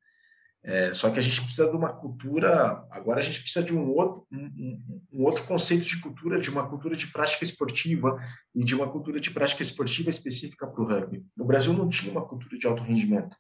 É, 0.64 0.94
só 0.94 1.10
que 1.10 1.18
a 1.18 1.22
gente 1.22 1.42
precisa 1.42 1.70
de 1.70 1.76
uma 1.76 1.92
cultura. 1.92 2.86
Agora 2.92 3.20
a 3.20 3.24
gente 3.24 3.42
precisa 3.42 3.66
de 3.66 3.76
um 3.76 3.90
outro, 3.90 4.28
um, 4.32 5.02
um, 5.12 5.24
outro 5.24 5.44
conceito 5.46 5.86
de 5.86 6.00
cultura, 6.00 6.40
de 6.40 6.50
uma 6.50 6.68
cultura 6.70 6.96
de 6.96 7.08
prática 7.08 7.44
esportiva 7.44 8.16
e 8.54 8.64
de 8.64 8.76
uma 8.76 8.90
cultura 8.90 9.20
de 9.20 9.32
prática 9.32 9.64
esportiva 9.64 10.10
específica 10.10 10.68
para 10.68 10.82
o 10.82 10.88
rugby. 10.88 11.26
O 11.38 11.46
Brasil 11.46 11.74
não 11.74 11.90
tinha 11.90 12.12
uma 12.12 12.26
cultura 12.26 12.58
de 12.58 12.68
alto 12.68 12.84
rendimento 12.84 13.36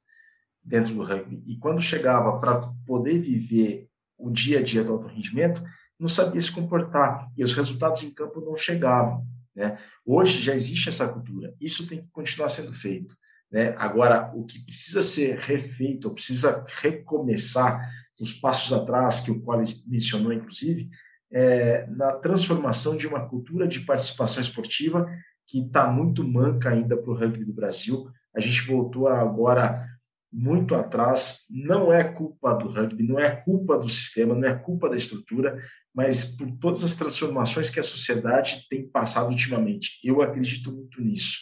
dentro 0.63 0.93
do 0.93 1.03
rugby. 1.03 1.43
E 1.45 1.57
quando 1.57 1.79
chegava 1.79 2.39
para 2.39 2.61
poder 2.85 3.19
viver 3.19 3.87
o 4.17 4.31
dia 4.31 4.59
a 4.59 4.63
dia 4.63 4.83
do 4.83 4.93
alto 4.93 5.07
rendimento, 5.07 5.63
não 5.99 6.07
sabia 6.07 6.41
se 6.41 6.51
comportar 6.51 7.27
e 7.37 7.43
os 7.43 7.53
resultados 7.53 8.03
em 8.03 8.13
campo 8.13 8.41
não 8.41 8.55
chegavam. 8.55 9.25
Né? 9.55 9.77
Hoje 10.05 10.41
já 10.41 10.55
existe 10.55 10.89
essa 10.89 11.07
cultura, 11.07 11.53
isso 11.59 11.87
tem 11.87 12.01
que 12.01 12.07
continuar 12.11 12.49
sendo 12.49 12.73
feito. 12.73 13.15
Né? 13.51 13.73
Agora, 13.77 14.31
o 14.33 14.45
que 14.45 14.63
precisa 14.63 15.03
ser 15.03 15.37
refeito, 15.39 16.07
ou 16.07 16.13
precisa 16.13 16.65
recomeçar, 16.81 17.81
os 18.21 18.33
passos 18.33 18.71
atrás 18.71 19.21
que 19.21 19.31
o 19.31 19.41
Quali 19.41 19.63
mencionou, 19.87 20.31
inclusive, 20.31 20.89
é 21.31 21.87
na 21.87 22.13
transformação 22.13 22.95
de 22.95 23.07
uma 23.07 23.27
cultura 23.27 23.67
de 23.67 23.79
participação 23.79 24.41
esportiva 24.41 25.09
que 25.47 25.59
está 25.59 25.89
muito 25.89 26.23
manca 26.23 26.69
ainda 26.69 26.95
para 26.95 27.11
o 27.11 27.15
rugby 27.15 27.43
do 27.43 27.53
Brasil. 27.53 28.07
A 28.35 28.39
gente 28.39 28.61
voltou 28.61 29.07
agora 29.07 29.87
muito 30.31 30.75
atrás. 30.75 31.45
Não 31.49 31.91
é 31.91 32.03
culpa 32.03 32.53
do 32.53 32.67
rugby, 32.67 33.03
não 33.03 33.19
é 33.19 33.35
culpa 33.35 33.77
do 33.77 33.89
sistema, 33.89 34.35
não 34.35 34.47
é 34.47 34.55
culpa 34.55 34.87
da 34.87 34.95
estrutura, 34.95 35.59
mas 35.93 36.35
por 36.35 36.49
todas 36.59 36.83
as 36.83 36.95
transformações 36.95 37.69
que 37.69 37.79
a 37.79 37.83
sociedade 37.83 38.67
tem 38.69 38.87
passado 38.87 39.29
ultimamente. 39.29 39.99
Eu 40.03 40.21
acredito 40.21 40.71
muito 40.71 41.01
nisso, 41.01 41.39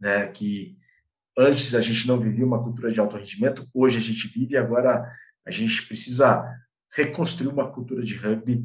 né? 0.00 0.26
Que 0.28 0.76
antes 1.36 1.74
a 1.74 1.80
gente 1.80 2.06
não 2.06 2.20
vivia 2.20 2.44
uma 2.44 2.62
cultura 2.62 2.92
de 2.92 3.00
alto 3.00 3.16
rendimento, 3.16 3.68
hoje 3.72 3.98
a 3.98 4.00
gente 4.00 4.28
vive 4.28 4.54
e 4.54 4.56
agora 4.56 5.10
a 5.46 5.50
gente 5.50 5.86
precisa 5.86 6.44
reconstruir 6.94 7.48
uma 7.48 7.70
cultura 7.70 8.02
de 8.02 8.16
rugby 8.16 8.64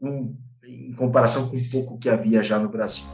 um, 0.00 0.36
em 0.64 0.92
comparação 0.92 1.48
com 1.48 1.68
pouco 1.70 1.98
que 1.98 2.08
havia 2.08 2.42
já 2.42 2.58
no 2.58 2.68
Brasil. 2.68 3.06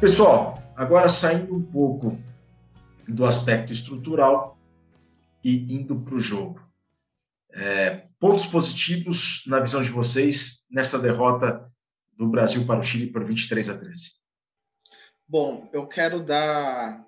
Pessoal, 0.00 0.62
agora 0.74 1.10
saindo 1.10 1.54
um 1.54 1.62
pouco 1.62 2.18
do 3.06 3.26
aspecto 3.26 3.70
estrutural 3.70 4.58
e 5.44 5.74
indo 5.74 6.00
para 6.00 6.14
o 6.14 6.20
jogo. 6.20 6.60
É, 7.52 7.99
pontos 8.20 8.46
positivos 8.46 9.42
na 9.46 9.58
visão 9.58 9.82
de 9.82 9.88
vocês 9.88 10.66
nessa 10.70 10.98
derrota 10.98 11.66
do 12.12 12.28
Brasil 12.28 12.66
para 12.66 12.78
o 12.78 12.84
Chile 12.84 13.06
por 13.06 13.24
23 13.24 13.70
a 13.70 13.78
13. 13.78 14.12
Bom, 15.26 15.70
eu 15.72 15.86
quero 15.86 16.22
dar 16.22 17.02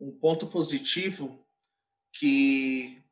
um 0.00 0.10
ponto 0.10 0.46
positivo 0.46 1.44
que 2.10 3.02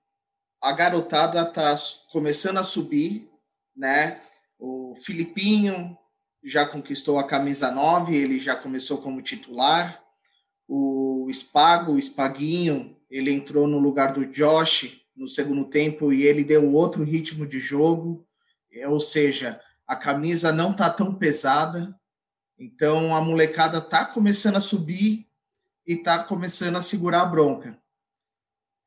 a 0.62 0.72
garotada 0.72 1.42
está 1.42 1.74
começando 2.10 2.56
a 2.56 2.62
subir, 2.62 3.28
né? 3.76 4.22
O 4.58 4.94
Filipinho 4.96 5.96
já 6.42 6.66
conquistou 6.66 7.18
a 7.18 7.26
camisa 7.26 7.70
9, 7.70 8.16
ele 8.16 8.38
já 8.38 8.56
começou 8.56 9.02
como 9.02 9.20
titular. 9.20 10.02
O 10.66 11.28
Spago, 11.30 11.92
o 11.92 12.00
Spaguinho, 12.00 12.96
ele 13.10 13.30
entrou 13.30 13.66
no 13.66 13.78
lugar 13.78 14.14
do 14.14 14.24
Josh 14.24 15.03
no 15.16 15.28
segundo 15.28 15.64
tempo 15.64 16.12
e 16.12 16.24
ele 16.24 16.44
deu 16.44 16.72
outro 16.72 17.02
ritmo 17.02 17.46
de 17.46 17.60
jogo. 17.60 18.26
Ou 18.86 18.98
seja, 18.98 19.60
a 19.86 19.94
camisa 19.94 20.52
não 20.52 20.72
está 20.72 20.90
tão 20.90 21.14
pesada. 21.14 21.94
Então 22.58 23.14
a 23.14 23.20
molecada 23.20 23.78
está 23.78 24.04
começando 24.04 24.56
a 24.56 24.60
subir 24.60 25.28
e 25.86 25.94
está 25.94 26.22
começando 26.22 26.76
a 26.76 26.82
segurar 26.82 27.22
a 27.22 27.26
bronca. 27.26 27.78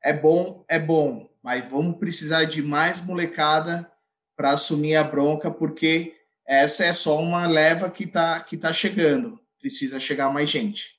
É 0.02 0.12
bom, 0.12 0.64
é 0.68 0.78
bom, 0.78 1.28
mas 1.42 1.68
vamos 1.68 1.98
precisar 1.98 2.44
de 2.44 2.62
mais 2.62 3.04
molecada 3.04 3.90
para 4.36 4.50
assumir 4.50 4.94
a 4.94 5.02
bronca, 5.02 5.50
porque 5.50 6.14
essa 6.46 6.84
é 6.84 6.92
só 6.92 7.20
uma 7.20 7.46
leva 7.46 7.90
que 7.90 8.04
está 8.04 8.40
que 8.40 8.56
tá 8.56 8.72
chegando. 8.72 9.40
Precisa 9.60 9.98
chegar 9.98 10.32
mais 10.32 10.48
gente. 10.48 10.97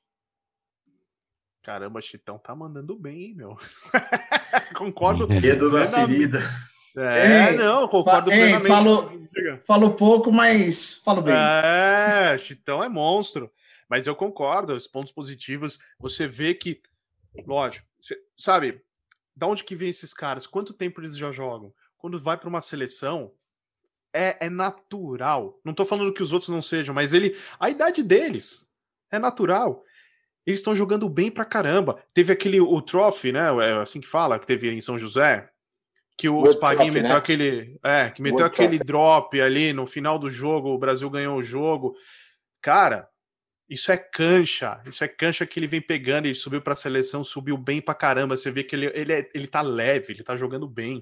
Caramba, 1.69 2.01
Chitão 2.01 2.39
tá 2.39 2.55
mandando 2.55 2.95
bem, 2.95 3.25
hein, 3.25 3.35
meu? 3.35 3.55
concordo. 4.75 5.27
Dedo 5.27 5.71
na 5.71 5.85
ferida. 5.85 6.39
É, 6.97 7.51
ei, 7.51 7.57
não, 7.57 7.87
concordo 7.87 8.31
ei, 8.31 8.59
Falo, 8.61 9.11
falo 9.63 9.93
pouco, 9.93 10.31
mas 10.31 10.95
falo 10.95 11.21
bem. 11.21 11.35
É, 11.35 12.35
Chitão 12.39 12.83
é 12.83 12.89
monstro. 12.89 13.51
Mas 13.87 14.07
eu 14.07 14.15
concordo, 14.15 14.73
os 14.73 14.87
pontos 14.87 15.11
positivos, 15.11 15.77
você 15.99 16.25
vê 16.25 16.55
que, 16.55 16.81
lógico, 17.45 17.85
você, 17.99 18.17
sabe, 18.35 18.81
da 19.35 19.45
onde 19.45 19.63
que 19.63 19.75
vem 19.75 19.89
esses 19.89 20.11
caras? 20.11 20.47
Quanto 20.47 20.73
tempo 20.73 20.99
eles 20.99 21.15
já 21.15 21.31
jogam? 21.31 21.71
Quando 21.99 22.17
vai 22.17 22.35
para 22.35 22.49
uma 22.49 22.61
seleção, 22.61 23.31
é, 24.11 24.47
é 24.47 24.49
natural. 24.49 25.59
Não 25.63 25.75
tô 25.75 25.85
falando 25.85 26.13
que 26.13 26.23
os 26.23 26.33
outros 26.33 26.49
não 26.49 26.63
sejam, 26.63 26.95
mas 26.95 27.13
ele, 27.13 27.37
a 27.59 27.69
idade 27.69 28.01
deles 28.01 28.67
é 29.11 29.19
natural. 29.19 29.85
Eles 30.49 30.61
estão 30.61 30.73
jogando 30.73 31.07
bem 31.07 31.29
pra 31.29 31.45
caramba. 31.45 32.03
Teve 32.11 32.33
aquele, 32.33 32.59
o 32.59 32.81
Trophy, 32.81 33.31
né? 33.31 33.49
É 33.61 33.73
assim 33.73 34.01
que 34.01 34.07
fala, 34.07 34.39
que 34.39 34.47
teve 34.47 34.67
em 34.71 34.81
São 34.81 34.97
José. 34.97 35.47
Que 36.17 36.27
o 36.27 36.51
Spaguinho 36.51 36.91
meteu 36.91 37.11
né? 37.11 37.15
aquele. 37.15 37.79
É, 37.83 38.09
que 38.09 38.19
meteu 38.19 38.43
aquele 38.43 38.79
trophy. 38.79 38.83
drop 38.83 39.39
ali 39.41 39.71
no 39.71 39.85
final 39.85 40.17
do 40.17 40.27
jogo, 40.27 40.69
o 40.69 40.77
Brasil 40.79 41.07
ganhou 41.07 41.37
o 41.37 41.43
jogo. 41.43 41.95
Cara, 42.63 43.07
isso 43.69 43.91
é 43.91 43.97
cancha, 43.97 44.81
isso 44.87 45.03
é 45.03 45.07
cancha 45.07 45.45
que 45.45 45.59
ele 45.59 45.67
vem 45.67 45.79
pegando, 45.79 46.25
ele 46.25 46.33
subiu 46.33 46.63
para 46.63 46.73
a 46.73 46.75
seleção, 46.75 47.23
subiu 47.23 47.55
bem 47.55 47.79
pra 47.79 47.93
caramba. 47.93 48.35
Você 48.35 48.49
vê 48.49 48.63
que 48.63 48.75
ele, 48.75 48.91
ele, 48.95 49.13
é, 49.13 49.29
ele 49.35 49.45
tá 49.45 49.61
leve, 49.61 50.13
ele 50.13 50.23
tá 50.23 50.35
jogando 50.35 50.67
bem. 50.67 50.99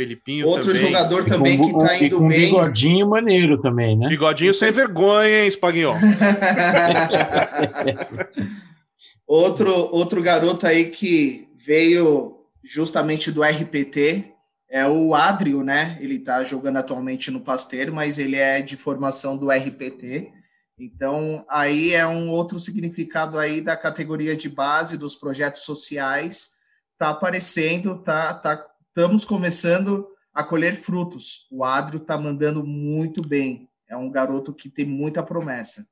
Felipinho 0.00 0.46
Outro 0.46 0.72
também. 0.72 0.86
jogador 0.86 1.26
também 1.26 1.58
com, 1.58 1.66
que 1.66 1.86
tá 1.86 1.98
indo 1.98 2.16
com 2.16 2.28
bem. 2.28 2.46
bigodinho 2.46 3.06
maneiro 3.06 3.60
também, 3.60 3.98
né? 3.98 4.08
Bigodinho 4.08 4.54
sem 4.54 4.72
vergonha, 4.72 5.44
hein, 5.44 5.50
Spaguinho? 5.50 5.92
outro, 9.28 9.70
outro 9.92 10.22
garoto 10.22 10.66
aí 10.66 10.86
que 10.86 11.48
veio 11.54 12.38
justamente 12.64 13.30
do 13.30 13.42
RPT 13.42 14.32
é 14.70 14.86
o 14.86 15.14
Adrio, 15.14 15.62
né? 15.62 15.98
Ele 16.00 16.18
tá 16.18 16.42
jogando 16.44 16.78
atualmente 16.78 17.30
no 17.30 17.42
Pasteiro, 17.42 17.92
mas 17.92 18.18
ele 18.18 18.36
é 18.36 18.62
de 18.62 18.78
formação 18.78 19.36
do 19.36 19.50
RPT. 19.50 20.32
Então, 20.78 21.44
aí 21.50 21.92
é 21.92 22.06
um 22.06 22.30
outro 22.30 22.58
significado 22.58 23.38
aí 23.38 23.60
da 23.60 23.76
categoria 23.76 24.34
de 24.34 24.48
base 24.48 24.96
dos 24.96 25.14
projetos 25.14 25.60
sociais, 25.60 26.52
tá 26.96 27.10
aparecendo, 27.10 28.02
tá, 28.02 28.32
tá 28.32 28.69
estamos 29.00 29.24
começando 29.24 30.06
a 30.30 30.44
colher 30.44 30.74
frutos. 30.74 31.46
O 31.50 31.64
Adrio 31.64 32.02
está 32.02 32.18
mandando 32.18 32.62
muito 32.62 33.26
bem. 33.26 33.66
É 33.88 33.96
um 33.96 34.10
garoto 34.10 34.52
que 34.52 34.68
tem 34.68 34.84
muita 34.84 35.22
promessa. 35.22 35.88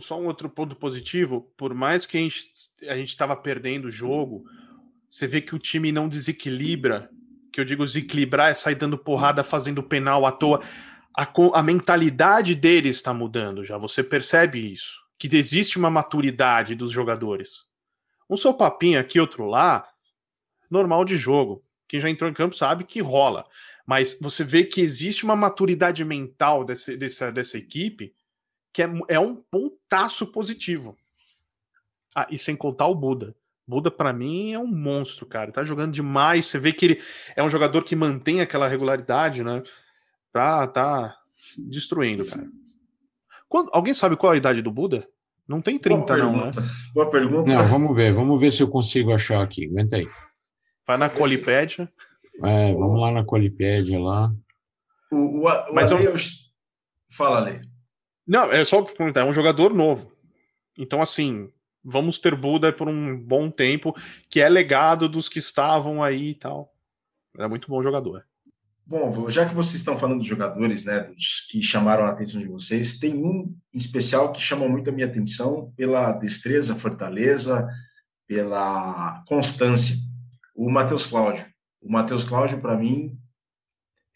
Só 0.00 0.20
um 0.20 0.26
outro 0.26 0.50
ponto 0.50 0.74
positivo, 0.74 1.52
por 1.56 1.72
mais 1.72 2.06
que 2.06 2.18
a 2.18 2.20
gente 2.20 2.42
a 2.88 2.96
estava 2.96 3.36
perdendo 3.36 3.84
o 3.84 3.90
jogo, 3.90 4.44
você 5.08 5.28
vê 5.28 5.40
que 5.40 5.54
o 5.54 5.60
time 5.60 5.92
não 5.92 6.08
desequilibra. 6.08 7.08
Que 7.52 7.60
eu 7.60 7.64
digo 7.64 7.84
desequilibrar 7.84 8.50
é 8.50 8.54
sair 8.54 8.74
dando 8.74 8.98
porrada, 8.98 9.44
fazendo 9.44 9.80
penal 9.80 10.26
à 10.26 10.32
toa. 10.32 10.60
A, 11.16 11.32
a 11.54 11.62
mentalidade 11.62 12.56
deles 12.56 12.96
está 12.96 13.14
mudando 13.14 13.62
já. 13.62 13.78
Você 13.78 14.02
percebe 14.02 14.72
isso? 14.72 14.98
Que 15.16 15.28
existe 15.36 15.78
uma 15.78 15.88
maturidade 15.88 16.74
dos 16.74 16.90
jogadores. 16.90 17.68
Um 18.28 18.36
seu 18.36 18.52
papinho 18.52 18.98
aqui, 18.98 19.20
outro 19.20 19.46
lá, 19.46 19.88
normal 20.68 21.04
de 21.04 21.16
jogo 21.16 21.62
quem 21.88 21.98
já 21.98 22.10
entrou 22.10 22.30
em 22.30 22.34
campo 22.34 22.54
sabe 22.54 22.84
que 22.84 23.00
rola. 23.00 23.46
Mas 23.86 24.18
você 24.20 24.44
vê 24.44 24.64
que 24.64 24.82
existe 24.82 25.24
uma 25.24 25.34
maturidade 25.34 26.04
mental 26.04 26.64
desse, 26.64 26.96
dessa, 26.96 27.32
dessa 27.32 27.56
equipe 27.56 28.12
que 28.72 28.82
é, 28.82 28.90
é 29.08 29.18
um 29.18 29.34
pontaço 29.34 30.26
positivo. 30.26 30.96
Ah, 32.14 32.26
e 32.30 32.38
sem 32.38 32.54
contar 32.54 32.86
o 32.86 32.94
Buda. 32.94 33.34
Buda, 33.66 33.90
para 33.90 34.12
mim, 34.12 34.52
é 34.52 34.58
um 34.58 34.66
monstro, 34.66 35.26
cara. 35.26 35.52
Tá 35.52 35.64
jogando 35.64 35.92
demais. 35.92 36.46
Você 36.46 36.58
vê 36.58 36.72
que 36.72 36.84
ele 36.84 37.02
é 37.34 37.42
um 37.42 37.48
jogador 37.48 37.82
que 37.82 37.96
mantém 37.96 38.40
aquela 38.40 38.68
regularidade, 38.68 39.42
né? 39.42 39.62
Pra 40.32 40.66
tá 40.66 41.16
destruindo, 41.58 42.24
cara. 42.24 42.46
Quando, 43.48 43.70
alguém 43.72 43.94
sabe 43.94 44.16
qual 44.16 44.32
é 44.32 44.36
a 44.36 44.38
idade 44.38 44.62
do 44.62 44.70
Buda? 44.70 45.08
Não 45.46 45.62
tem 45.62 45.78
30, 45.78 46.04
Boa 46.04 46.18
não, 46.18 46.46
né? 46.46 46.50
Boa 46.94 47.10
pergunta. 47.10 47.54
Não, 47.54 47.66
vamos 47.68 47.96
ver. 47.96 48.12
Vamos 48.12 48.38
ver 48.40 48.52
se 48.52 48.62
eu 48.62 48.68
consigo 48.68 49.12
achar 49.12 49.42
aqui. 49.42 49.66
Aguenta 49.66 49.96
aí. 49.96 50.06
Vai 50.88 50.96
na 50.96 51.10
Colipédia. 51.10 51.86
É, 52.42 52.72
vamos 52.72 52.98
lá 52.98 53.10
na 53.10 53.22
Colipédia 53.22 54.00
lá. 54.00 54.32
O, 55.12 55.16
o, 55.16 55.46
o 55.46 55.74
Mas 55.74 55.92
Ale, 55.92 56.06
eu... 56.06 56.14
Fala, 57.10 57.42
Ale. 57.42 57.60
Não, 58.26 58.50
é 58.50 58.64
só 58.64 58.80
perguntar, 58.80 59.20
é 59.20 59.24
um 59.24 59.32
jogador 59.32 59.74
novo. 59.74 60.10
Então, 60.78 61.02
assim, 61.02 61.52
vamos 61.84 62.18
ter 62.18 62.34
Buda 62.34 62.72
por 62.72 62.88
um 62.88 63.18
bom 63.18 63.50
tempo, 63.50 63.94
que 64.30 64.40
é 64.40 64.48
legado 64.48 65.10
dos 65.10 65.28
que 65.28 65.38
estavam 65.38 66.02
aí 66.02 66.30
e 66.30 66.34
tal. 66.34 66.72
É 67.38 67.46
muito 67.46 67.68
bom 67.68 67.82
jogador. 67.82 68.24
Bom, 68.86 69.28
já 69.28 69.44
que 69.44 69.54
vocês 69.54 69.74
estão 69.74 69.98
falando 69.98 70.20
dos 70.20 70.26
jogadores, 70.26 70.86
né, 70.86 71.00
dos 71.00 71.46
que 71.50 71.60
chamaram 71.60 72.06
a 72.06 72.10
atenção 72.12 72.40
de 72.40 72.48
vocês, 72.48 72.98
tem 72.98 73.14
um 73.14 73.54
em 73.74 73.76
especial 73.76 74.32
que 74.32 74.40
chama 74.40 74.66
muito 74.66 74.88
a 74.88 74.92
minha 74.92 75.06
atenção 75.06 75.70
pela 75.76 76.12
destreza, 76.12 76.74
fortaleza, 76.74 77.68
pela 78.26 79.22
constância 79.26 80.07
o 80.58 80.68
Matheus 80.68 81.06
Cláudio. 81.06 81.46
O 81.80 81.88
Matheus 81.88 82.24
Cláudio, 82.24 82.60
para 82.60 82.76
mim, 82.76 83.16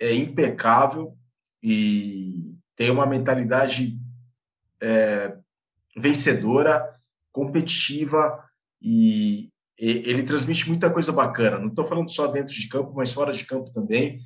é 0.00 0.12
impecável 0.12 1.16
e 1.62 2.56
tem 2.74 2.90
uma 2.90 3.06
mentalidade 3.06 3.96
é, 4.80 5.36
vencedora, 5.96 6.98
competitiva 7.30 8.42
e 8.80 9.50
ele 9.78 10.24
transmite 10.24 10.68
muita 10.68 10.90
coisa 10.90 11.12
bacana. 11.12 11.58
Não 11.58 11.68
estou 11.68 11.84
falando 11.84 12.10
só 12.10 12.26
dentro 12.26 12.52
de 12.52 12.68
campo, 12.68 12.92
mas 12.94 13.12
fora 13.12 13.32
de 13.32 13.44
campo 13.44 13.70
também. 13.70 14.20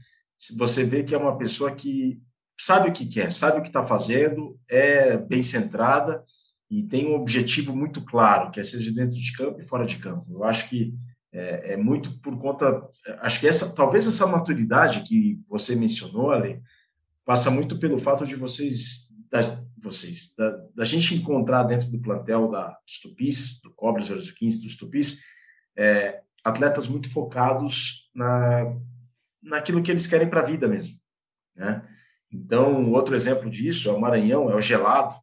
Você 0.56 0.84
vê 0.84 1.04
que 1.04 1.14
é 1.14 1.18
uma 1.18 1.36
pessoa 1.36 1.74
que 1.74 2.18
sabe 2.58 2.88
o 2.88 2.92
que 2.92 3.06
quer, 3.06 3.30
sabe 3.30 3.58
o 3.58 3.62
que 3.62 3.68
está 3.68 3.84
fazendo, 3.84 4.58
é 4.70 5.18
bem 5.18 5.42
centrada 5.42 6.24
e 6.70 6.82
tem 6.82 7.06
um 7.06 7.14
objetivo 7.14 7.76
muito 7.76 8.02
claro, 8.02 8.50
que 8.50 8.58
é 8.58 8.64
seja 8.64 8.90
dentro 8.92 9.16
de 9.16 9.32
campo 9.32 9.60
e 9.60 9.66
fora 9.66 9.84
de 9.84 9.98
campo. 9.98 10.26
Eu 10.30 10.44
acho 10.44 10.68
que 10.70 10.94
é, 11.32 11.74
é 11.74 11.76
muito 11.76 12.18
por 12.20 12.38
conta, 12.38 12.82
acho 13.20 13.40
que 13.40 13.46
essa, 13.46 13.74
talvez 13.74 14.06
essa 14.06 14.26
maturidade 14.26 15.02
que 15.02 15.40
você 15.48 15.74
mencionou, 15.74 16.30
Ale, 16.30 16.62
passa 17.24 17.50
muito 17.50 17.78
pelo 17.78 17.98
fato 17.98 18.26
de 18.26 18.36
vocês, 18.36 19.08
da, 19.30 19.62
vocês, 19.76 20.34
da, 20.36 20.50
da 20.74 20.84
gente 20.84 21.14
encontrar 21.14 21.64
dentro 21.64 21.88
do 21.88 22.00
plantel 22.00 22.48
da, 22.48 22.78
dos 22.86 23.00
Tupis, 23.00 23.60
do 23.60 23.70
Cobras 23.72 24.08
015, 24.08 24.62
dos 24.62 24.76
Tupis, 24.76 25.22
é, 25.76 26.20
atletas 26.44 26.86
muito 26.88 27.10
focados 27.10 28.10
na, 28.14 28.76
naquilo 29.42 29.82
que 29.82 29.90
eles 29.90 30.06
querem 30.06 30.28
para 30.28 30.40
a 30.40 30.46
vida 30.46 30.68
mesmo, 30.68 30.96
né? 31.54 31.86
Então, 32.30 32.92
outro 32.92 33.14
exemplo 33.14 33.48
disso 33.48 33.88
é 33.88 33.92
o 33.92 34.00
Maranhão, 34.00 34.50
é 34.50 34.54
o 34.54 34.60
Gelado, 34.60 35.14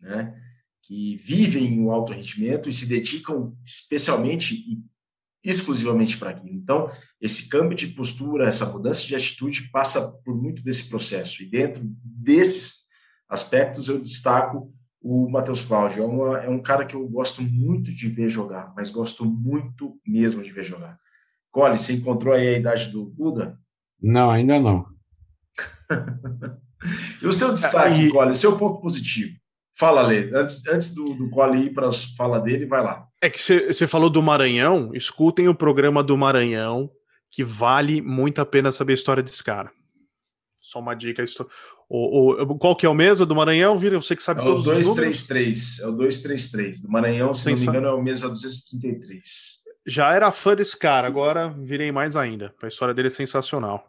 né? 0.00 0.34
que 0.82 1.16
vivem 1.16 1.84
o 1.84 1.90
alto 1.90 2.14
rendimento 2.14 2.68
e 2.68 2.72
se 2.72 2.86
dedicam 2.86 3.54
especialmente 3.62 4.54
e 4.54 4.82
exclusivamente 5.44 6.18
para 6.18 6.30
aquilo. 6.30 6.54
Então, 6.54 6.90
esse 7.20 7.48
câmbio 7.48 7.76
de 7.76 7.88
postura, 7.88 8.48
essa 8.48 8.66
mudança 8.66 9.06
de 9.06 9.14
atitude 9.14 9.70
passa 9.70 10.12
por 10.24 10.36
muito 10.36 10.62
desse 10.62 10.88
processo. 10.88 11.42
E 11.42 11.46
dentro 11.46 11.82
desses 11.84 12.82
aspectos, 13.28 13.88
eu 13.88 14.00
destaco 14.00 14.72
o 15.00 15.28
Matheus 15.28 15.62
Cláudio. 15.62 16.02
É, 16.02 16.06
uma, 16.06 16.38
é 16.38 16.48
um 16.48 16.60
cara 16.60 16.84
que 16.84 16.94
eu 16.94 17.06
gosto 17.08 17.42
muito 17.42 17.92
de 17.92 18.08
ver 18.08 18.28
jogar, 18.28 18.72
mas 18.74 18.90
gosto 18.90 19.24
muito 19.24 19.98
mesmo 20.06 20.42
de 20.42 20.52
ver 20.52 20.64
jogar. 20.64 20.98
Cole, 21.50 21.78
você 21.78 21.94
encontrou 21.94 22.34
aí 22.34 22.48
a 22.48 22.58
idade 22.58 22.90
do 22.90 23.06
Buda? 23.06 23.58
Não, 24.00 24.30
ainda 24.30 24.60
não. 24.60 24.86
e 27.22 27.26
o 27.26 27.32
seu 27.32 27.54
destaque. 27.54 28.10
Cole, 28.10 28.36
seu 28.36 28.56
ponto 28.56 28.80
positivo? 28.80 29.36
Fala, 29.78 30.02
Lê. 30.02 30.28
Antes, 30.34 30.66
antes 30.66 30.92
do, 30.92 31.14
do 31.14 31.30
Cole 31.30 31.66
ir 31.66 31.70
para 31.72 31.86
a 31.86 31.92
fala 32.16 32.40
dele, 32.40 32.66
vai 32.66 32.82
lá. 32.82 33.06
É 33.22 33.30
que 33.30 33.40
você 33.40 33.86
falou 33.86 34.10
do 34.10 34.20
Maranhão. 34.20 34.90
Escutem 34.92 35.48
o 35.48 35.54
programa 35.54 36.02
do 36.02 36.18
Maranhão, 36.18 36.90
que 37.30 37.44
vale 37.44 38.02
muito 38.02 38.40
a 38.40 38.46
pena 38.46 38.72
saber 38.72 38.92
a 38.92 38.96
história 38.96 39.22
desse 39.22 39.42
cara. 39.42 39.70
Só 40.60 40.80
uma 40.80 40.94
dica. 40.94 41.24
O, 41.88 42.42
o, 42.42 42.58
qual 42.58 42.74
que 42.74 42.84
é 42.84 42.88
o 42.88 42.94
mesa 42.94 43.24
do 43.24 43.36
Maranhão, 43.36 43.76
Vira? 43.76 43.96
Você 43.98 44.16
que 44.16 44.22
sabe 44.22 44.40
é 44.40 44.44
todos 44.44 44.66
o 44.66 44.72
233, 44.72 45.78
É 45.78 45.86
o 45.86 45.92
233. 45.92 46.82
Do 46.82 46.90
Maranhão, 46.90 47.32
se 47.32 47.44
Sem 47.44 47.54
não 47.54 47.60
me 47.60 47.68
engano, 47.68 47.86
é 47.86 47.92
o 47.94 48.02
mesa 48.02 48.28
233. 48.28 49.58
Já 49.86 50.12
era 50.12 50.32
fã 50.32 50.56
desse 50.56 50.76
cara, 50.76 51.06
agora 51.06 51.54
virei 51.56 51.92
mais 51.92 52.16
ainda. 52.16 52.52
A 52.60 52.66
história 52.66 52.92
dele 52.92 53.08
é 53.08 53.12
sensacional. 53.12 53.88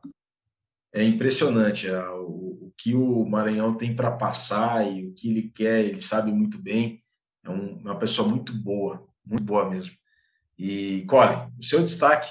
É 0.93 1.03
impressionante 1.03 1.87
é, 1.87 2.09
o, 2.09 2.38
que 2.81 2.95
o 2.95 3.25
Maranhão 3.25 3.75
tem 3.75 3.93
para 3.93 4.11
passar 4.11 4.89
e 4.89 5.07
o 5.07 5.13
que 5.13 5.29
ele 5.29 5.51
quer, 5.53 5.83
ele 5.83 6.01
sabe 6.01 6.31
muito 6.31 6.57
bem. 6.57 7.03
É 7.43 7.49
um, 7.49 7.77
uma 7.79 7.97
pessoa 7.97 8.27
muito 8.27 8.53
boa, 8.53 9.05
muito 9.25 9.43
boa 9.43 9.69
mesmo. 9.69 9.95
E, 10.57 11.03
Colin, 11.07 11.51
o 11.59 11.63
seu 11.63 11.83
destaque? 11.83 12.29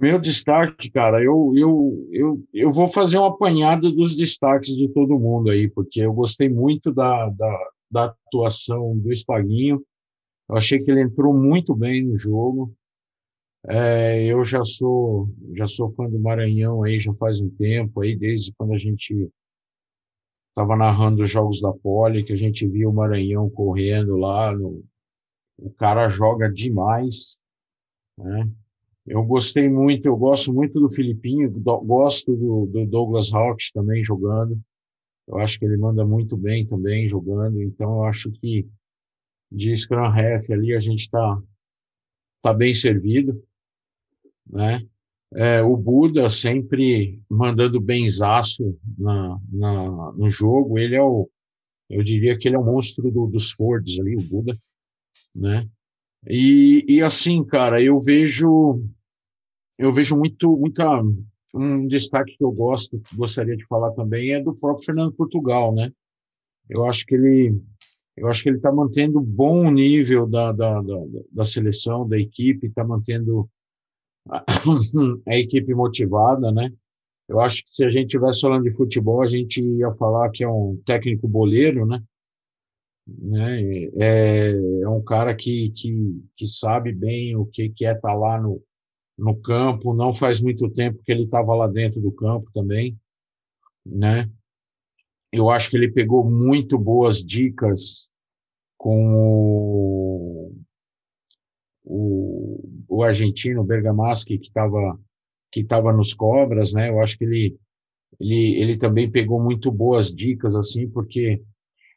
Meu 0.00 0.18
destaque, 0.18 0.90
cara, 0.90 1.22
eu, 1.22 1.52
eu, 1.54 2.08
eu, 2.10 2.44
eu 2.52 2.70
vou 2.70 2.88
fazer 2.88 3.18
um 3.18 3.26
apanhado 3.26 3.92
dos 3.92 4.16
destaques 4.16 4.74
de 4.74 4.88
todo 4.88 5.18
mundo 5.18 5.50
aí, 5.50 5.68
porque 5.68 6.00
eu 6.00 6.12
gostei 6.12 6.48
muito 6.48 6.92
da, 6.92 7.28
da, 7.28 7.70
da 7.90 8.04
atuação 8.04 8.96
do 8.98 9.12
Espaguinho. 9.12 9.82
Eu 10.48 10.56
achei 10.56 10.80
que 10.80 10.90
ele 10.90 11.02
entrou 11.02 11.34
muito 11.34 11.74
bem 11.74 12.04
no 12.04 12.16
jogo. 12.16 12.74
É, 13.68 14.24
eu 14.24 14.42
já 14.42 14.64
sou 14.64 15.28
já 15.54 15.68
sou 15.68 15.92
fã 15.92 16.08
do 16.08 16.18
Maranhão 16.18 16.82
aí 16.82 16.98
já 16.98 17.14
faz 17.14 17.40
um 17.40 17.48
tempo 17.48 18.00
aí 18.00 18.16
desde 18.16 18.52
quando 18.54 18.72
a 18.72 18.76
gente 18.76 19.30
estava 20.52 20.76
narrando 20.76 21.22
os 21.22 21.30
jogos 21.30 21.60
da 21.60 21.72
Poli 21.72 22.22
que 22.22 22.32
a 22.32 22.36
gente 22.36 22.66
viu 22.66 22.90
o 22.90 22.94
Maranhão 22.94 23.48
correndo 23.48 24.16
lá 24.16 24.54
no, 24.54 24.84
o 25.58 25.70
cara 25.70 26.08
joga 26.10 26.50
demais 26.50 27.40
né? 28.18 28.50
eu 29.06 29.24
gostei 29.24 29.68
muito 29.68 30.06
eu 30.06 30.16
gosto 30.16 30.52
muito 30.52 30.78
do 30.78 30.90
Filipinho 30.90 31.50
do, 31.50 31.80
gosto 31.80 32.36
do, 32.36 32.66
do 32.66 32.86
Douglas 32.86 33.32
Hawks 33.32 33.72
também 33.72 34.04
jogando 34.04 34.60
eu 35.26 35.38
acho 35.38 35.58
que 35.58 35.64
ele 35.64 35.78
manda 35.78 36.04
muito 36.04 36.36
bem 36.36 36.66
também 36.66 37.08
jogando 37.08 37.62
então 37.62 37.96
eu 37.96 38.04
acho 38.04 38.30
que 38.30 38.68
de 39.50 39.74
Scrum 39.74 40.10
Ref 40.10 40.50
ali 40.50 40.74
a 40.74 40.80
gente 40.80 41.00
está 41.00 41.42
tá 42.42 42.52
bem 42.52 42.74
servido 42.74 43.42
né? 44.46 44.86
É, 45.34 45.62
o 45.62 45.76
Buda 45.76 46.28
sempre 46.28 47.20
mandando 47.28 47.80
benzaço 47.80 48.78
na, 48.98 49.38
na, 49.50 50.12
no 50.12 50.28
jogo, 50.28 50.78
ele 50.78 50.94
é 50.94 51.02
o, 51.02 51.28
eu 51.88 52.02
diria 52.02 52.36
que 52.36 52.48
ele 52.48 52.56
é 52.56 52.58
o 52.58 52.64
monstro 52.64 53.10
do, 53.10 53.26
dos 53.26 53.52
Fords 53.52 53.98
ali, 53.98 54.16
o 54.16 54.22
Buda, 54.22 54.56
né? 55.34 55.68
E, 56.28 56.84
e 56.88 57.02
assim, 57.02 57.42
cara, 57.44 57.82
eu 57.82 57.98
vejo, 57.98 58.82
eu 59.78 59.90
vejo 59.90 60.16
muito, 60.16 60.56
muita, 60.56 61.02
um 61.54 61.86
destaque 61.86 62.36
que 62.36 62.44
eu 62.44 62.52
gosto, 62.52 63.00
gostaria 63.14 63.56
de 63.56 63.66
falar 63.66 63.90
também 63.92 64.32
é 64.32 64.42
do 64.42 64.54
próprio 64.54 64.84
Fernando 64.84 65.12
Portugal, 65.12 65.74
né? 65.74 65.90
Eu 66.68 66.84
acho 66.84 67.04
que 67.04 67.14
ele, 67.14 67.60
eu 68.16 68.28
acho 68.28 68.42
que 68.42 68.48
ele 68.48 68.56
está 68.56 68.70
mantendo 68.70 69.20
bom 69.20 69.70
nível 69.70 70.26
da, 70.26 70.52
da, 70.52 70.80
da, 70.80 70.96
da 71.32 71.44
seleção, 71.44 72.08
da 72.08 72.18
equipe, 72.18 72.66
está 72.66 72.84
mantendo 72.84 73.48
a 74.28 74.44
equipe 75.36 75.74
motivada, 75.74 76.52
né? 76.52 76.72
Eu 77.28 77.40
acho 77.40 77.64
que 77.64 77.70
se 77.70 77.84
a 77.84 77.90
gente 77.90 78.06
estivesse 78.06 78.40
falando 78.40 78.64
de 78.64 78.76
futebol, 78.76 79.22
a 79.22 79.26
gente 79.26 79.62
ia 79.62 79.90
falar 79.92 80.30
que 80.30 80.44
é 80.44 80.48
um 80.48 80.80
técnico 80.84 81.26
boleiro, 81.28 81.86
né? 81.86 82.02
né? 83.06 83.60
É, 83.98 84.52
é 84.82 84.88
um 84.88 85.02
cara 85.02 85.34
que, 85.34 85.70
que, 85.70 86.22
que 86.36 86.46
sabe 86.46 86.92
bem 86.92 87.36
o 87.36 87.46
que, 87.46 87.70
que 87.70 87.84
é 87.84 87.92
estar 87.92 88.10
tá 88.10 88.14
lá 88.14 88.40
no, 88.40 88.62
no 89.16 89.36
campo. 89.40 89.94
Não 89.94 90.12
faz 90.12 90.40
muito 90.40 90.68
tempo 90.70 91.02
que 91.04 91.12
ele 91.12 91.22
estava 91.22 91.54
lá 91.54 91.66
dentro 91.66 92.00
do 92.00 92.12
campo 92.12 92.50
também, 92.52 92.98
né? 93.84 94.30
Eu 95.32 95.48
acho 95.48 95.70
que 95.70 95.76
ele 95.76 95.90
pegou 95.90 96.28
muito 96.28 96.78
boas 96.78 97.24
dicas 97.24 98.10
com 98.76 99.14
o, 99.14 100.52
o 101.84 102.71
argentino 103.00 103.62
Bergamaschi 103.62 104.38
que 104.38 104.48
estava 104.48 104.98
que 105.50 105.60
estava 105.60 105.92
nos 105.92 106.12
Cobras, 106.12 106.72
né? 106.72 106.88
Eu 106.88 107.00
acho 107.00 107.16
que 107.16 107.24
ele 107.24 107.56
ele 108.20 108.60
ele 108.60 108.76
também 108.76 109.10
pegou 109.10 109.40
muito 109.40 109.70
boas 109.70 110.12
dicas 110.14 110.56
assim, 110.56 110.88
porque 110.88 111.40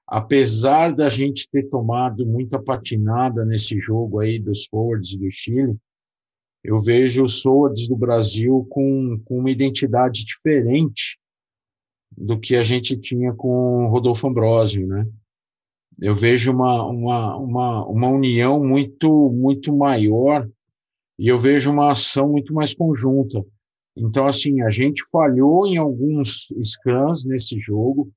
apesar 0.07 0.93
da 0.93 1.09
gente 1.09 1.49
ter 1.49 1.63
tomado 1.63 2.25
muita 2.25 2.61
patinada 2.61 3.43
nesse 3.43 3.79
jogo 3.79 4.19
aí 4.19 4.39
dos 4.39 4.65
forwards 4.67 5.15
do 5.15 5.29
Chile, 5.31 5.75
eu 6.63 6.77
vejo 6.77 7.23
os 7.23 7.41
forwards 7.41 7.87
do 7.87 7.97
Brasil 7.97 8.65
com, 8.69 9.19
com 9.25 9.39
uma 9.39 9.51
identidade 9.51 10.23
diferente 10.23 11.17
do 12.15 12.39
que 12.39 12.55
a 12.55 12.63
gente 12.63 12.95
tinha 12.95 13.33
com 13.33 13.85
o 13.85 13.87
Rodolfo 13.87 14.27
Ambrosio, 14.27 14.87
né? 14.87 15.05
eu 15.99 16.13
vejo 16.13 16.51
uma, 16.51 16.85
uma, 16.85 17.37
uma, 17.37 17.87
uma 17.87 18.07
união 18.09 18.59
muito, 18.59 19.31
muito 19.31 19.75
maior 19.75 20.47
e 21.17 21.27
eu 21.27 21.37
vejo 21.37 21.71
uma 21.71 21.91
ação 21.91 22.29
muito 22.29 22.53
mais 22.53 22.73
conjunta. 22.73 23.43
Então, 23.95 24.27
assim, 24.27 24.61
a 24.61 24.69
gente 24.69 25.03
falhou 25.09 25.65
em 25.65 25.77
alguns 25.77 26.47
scrums 26.61 27.23
nesse 27.23 27.57
jogo, 27.59 28.11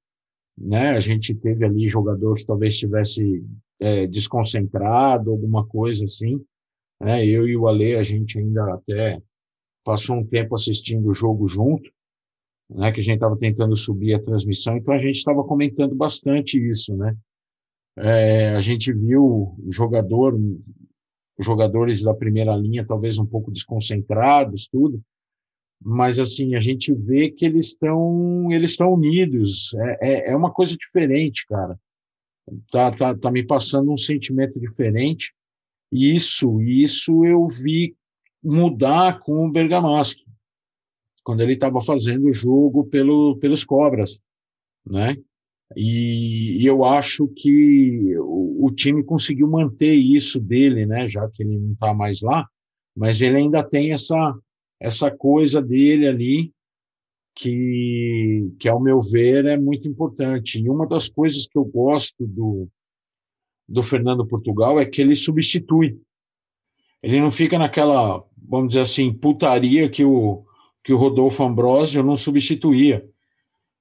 né? 0.57 0.91
A 0.91 1.01
gente 1.01 1.35
teve 1.35 1.65
ali 1.65 1.89
jogador 1.89 2.35
que 2.35 2.45
talvez 2.45 2.75
estivesse 2.75 3.45
é, 3.79 4.07
desconcentrado, 4.07 5.31
alguma 5.31 5.65
coisa 5.67 6.05
assim. 6.05 6.45
Né? 7.01 7.25
Eu 7.25 7.47
e 7.47 7.57
o 7.57 7.69
Ale, 7.69 7.95
a 7.95 8.03
gente 8.03 8.39
ainda 8.39 8.75
até 8.75 9.23
passou 9.85 10.17
um 10.17 10.27
tempo 10.27 10.55
assistindo 10.55 11.09
o 11.09 11.15
jogo 11.15 11.47
junto, 11.47 11.89
né? 12.69 12.91
Que 12.91 13.01
a 13.01 13.03
gente 13.03 13.15
estava 13.15 13.37
tentando 13.37 13.77
subir 13.77 14.15
a 14.15 14.23
transmissão, 14.23 14.77
então 14.77 14.93
a 14.93 14.99
gente 14.99 15.17
estava 15.17 15.45
comentando 15.45 15.95
bastante 15.95 16.59
isso, 16.59 16.97
né? 16.97 17.17
É, 17.97 18.51
a 18.51 18.61
gente 18.61 18.93
viu 18.93 19.57
jogador, 19.71 20.39
jogadores 21.39 22.03
da 22.03 22.15
primeira 22.15 22.55
linha 22.57 22.87
talvez 22.87 23.19
um 23.19 23.27
pouco 23.27 23.51
desconcentrados, 23.51 24.67
tudo, 24.67 25.01
mas 25.81 26.19
assim 26.19 26.55
a 26.55 26.61
gente 26.61 26.93
vê 26.93 27.31
que 27.31 27.45
eles 27.45 27.69
estão 27.69 28.51
eles 28.51 28.73
estão 28.73 28.93
unidos. 28.93 29.75
É, 29.75 29.99
é, 30.01 30.31
é, 30.31 30.37
uma 30.37 30.53
coisa 30.53 30.77
diferente, 30.77 31.47
cara. 31.47 31.79
Tá, 32.71 32.91
tá, 32.91 33.15
tá 33.15 33.31
me 33.31 33.45
passando 33.45 33.93
um 33.93 33.97
sentimento 33.97 34.59
diferente. 34.59 35.33
E 35.93 36.15
isso, 36.15 36.61
isso 36.61 37.25
eu 37.25 37.47
vi 37.47 37.95
mudar 38.43 39.21
com 39.21 39.47
o 39.47 39.51
Bergamaschi, 39.51 40.25
quando 41.23 41.43
ele 41.43 41.55
estava 41.55 41.81
fazendo 41.81 42.27
o 42.29 42.33
jogo 42.33 42.87
pelo, 42.87 43.37
pelos 43.39 43.65
Cobras, 43.65 44.19
né? 44.87 45.17
E, 45.77 46.63
e 46.63 46.67
eu 46.67 46.85
acho 46.85 47.29
que 47.29 48.17
o, 48.19 48.48
o, 48.67 48.71
time 48.71 49.03
conseguiu 49.05 49.49
manter 49.49 49.95
isso 49.95 50.41
dele, 50.41 50.87
né? 50.87 51.07
Já 51.07 51.29
que 51.29 51.43
ele 51.43 51.59
não 51.59 51.73
está 51.73 51.95
mais 51.95 52.21
lá, 52.21 52.47
mas 52.97 53.21
ele 53.23 53.37
ainda 53.37 53.63
tem 53.63 53.93
essa 53.93 54.35
essa 54.81 55.11
coisa 55.11 55.61
dele 55.61 56.07
ali 56.07 56.53
que, 57.35 58.49
que 58.61 58.69
ao 58.69 58.81
meu 58.81 59.01
ver 59.01 59.45
é 59.45 59.57
muito 59.57 59.89
importante. 59.89 60.61
E 60.61 60.71
uma 60.71 60.87
das 60.87 61.09
coisas 61.09 61.49
que 61.49 61.59
eu 61.59 61.65
gosto 61.65 62.27
do 62.27 62.69
do 63.69 63.83
Fernando 63.83 64.27
Portugal 64.27 64.81
é 64.81 64.87
que 64.87 65.01
ele 65.01 65.15
substitui. 65.15 66.01
Ele 67.03 67.21
não 67.21 67.31
fica 67.31 67.59
naquela, 67.59 68.25
vamos 68.37 68.69
dizer 68.69 68.81
assim, 68.81 69.13
putaria 69.13 69.89
que 69.89 70.05
o 70.05 70.45
que 70.83 70.93
o 70.93 70.97
Rodolfo 70.97 71.43
Ambrosio 71.43 72.03
não 72.03 72.17
substituía 72.17 73.07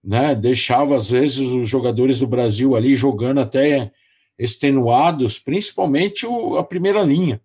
né? 0.07 0.33
Deixava 0.33 0.95
às 0.95 1.11
vezes 1.11 1.39
os 1.39 1.67
jogadores 1.67 2.19
do 2.19 2.27
Brasil 2.27 2.75
ali 2.75 2.95
jogando 2.95 3.39
até 3.39 3.91
extenuados, 4.37 5.39
principalmente 5.39 6.25
o, 6.25 6.57
a 6.57 6.63
primeira 6.63 7.01
linha. 7.01 7.41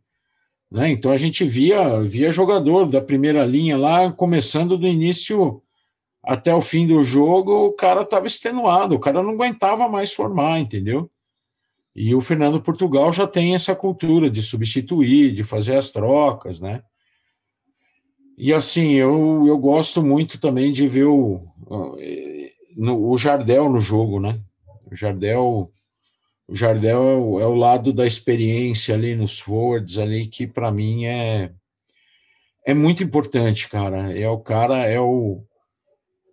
Né? 0.71 0.91
Então 0.91 1.11
a 1.11 1.17
gente 1.17 1.45
via, 1.45 2.01
via 2.01 2.33
jogador 2.33 2.87
da 2.87 3.01
primeira 3.01 3.45
linha 3.45 3.77
lá, 3.77 4.11
começando 4.13 4.79
do 4.79 4.87
início 4.87 5.63
até 6.23 6.55
o 6.55 6.61
fim 6.61 6.87
do 6.87 7.03
jogo, 7.03 7.67
o 7.67 7.73
cara 7.73 8.03
estava 8.03 8.27
extenuado, 8.27 8.95
o 8.95 9.01
cara 9.01 9.23
não 9.23 9.33
aguentava 9.33 9.89
mais 9.89 10.13
formar, 10.15 10.61
entendeu? 10.61 11.11
E 11.95 12.15
o 12.15 12.21
Fernando 12.21 12.63
Portugal 12.63 13.13
já 13.13 13.27
tem 13.27 13.55
essa 13.55 13.75
cultura 13.75 14.31
de 14.31 14.41
substituir, 14.43 15.33
de 15.33 15.45
fazer 15.45 15.77
as 15.77 15.91
trocas, 15.91 16.61
né? 16.61 16.83
E 18.39 18.53
assim, 18.53 18.93
eu, 18.93 19.45
eu 19.47 19.59
gosto 19.59 20.03
muito 20.03 20.39
também 20.41 20.73
de 20.73 20.87
ver 20.87 21.05
o, 21.05 21.47
o 22.79 23.19
Jardel 23.19 23.69
no 23.69 23.81
jogo, 23.81 24.19
né? 24.19 24.41
O 24.91 24.95
Jardel, 24.95 25.71
o 26.53 26.55
Jardel 26.55 27.03
é 27.03 27.17
o, 27.17 27.41
é 27.41 27.47
o 27.47 27.55
lado 27.55 27.95
da 27.95 28.07
experiência 28.07 28.95
ali 28.95 29.17
nos 29.17 29.41
forwards 29.41 29.97
ali 29.97 30.27
que 30.27 30.47
para 30.47 30.71
mim 30.71 31.07
é 31.07 31.51
é 32.65 32.75
muito 32.75 33.03
importante, 33.03 33.69
cara. 33.71 34.17
É 34.17 34.29
o 34.29 34.39
cara, 34.39 34.85
é 34.85 35.01
o 35.01 35.43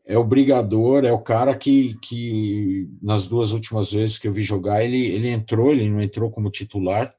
é 0.06 0.18
o 0.18 0.24
brigador, 0.24 1.06
é 1.06 1.12
o 1.14 1.22
cara 1.22 1.56
que, 1.56 1.98
que 2.02 2.90
nas 3.02 3.28
duas 3.28 3.54
últimas 3.54 3.94
vezes 3.94 4.18
que 4.18 4.28
eu 4.28 4.34
vi 4.34 4.44
jogar, 4.44 4.84
ele, 4.84 5.06
ele 5.06 5.30
entrou, 5.30 5.72
ele 5.72 5.88
não 5.88 6.02
entrou 6.02 6.30
como 6.32 6.50
titular, 6.50 7.16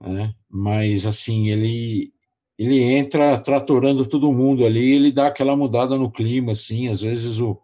né? 0.00 0.34
mas 0.50 1.06
assim, 1.06 1.48
ele, 1.48 2.12
ele 2.58 2.82
entra 2.82 3.38
tratorando 3.38 4.04
todo 4.04 4.32
mundo 4.32 4.66
ali, 4.66 4.92
ele 4.92 5.12
dá 5.12 5.28
aquela 5.28 5.56
mudada 5.56 5.96
no 5.96 6.10
clima, 6.10 6.52
assim, 6.52 6.88
às 6.88 7.02
vezes 7.02 7.38
o, 7.38 7.56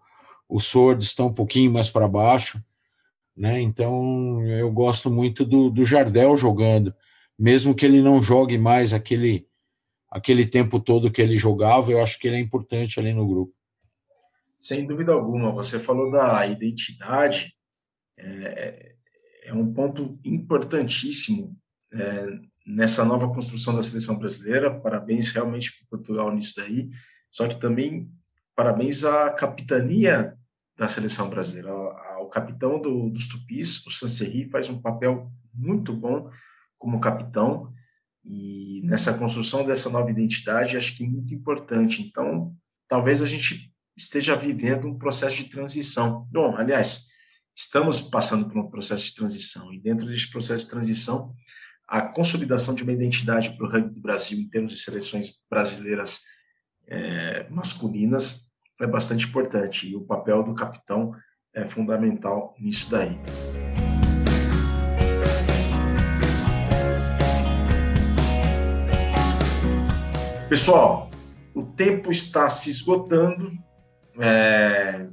o 0.48 0.60
Sword 0.60 1.04
está 1.04 1.24
um 1.24 1.34
pouquinho 1.34 1.72
mais 1.72 1.90
para 1.90 2.06
baixo, 2.06 2.62
né? 3.38 3.60
Então 3.60 4.44
eu 4.46 4.70
gosto 4.70 5.08
muito 5.08 5.44
do, 5.44 5.70
do 5.70 5.84
Jardel 5.84 6.36
jogando, 6.36 6.92
mesmo 7.38 7.74
que 7.74 7.86
ele 7.86 8.02
não 8.02 8.20
jogue 8.20 8.58
mais 8.58 8.92
aquele 8.92 9.46
aquele 10.10 10.46
tempo 10.46 10.80
todo 10.80 11.10
que 11.10 11.20
ele 11.20 11.36
jogava, 11.36 11.90
eu 11.90 12.02
acho 12.02 12.18
que 12.18 12.26
ele 12.26 12.36
é 12.36 12.40
importante 12.40 12.98
ali 12.98 13.12
no 13.12 13.28
grupo. 13.28 13.52
Sem 14.58 14.86
dúvida 14.86 15.12
alguma, 15.12 15.52
você 15.52 15.78
falou 15.78 16.10
da 16.10 16.46
identidade, 16.46 17.54
é, 18.16 18.94
é 19.44 19.52
um 19.52 19.70
ponto 19.72 20.18
importantíssimo 20.24 21.54
é, 21.92 22.26
nessa 22.66 23.04
nova 23.04 23.28
construção 23.28 23.76
da 23.76 23.82
seleção 23.82 24.18
brasileira. 24.18 24.80
Parabéns 24.80 25.30
realmente 25.30 25.72
para 25.76 25.98
Portugal 25.98 26.34
nisso 26.34 26.54
daí. 26.56 26.88
Só 27.30 27.46
que 27.46 27.60
também 27.60 28.10
parabéns 28.56 29.04
à 29.04 29.30
capitania 29.30 30.37
da 30.78 30.86
seleção 30.86 31.28
brasileira. 31.28 31.74
O 32.20 32.28
capitão 32.28 32.80
do, 32.80 33.10
dos 33.10 33.26
Tupis, 33.26 33.84
o 33.84 33.90
Sanserri, 33.90 34.48
faz 34.48 34.68
um 34.68 34.80
papel 34.80 35.30
muito 35.52 35.92
bom 35.92 36.30
como 36.78 37.00
capitão 37.00 37.72
e 38.24 38.80
nessa 38.84 39.16
construção 39.18 39.66
dessa 39.66 39.90
nova 39.90 40.10
identidade, 40.10 40.76
acho 40.76 40.96
que 40.96 41.02
é 41.02 41.08
muito 41.08 41.34
importante. 41.34 42.02
Então, 42.02 42.54
talvez 42.86 43.22
a 43.22 43.26
gente 43.26 43.72
esteja 43.96 44.36
vivendo 44.36 44.86
um 44.86 44.96
processo 44.96 45.36
de 45.36 45.44
transição. 45.44 46.28
Bom, 46.30 46.54
aliás, 46.56 47.08
estamos 47.56 48.00
passando 48.00 48.48
por 48.48 48.58
um 48.58 48.70
processo 48.70 49.06
de 49.06 49.14
transição 49.14 49.72
e 49.72 49.80
dentro 49.80 50.06
desse 50.06 50.30
processo 50.30 50.64
de 50.64 50.70
transição, 50.70 51.34
a 51.88 52.02
consolidação 52.02 52.74
de 52.74 52.84
uma 52.84 52.92
identidade 52.92 53.56
para 53.56 53.66
o 53.66 53.70
rugby 53.70 53.94
do 53.94 54.00
Brasil 54.00 54.38
em 54.38 54.48
termos 54.48 54.72
de 54.72 54.78
seleções 54.78 55.32
brasileiras 55.50 56.20
é, 56.86 57.48
masculinas 57.48 58.47
é 58.80 58.86
bastante 58.86 59.26
importante 59.26 59.88
e 59.88 59.96
o 59.96 60.00
papel 60.00 60.42
do 60.42 60.54
capitão 60.54 61.14
é 61.54 61.66
fundamental 61.66 62.54
nisso 62.58 62.90
daí. 62.90 63.16
Pessoal, 70.48 71.10
o 71.54 71.62
tempo 71.62 72.10
está 72.10 72.48
se 72.48 72.70
esgotando. 72.70 73.52
É, 74.20 75.08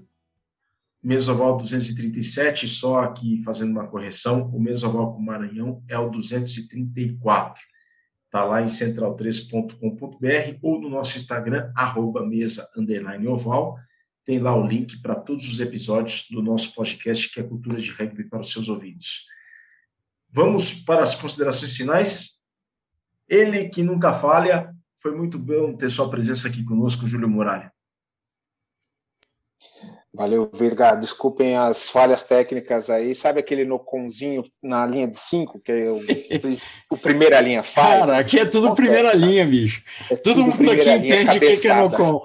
Mesoval 1.04 1.58
237, 1.58 2.68
só 2.68 3.02
aqui 3.02 3.42
fazendo 3.44 3.72
uma 3.72 3.86
correção, 3.86 4.50
o 4.50 4.60
Mesoval 4.60 5.14
com 5.14 5.22
Maranhão 5.22 5.84
é 5.88 5.98
o 5.98 6.10
234 6.10 7.62
Está 8.36 8.44
lá 8.44 8.62
em 8.62 8.66
central3.com.br 8.66 10.60
ou 10.62 10.82
no 10.82 10.90
nosso 10.90 11.18
Instagram, 11.18 11.72
arroba 11.74 12.26
mesa 12.26 12.70
underline 12.76 13.26
oval. 13.30 13.80
Tem 14.26 14.40
lá 14.40 14.54
o 14.54 14.68
link 14.68 15.02
para 15.02 15.16
todos 15.16 15.48
os 15.48 15.62
episódios 15.62 16.28
do 16.30 16.42
nosso 16.42 16.76
podcast, 16.76 17.32
que 17.32 17.40
é 17.40 17.44
Cultura 17.44 17.78
de 17.78 17.90
Rugby 17.92 18.26
para 18.26 18.42
os 18.42 18.52
seus 18.52 18.68
ouvidos. 18.68 19.26
Vamos 20.30 20.74
para 20.74 21.02
as 21.02 21.16
considerações 21.16 21.78
finais. 21.78 22.42
Ele 23.26 23.70
que 23.70 23.82
nunca 23.82 24.12
falha, 24.12 24.76
foi 24.98 25.16
muito 25.16 25.40
bom 25.40 25.74
ter 25.74 25.90
sua 25.90 26.10
presença 26.10 26.50
aqui 26.50 26.62
conosco, 26.62 27.08
Júlio 27.08 27.30
Muralha. 27.30 27.72
Valeu, 30.16 30.50
Virga. 30.54 30.96
Desculpem 30.96 31.58
as 31.58 31.90
falhas 31.90 32.24
técnicas 32.24 32.90
aí. 32.90 33.14
Sabe 33.14 33.42
aquele 33.42 33.66
noconzinho 33.66 34.44
na 34.64 34.86
linha 34.86 35.08
de 35.08 35.18
cinco 35.18 35.60
que 35.60 35.72
é 35.72 35.90
o, 35.90 36.00
o 36.90 36.98
primeira 36.98 37.42
linha 37.42 37.62
faz? 37.62 38.06
Cara, 38.06 38.18
aqui 38.18 38.40
é 38.40 38.46
tudo 38.46 38.74
primeira 38.74 39.14
linha, 39.14 39.46
bicho. 39.46 39.84
É 40.10 40.16
Todo 40.16 40.44
mundo 40.44 40.72
aqui 40.72 40.90
entende 40.90 41.38
o 41.38 41.40
que 41.40 41.68
é 41.68 41.76
nocon. 41.76 42.24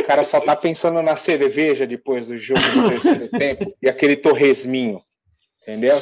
O 0.00 0.04
cara 0.06 0.24
só 0.24 0.40
tá 0.40 0.56
pensando 0.56 1.02
na 1.02 1.16
cerveja 1.16 1.86
depois 1.86 2.28
do 2.28 2.36
jogo 2.38 2.60
do 2.60 2.88
terceiro 2.88 3.28
tempo 3.38 3.74
e 3.82 3.88
aquele 3.88 4.16
torresminho. 4.16 5.02
Entendeu? 5.62 6.00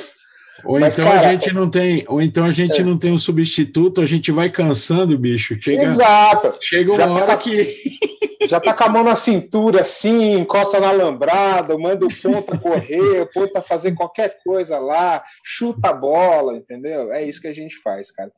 Ou 0.63 0.79
Mas, 0.79 0.97
então 0.97 1.11
cara, 1.11 1.29
a 1.29 1.33
gente 1.33 1.53
não 1.53 1.69
tem, 1.69 2.05
ou 2.07 2.23
então 2.23 2.45
a 2.45 2.53
gente 2.53 2.81
é. 2.81 2.85
não 2.85 2.97
tem 2.97 3.13
um 3.13 3.19
substituto, 3.19 4.01
a 4.01 4.07
gente 4.07 4.31
vai 4.31 4.49
cansando, 4.49 5.19
bicho. 5.19 5.61
Chega, 5.61 5.83
Exato. 5.83 6.57
Chega 6.61 6.93
uma 6.93 6.99
Já 6.99 7.11
hora 7.11 7.27
tá... 7.27 7.37
que 7.37 7.99
já 8.47 8.61
tá 8.61 8.73
com 8.73 8.85
a 8.85 8.89
mão 8.89 9.03
na 9.03 9.17
cintura, 9.17 9.81
assim, 9.81 10.39
encosta 10.39 10.79
na 10.79 10.91
alambrada, 10.91 11.77
manda 11.77 12.07
o 12.07 12.09
ponta 12.09 12.57
correr, 12.59 13.23
o 13.23 13.27
ponta 13.27 13.61
fazer 13.61 13.93
qualquer 13.95 14.39
coisa 14.45 14.79
lá, 14.79 15.25
chuta 15.43 15.89
a 15.89 15.93
bola, 15.93 16.57
entendeu? 16.57 17.13
É 17.13 17.25
isso 17.25 17.41
que 17.41 17.49
a 17.49 17.55
gente 17.55 17.77
faz, 17.79 18.11
cara. 18.11 18.31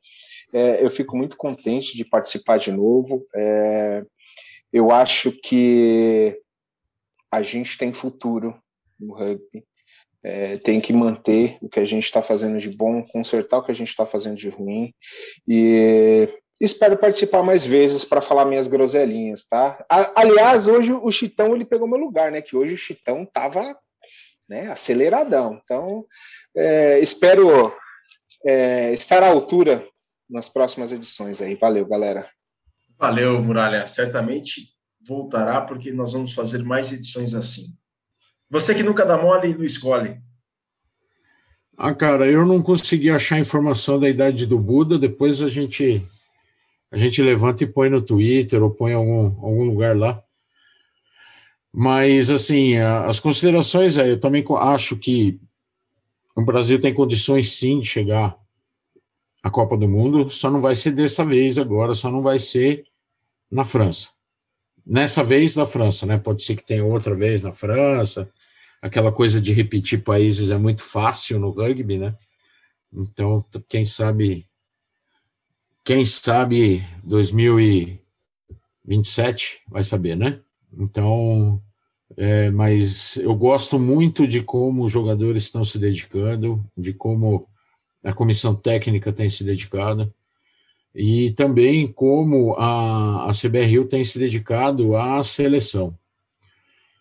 É, 0.53 0.83
eu 0.83 0.89
fico 0.89 1.15
muito 1.15 1.37
contente 1.37 1.95
de 1.95 2.05
participar 2.05 2.57
de 2.57 2.71
novo. 2.71 3.25
É, 3.35 4.03
eu 4.71 4.91
acho 4.91 5.31
que 5.31 6.39
a 7.31 7.41
gente 7.41 7.77
tem 7.77 7.93
futuro 7.93 8.55
no 8.99 9.13
rugby. 9.13 9.63
É, 10.23 10.57
tem 10.57 10.81
que 10.81 10.91
manter 10.91 11.57
o 11.61 11.69
que 11.69 11.79
a 11.79 11.85
gente 11.85 12.03
está 12.03 12.21
fazendo 12.21 12.59
de 12.59 12.69
bom, 12.69 13.03
consertar 13.03 13.59
o 13.59 13.63
que 13.63 13.71
a 13.71 13.75
gente 13.75 13.89
está 13.89 14.05
fazendo 14.05 14.35
de 14.35 14.49
ruim. 14.49 14.93
E 15.47 16.27
Espero 16.59 16.97
participar 16.97 17.43
mais 17.43 17.65
vezes 17.65 18.03
para 18.03 18.19
falar 18.19 18.45
minhas 18.45 18.67
groselinhas, 18.67 19.45
tá? 19.45 19.85
Aliás, 20.15 20.67
hoje 20.67 20.91
o 20.91 21.11
Chitão 21.11 21.53
ele 21.53 21.63
pegou 21.63 21.87
meu 21.87 21.99
lugar, 21.99 22.31
né? 22.31 22.41
Que 22.41 22.57
hoje 22.57 22.73
o 22.73 22.77
Chitão 22.77 23.23
tava 23.25 23.77
né, 24.49 24.71
aceleradão. 24.71 25.61
Então, 25.63 26.03
é, 26.55 26.99
espero 26.99 27.71
é, 28.43 28.91
estar 28.91 29.21
à 29.21 29.29
altura 29.29 29.87
nas 30.27 30.49
próximas 30.49 30.91
edições 30.91 31.41
aí. 31.43 31.53
Valeu, 31.53 31.85
galera. 31.85 32.27
Valeu, 32.97 33.39
Muralha. 33.39 33.85
Certamente 33.85 34.69
voltará, 35.07 35.61
porque 35.61 35.91
nós 35.91 36.13
vamos 36.13 36.33
fazer 36.33 36.63
mais 36.63 36.91
edições 36.91 37.35
assim. 37.35 37.67
Você 38.49 38.73
que 38.73 38.83
nunca 38.83 39.05
dá 39.05 39.21
mole, 39.21 39.55
não 39.55 39.65
escolhe. 39.65 40.21
Ah, 41.77 41.93
cara, 41.93 42.31
eu 42.31 42.45
não 42.45 42.61
consegui 42.61 43.09
achar 43.09 43.39
informação 43.39 43.99
da 43.99 44.09
idade 44.09 44.47
do 44.47 44.57
Buda, 44.57 44.97
depois 44.97 45.41
a 45.41 45.47
gente 45.47 46.03
a 46.89 46.97
gente 46.97 47.21
levanta 47.21 47.63
e 47.63 47.67
põe 47.67 47.89
no 47.89 48.01
Twitter 48.01 48.63
ou 48.63 48.71
põe 48.71 48.91
em 48.91 48.95
algum, 48.95 49.25
algum 49.45 49.65
lugar 49.65 49.95
lá. 49.95 50.23
Mas, 51.71 52.29
assim, 52.29 52.77
as 52.77 53.19
considerações, 53.19 53.97
eu 53.97 54.19
também 54.19 54.43
acho 54.59 54.97
que 54.97 55.39
o 56.35 56.41
Brasil 56.41 56.79
tem 56.79 56.93
condições, 56.93 57.51
sim, 57.51 57.81
de 57.81 57.85
chegar 57.85 58.37
à 59.43 59.49
Copa 59.49 59.77
do 59.77 59.87
Mundo, 59.87 60.29
só 60.29 60.49
não 60.49 60.61
vai 60.61 60.75
ser 60.75 60.91
dessa 60.91 61.25
vez 61.25 61.57
agora, 61.57 61.93
só 61.93 62.09
não 62.09 62.23
vai 62.23 62.39
ser 62.39 62.85
na 63.51 63.63
França. 63.63 64.09
Nessa 64.89 65.21
vez 65.21 65.53
na 65.53 65.65
França, 65.65 66.05
né? 66.05 66.17
Pode 66.17 66.41
ser 66.43 66.55
que 66.55 66.63
tenha 66.63 66.85
outra 66.85 67.13
vez 67.13 67.43
na 67.43 67.51
França. 67.51 68.31
Aquela 68.81 69.11
coisa 69.11 69.41
de 69.41 69.51
repetir 69.51 70.01
países 70.01 70.49
é 70.49 70.57
muito 70.57 70.81
fácil 70.81 71.37
no 71.39 71.49
rugby, 71.49 71.97
né? 71.97 72.15
Então, 72.93 73.43
quem 73.67 73.83
sabe, 73.83 74.47
quem 75.83 76.05
sabe 76.05 76.87
2027 77.03 79.59
vai 79.67 79.83
saber, 79.83 80.15
né? 80.15 80.39
Então, 80.71 81.61
é, 82.15 82.49
mas 82.51 83.17
eu 83.17 83.35
gosto 83.35 83.77
muito 83.77 84.25
de 84.25 84.41
como 84.41 84.85
os 84.85 84.91
jogadores 84.91 85.43
estão 85.43 85.65
se 85.65 85.77
dedicando, 85.77 86.65
de 86.77 86.93
como 86.93 87.45
a 88.05 88.13
comissão 88.13 88.55
técnica 88.55 89.11
tem 89.11 89.27
se 89.27 89.43
dedicado 89.43 90.13
e 90.99 91.29
também 91.29 91.85
como 91.85 92.55
a, 92.57 93.29
a 93.29 93.31
CBRU 93.31 93.85
tem 93.85 94.03
se 94.03 94.17
dedicado 94.17 94.97
à 94.97 95.21
seleção. 95.23 95.95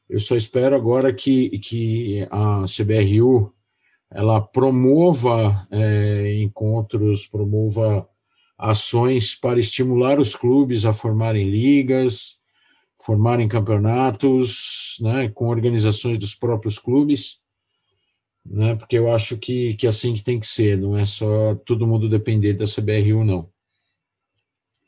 Eu 0.07 0.21
só 0.21 0.37
espero 0.37 0.77
agora 0.77 1.15
que, 1.15 1.59
que 1.61 2.29
a 2.31 2.65
CBRU 2.65 3.55
ela 4.11 4.39
promova 4.39 5.67
é, 5.71 6.37
encontros, 6.43 7.27
promova 7.27 8.07
ações 8.59 9.35
para 9.35 9.59
estimular 9.59 10.21
os 10.21 10.37
clubes 10.37 10.85
a 10.85 10.93
formarem 10.93 11.49
ligas, 11.49 12.39
formarem 13.03 13.49
campeonatos, 13.49 14.99
né, 15.01 15.31
com 15.31 15.49
organizações 15.49 16.19
dos 16.19 16.35
próprios 16.35 16.79
clubes, 16.79 17.41
né, 18.45 18.75
porque 18.75 18.99
eu 18.99 19.11
acho 19.11 19.39
que, 19.39 19.75
que 19.75 19.87
é 19.87 19.89
assim 19.89 20.13
que 20.13 20.23
tem 20.23 20.39
que 20.39 20.47
ser, 20.47 20.77
não 20.77 20.99
é 20.99 21.07
só 21.07 21.55
todo 21.55 21.87
mundo 21.87 22.11
depender 22.11 22.53
da 22.53 22.67
CBRU, 22.67 23.25
não. 23.25 23.56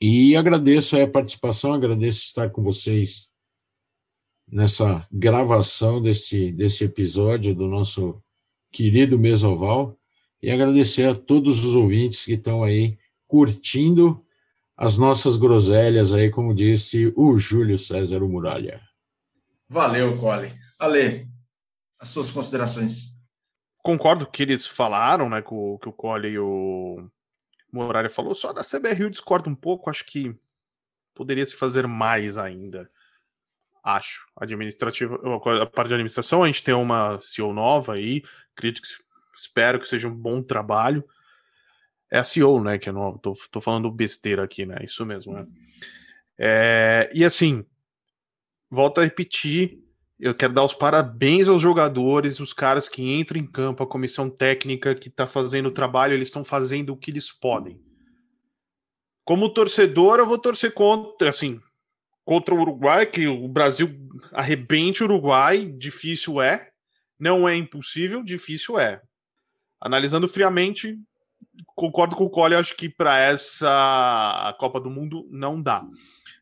E 0.01 0.37
agradeço 0.37 0.97
a 0.97 1.09
participação, 1.09 1.73
agradeço 1.73 2.21
estar 2.21 2.51
com 2.51 2.63
vocês 2.63 3.29
nessa 4.51 5.07
gravação 5.11 6.01
desse, 6.01 6.53
desse 6.53 6.85
episódio 6.85 7.55
do 7.55 7.67
nosso 7.67 8.23
querido 8.71 9.19
Mesoval 9.19 9.99
e 10.41 10.51
agradecer 10.51 11.05
a 11.05 11.15
todos 11.15 11.65
os 11.65 11.75
ouvintes 11.75 12.25
que 12.25 12.35
estão 12.35 12.63
aí 12.63 12.97
curtindo 13.27 14.25
as 14.77 14.97
nossas 14.97 15.37
groselhas 15.37 16.13
aí, 16.13 16.31
como 16.31 16.55
disse 16.55 17.13
o 17.17 17.37
Júlio 17.37 17.77
César 17.77 18.21
Muralha. 18.21 18.81
Valeu, 19.69 20.17
Cole. 20.19 20.53
Ale, 20.79 21.29
as 21.99 22.09
suas 22.09 22.31
considerações. 22.31 23.19
Concordo 23.83 24.25
com 24.25 24.31
o 24.31 24.33
que 24.33 24.45
eles 24.45 24.67
falaram, 24.67 25.29
né, 25.29 25.43
com, 25.43 25.77
que 25.79 25.89
o 25.89 25.93
Cole 25.93 26.29
e 26.29 26.39
o 26.39 27.11
Muralha 27.73 28.09
falou, 28.09 28.35
só 28.35 28.53
da 28.53 28.63
CBRU 28.63 29.05
eu 29.05 29.11
discordo 29.11 29.49
um 29.49 29.55
pouco, 29.55 29.91
acho 29.91 30.05
que 30.05 30.35
poderia 31.15 31.45
se 31.45 31.57
fazer 31.57 31.87
mais 31.87 32.39
ainda. 32.39 32.91
Acho. 33.83 34.27
Administrativa, 34.37 35.19
a 35.63 35.67
parte 35.67 35.89
de 35.89 35.95
administração, 35.95 36.43
a 36.43 36.47
gente 36.47 36.63
tem 36.63 36.75
uma 36.75 37.21
CEO 37.21 37.53
nova 37.53 37.95
aí, 37.95 38.23
acredito 38.57 38.83
que, 38.83 38.89
espero 39.35 39.79
que 39.79 39.89
seja 39.89 40.09
um 40.09 40.15
bom 40.15 40.43
trabalho. 40.43 41.05
É 42.11 42.19
a 42.19 42.25
CEO, 42.25 42.63
né, 42.63 42.79
que 42.79 42.89
eu 42.89 42.93
não 42.93 43.19
tô, 43.19 43.35
tô 43.51 43.61
falando 43.61 43.91
besteira 43.91 44.43
aqui, 44.43 44.65
né, 44.65 44.79
isso 44.83 45.05
mesmo, 45.05 45.35
né. 45.35 45.47
É, 46.39 47.11
e 47.13 47.25
assim, 47.25 47.67
volto 48.71 49.01
a 49.01 49.05
repetir, 49.05 49.83
eu 50.19 50.35
quero 50.35 50.53
dar 50.53 50.65
os 50.65 50.75
parabéns 50.75 51.49
aos 51.49 51.63
jogadores, 51.63 52.41
os 52.41 52.53
caras 52.53 52.89
que 52.89 53.03
entram 53.03 53.39
em 53.39 53.47
campo, 53.47 53.83
a 53.83 53.87
comissão 53.87 54.29
técnica 54.29 54.95
que 54.95 55.09
está 55.09 55.27
fazendo 55.27 55.67
o 55.67 55.73
trabalho, 55.73 56.15
eles 56.15 56.29
estão 56.29 56.45
fazendo 56.45 56.93
o 56.93 56.97
que 56.97 57.11
eles 57.11 57.31
podem. 57.31 57.81
Como 59.25 59.53
torcedor, 59.53 60.19
eu 60.19 60.27
vou 60.27 60.39
torcer 60.39 60.75
contra, 60.75 61.29
assim, 61.29 61.61
contra 62.25 62.55
o 62.55 62.61
Uruguai, 62.61 63.07
que 63.07 63.29
o 63.29 63.47
Brasil 63.47 63.95
arrebente 64.33 65.03
o 65.03 65.07
Uruguai, 65.07 65.67
difícil 65.67 66.43
é, 66.43 66.71
não 67.19 67.49
é 67.49 67.55
impossível, 67.55 68.23
difícil 68.23 68.79
é. 68.79 69.01
Analisando 69.81 70.27
friamente, 70.27 70.99
concordo 71.77 72.17
com 72.17 72.25
o 72.25 72.31
Cole, 72.31 72.55
acho 72.55 72.75
que 72.75 72.89
para 72.89 73.19
essa 73.21 74.57
Copa 74.59 74.81
do 74.81 74.91
Mundo 74.91 75.29
não 75.31 75.63
dá. 75.63 75.87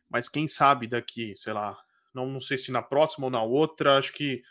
Mas 0.09 0.27
quem 0.27 0.47
sabe 0.47 0.87
daqui, 0.87 1.33
sei 1.35 1.53
lá, 1.53 1.77
não, 2.17 2.25
não 2.27 2.41
sei 2.41 2.57
se 2.57 2.71
na 2.71 2.81
próxima 2.81 3.27
ou 3.27 3.31
na 3.31 3.41
outra, 3.41 3.97
acho 3.97 4.11
que 4.11 4.41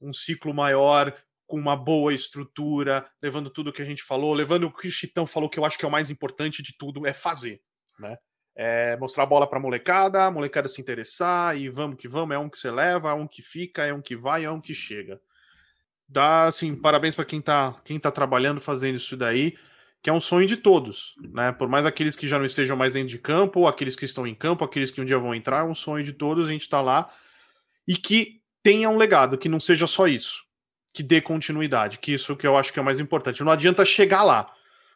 um 0.00 0.12
ciclo 0.12 0.52
maior, 0.52 1.14
com 1.46 1.56
uma 1.56 1.76
boa 1.76 2.12
estrutura, 2.12 3.08
levando 3.22 3.48
tudo 3.50 3.72
que 3.72 3.80
a 3.80 3.84
gente 3.84 4.02
falou, 4.02 4.34
levando 4.34 4.64
o 4.64 4.72
que 4.72 4.88
o 4.88 4.90
Chitão 4.90 5.26
falou, 5.26 5.48
que 5.48 5.58
eu 5.58 5.64
acho 5.64 5.78
que 5.78 5.84
é 5.84 5.88
o 5.88 5.90
mais 5.90 6.10
importante 6.10 6.62
de 6.62 6.76
tudo, 6.76 7.06
é 7.06 7.14
fazer, 7.14 7.60
né? 7.98 8.16
É 8.54 8.96
mostrar 8.96 9.22
a 9.22 9.26
bola 9.26 9.48
para 9.48 9.58
a 9.58 9.62
molecada, 9.62 10.24
a 10.24 10.30
molecada 10.30 10.66
se 10.66 10.80
interessar 10.80 11.56
e 11.56 11.68
vamos 11.68 11.96
que 11.96 12.08
vamos, 12.08 12.34
é 12.34 12.38
um 12.38 12.50
que 12.50 12.58
você 12.58 12.70
leva, 12.70 13.10
é 13.10 13.14
um 13.14 13.28
que 13.28 13.40
fica, 13.40 13.86
é 13.86 13.94
um 13.94 14.02
que 14.02 14.16
vai, 14.16 14.44
é 14.44 14.50
um 14.50 14.60
que 14.60 14.74
chega. 14.74 15.20
Dá 16.08 16.46
assim, 16.46 16.74
parabéns 16.74 17.14
para 17.14 17.24
quem 17.24 17.40
tá, 17.40 17.80
quem 17.84 18.00
tá 18.00 18.10
trabalhando 18.10 18.60
fazendo 18.60 18.96
isso 18.96 19.16
daí 19.16 19.56
que 20.02 20.08
é 20.08 20.12
um 20.12 20.20
sonho 20.20 20.46
de 20.46 20.56
todos, 20.56 21.14
né? 21.32 21.52
Por 21.52 21.68
mais 21.68 21.84
aqueles 21.84 22.14
que 22.14 22.28
já 22.28 22.38
não 22.38 22.46
estejam 22.46 22.76
mais 22.76 22.92
dentro 22.92 23.08
de 23.08 23.18
campo, 23.18 23.66
aqueles 23.66 23.96
que 23.96 24.04
estão 24.04 24.26
em 24.26 24.34
campo, 24.34 24.64
aqueles 24.64 24.90
que 24.90 25.00
um 25.00 25.04
dia 25.04 25.18
vão 25.18 25.34
entrar, 25.34 25.60
é 25.60 25.64
um 25.64 25.74
sonho 25.74 26.04
de 26.04 26.12
todos 26.12 26.48
a 26.48 26.52
gente 26.52 26.68
tá 26.68 26.80
lá 26.80 27.12
e 27.86 27.96
que 27.96 28.40
tenha 28.62 28.88
um 28.88 28.96
legado, 28.96 29.38
que 29.38 29.48
não 29.48 29.58
seja 29.58 29.86
só 29.86 30.06
isso, 30.06 30.44
que 30.92 31.02
dê 31.02 31.20
continuidade, 31.20 31.98
que 31.98 32.12
isso 32.12 32.36
que 32.36 32.46
eu 32.46 32.56
acho 32.56 32.72
que 32.72 32.78
é 32.78 32.82
o 32.82 32.84
mais 32.84 33.00
importante. 33.00 33.42
Não 33.42 33.50
adianta 33.50 33.84
chegar 33.84 34.22
lá, 34.22 34.52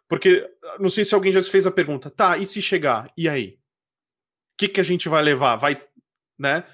porque 0.08 0.48
não 0.78 0.88
sei 0.88 1.04
se 1.04 1.14
alguém 1.14 1.32
já 1.32 1.42
se 1.42 1.50
fez 1.50 1.66
a 1.66 1.70
pergunta, 1.70 2.10
tá? 2.10 2.36
E 2.38 2.46
se 2.46 2.62
chegar? 2.62 3.10
E 3.16 3.28
aí? 3.28 3.58
O 4.54 4.58
que 4.58 4.68
que 4.68 4.80
a 4.80 4.84
gente 4.84 5.08
vai 5.08 5.22
levar? 5.22 5.56
Vai, 5.56 5.82
né? 6.38 6.64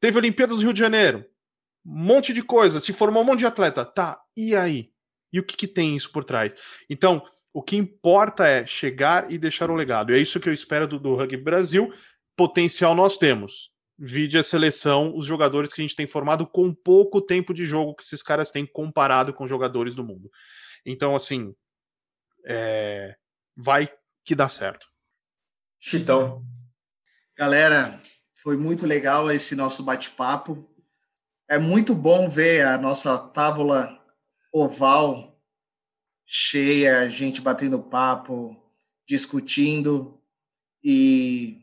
Teve 0.00 0.18
Olimpíadas 0.18 0.58
do 0.58 0.64
Rio 0.64 0.72
de 0.72 0.80
Janeiro, 0.80 1.26
um 1.84 1.98
monte 1.98 2.32
de 2.32 2.42
coisa, 2.42 2.80
se 2.80 2.92
formou 2.92 3.22
um 3.22 3.26
monte 3.26 3.40
de 3.40 3.46
atleta, 3.46 3.84
tá? 3.84 4.20
E 4.36 4.56
aí? 4.56 4.90
E 5.32 5.40
o 5.40 5.42
que, 5.42 5.56
que 5.56 5.66
tem 5.66 5.96
isso 5.96 6.12
por 6.12 6.24
trás? 6.24 6.54
Então, 6.88 7.26
o 7.54 7.62
que 7.62 7.76
importa 7.76 8.48
é 8.48 8.66
chegar 8.66 9.30
e 9.30 9.38
deixar 9.38 9.70
o 9.70 9.76
legado. 9.76 10.10
E 10.12 10.16
é 10.16 10.18
isso 10.18 10.40
que 10.40 10.48
eu 10.48 10.52
espero 10.52 10.88
do, 10.88 10.98
do 10.98 11.14
Rugby 11.14 11.36
Brasil. 11.36 11.94
Potencial 12.36 12.96
nós 12.96 13.16
temos. 13.16 13.72
Vide 13.96 14.36
a 14.36 14.42
seleção, 14.42 15.16
os 15.16 15.24
jogadores 15.24 15.72
que 15.72 15.80
a 15.80 15.84
gente 15.84 15.94
tem 15.94 16.08
formado 16.08 16.48
com 16.48 16.74
pouco 16.74 17.20
tempo 17.20 17.54
de 17.54 17.64
jogo 17.64 17.94
que 17.94 18.02
esses 18.02 18.24
caras 18.24 18.50
têm 18.50 18.66
comparado 18.66 19.32
com 19.32 19.46
jogadores 19.46 19.94
do 19.94 20.02
mundo. 20.02 20.28
Então, 20.84 21.14
assim, 21.14 21.54
é... 22.44 23.14
vai 23.56 23.88
que 24.24 24.34
dá 24.34 24.48
certo. 24.48 24.88
Chitão. 25.78 26.44
Galera, 27.38 28.02
foi 28.34 28.56
muito 28.56 28.84
legal 28.84 29.30
esse 29.30 29.54
nosso 29.54 29.84
bate-papo. 29.84 30.68
É 31.48 31.56
muito 31.56 31.94
bom 31.94 32.28
ver 32.28 32.66
a 32.66 32.76
nossa 32.76 33.16
tábua 33.16 33.96
oval 34.52 35.33
cheia, 36.26 37.08
gente 37.08 37.40
batendo 37.40 37.82
papo, 37.82 38.56
discutindo. 39.06 40.20
E 40.82 41.62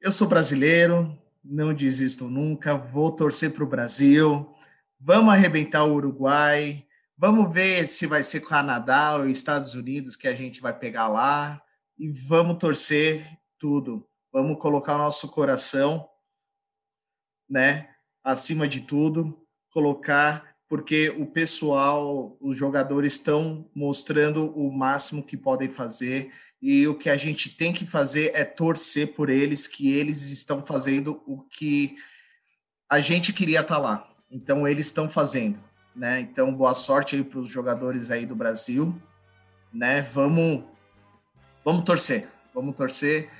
eu 0.00 0.12
sou 0.12 0.28
brasileiro, 0.28 1.16
não 1.44 1.74
desisto 1.74 2.28
nunca, 2.28 2.76
vou 2.76 3.12
torcer 3.12 3.52
para 3.52 3.64
o 3.64 3.68
Brasil. 3.68 4.54
Vamos 5.00 5.32
arrebentar 5.32 5.84
o 5.84 5.94
Uruguai. 5.94 6.86
Vamos 7.16 7.52
ver 7.52 7.86
se 7.86 8.06
vai 8.06 8.22
ser 8.22 8.40
Canadá 8.40 9.16
ou 9.16 9.28
Estados 9.28 9.74
Unidos 9.74 10.16
que 10.16 10.28
a 10.28 10.34
gente 10.34 10.60
vai 10.60 10.76
pegar 10.76 11.08
lá. 11.08 11.60
E 11.98 12.08
vamos 12.08 12.58
torcer 12.58 13.26
tudo. 13.58 14.08
Vamos 14.32 14.58
colocar 14.60 14.94
o 14.94 14.98
nosso 14.98 15.28
coração, 15.28 16.08
né, 17.48 17.88
acima 18.22 18.68
de 18.68 18.82
tudo, 18.82 19.44
colocar 19.70 20.47
porque 20.68 21.08
o 21.16 21.24
pessoal, 21.24 22.36
os 22.40 22.56
jogadores 22.56 23.14
estão 23.14 23.64
mostrando 23.74 24.50
o 24.54 24.70
máximo 24.70 25.22
que 25.22 25.36
podem 25.36 25.68
fazer 25.68 26.30
e 26.60 26.86
o 26.86 26.94
que 26.94 27.08
a 27.08 27.16
gente 27.16 27.48
tem 27.48 27.72
que 27.72 27.86
fazer 27.86 28.32
é 28.34 28.44
torcer 28.44 29.14
por 29.14 29.30
eles, 29.30 29.66
que 29.66 29.90
eles 29.90 30.30
estão 30.30 30.62
fazendo 30.62 31.22
o 31.26 31.40
que 31.40 31.96
a 32.88 33.00
gente 33.00 33.32
queria 33.32 33.60
estar 33.60 33.76
tá 33.76 33.80
lá. 33.80 34.10
Então 34.30 34.68
eles 34.68 34.86
estão 34.86 35.08
fazendo, 35.08 35.58
né? 35.96 36.20
Então 36.20 36.52
boa 36.52 36.74
sorte 36.74 37.16
aí 37.16 37.24
para 37.24 37.38
os 37.38 37.48
jogadores 37.48 38.10
aí 38.10 38.26
do 38.26 38.36
Brasil, 38.36 38.94
né? 39.72 40.02
Vamos, 40.02 40.64
vamos 41.64 41.84
torcer, 41.84 42.28
vamos 42.54 42.76
torcer. 42.76 43.30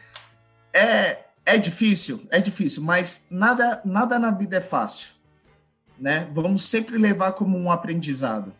É 0.72 1.24
é 1.44 1.56
difícil, 1.56 2.26
é 2.30 2.42
difícil, 2.42 2.82
mas 2.82 3.26
nada 3.30 3.80
nada 3.84 4.18
na 4.18 4.30
vida 4.30 4.58
é 4.58 4.60
fácil 4.60 5.17
né? 6.00 6.28
Vamos 6.32 6.64
sempre 6.64 6.96
levar 6.96 7.32
como 7.32 7.58
um 7.58 7.70
aprendizado. 7.70 8.52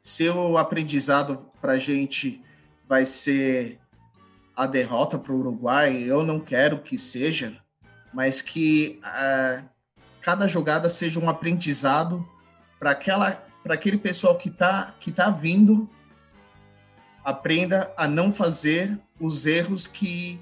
Se 0.00 0.28
o 0.28 0.56
aprendizado 0.56 1.50
para 1.60 1.72
a 1.72 1.78
gente 1.78 2.42
vai 2.88 3.04
ser 3.04 3.78
a 4.56 4.66
derrota 4.66 5.18
para 5.18 5.32
o 5.32 5.38
Uruguai, 5.38 6.02
eu 6.02 6.24
não 6.24 6.40
quero 6.40 6.80
que 6.80 6.98
seja, 6.98 7.56
mas 8.12 8.42
que 8.42 9.00
uh, 9.04 9.64
cada 10.20 10.46
jogada 10.48 10.88
seja 10.88 11.20
um 11.20 11.28
aprendizado 11.28 12.26
para 12.78 12.90
aquela 12.90 13.32
para 13.62 13.74
aquele 13.74 13.98
pessoal 13.98 14.36
que 14.36 14.48
está 14.48 14.94
que 14.98 15.12
tá 15.12 15.30
vindo 15.30 15.88
aprenda 17.22 17.92
a 17.96 18.08
não 18.08 18.32
fazer 18.32 18.98
os 19.20 19.44
erros 19.44 19.86
que 19.86 20.40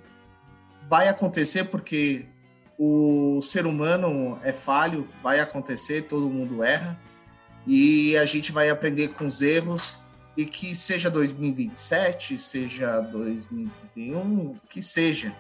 vai 0.88 1.08
acontecer 1.08 1.64
porque 1.64 2.26
o 2.78 3.40
ser 3.42 3.66
humano 3.66 4.38
é 4.44 4.52
falho, 4.52 5.08
vai 5.22 5.40
acontecer, 5.40 6.02
todo 6.02 6.30
mundo 6.30 6.62
erra, 6.62 6.98
e 7.66 8.16
a 8.16 8.24
gente 8.24 8.52
vai 8.52 8.70
aprender 8.70 9.08
com 9.08 9.26
os 9.26 9.42
erros 9.42 9.98
e 10.36 10.46
que 10.46 10.74
seja 10.76 11.10
2027, 11.10 12.38
seja 12.38 13.00
2031, 13.00 14.56
que 14.70 14.80
seja, 14.80 15.36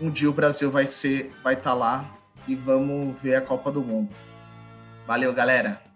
um 0.00 0.10
dia 0.10 0.30
o 0.30 0.32
Brasil 0.32 0.70
vai 0.70 0.86
ser, 0.86 1.30
vai 1.44 1.54
estar 1.54 1.70
tá 1.70 1.74
lá 1.74 2.18
e 2.46 2.54
vamos 2.54 3.20
ver 3.20 3.34
a 3.34 3.40
Copa 3.42 3.70
do 3.70 3.82
Mundo. 3.82 4.08
Valeu, 5.06 5.32
galera. 5.32 5.87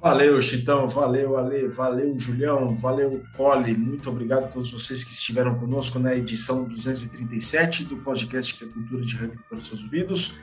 Valeu, 0.00 0.40
Chitão, 0.40 0.86
valeu, 0.86 1.36
Ale, 1.36 1.66
valeu, 1.66 2.16
Julião, 2.16 2.72
valeu, 2.76 3.20
Cole. 3.36 3.76
Muito 3.76 4.08
obrigado 4.08 4.44
a 4.44 4.48
todos 4.48 4.70
vocês 4.70 5.02
que 5.02 5.10
estiveram 5.10 5.58
conosco 5.58 5.98
na 5.98 6.14
edição 6.14 6.64
237 6.64 7.82
do 7.82 7.96
podcast 7.96 8.54
que 8.54 8.64
é 8.64 8.68
Cultura 8.68 9.04
de 9.04 9.16
Rugby 9.16 9.40
para 9.48 9.58
os 9.58 9.66
seus 9.66 9.82
ouvidos, 9.82 10.36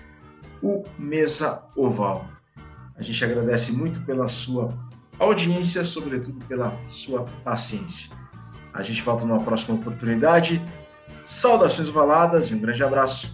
o 0.62 0.84
Mesa 0.99 1.64
Oval. 1.74 2.28
A 2.97 3.01
gente 3.01 3.24
agradece 3.24 3.72
muito 3.72 4.01
pela 4.01 4.28
sua 4.28 4.68
audiência, 5.18 5.86
sobretudo 5.86 6.43
pela 6.47 6.78
sua 6.91 7.24
paciência. 7.41 8.12
A 8.74 8.84
gente 8.84 9.01
volta 9.03 9.24
numa 9.26 9.41
próxima 9.41 9.76
oportunidade. 9.76 10.62
Saudações 11.24 11.88
valadas 11.88 12.51
e 12.51 12.56
um 12.56 12.60
grande 12.60 12.84
abraço. 12.84 13.34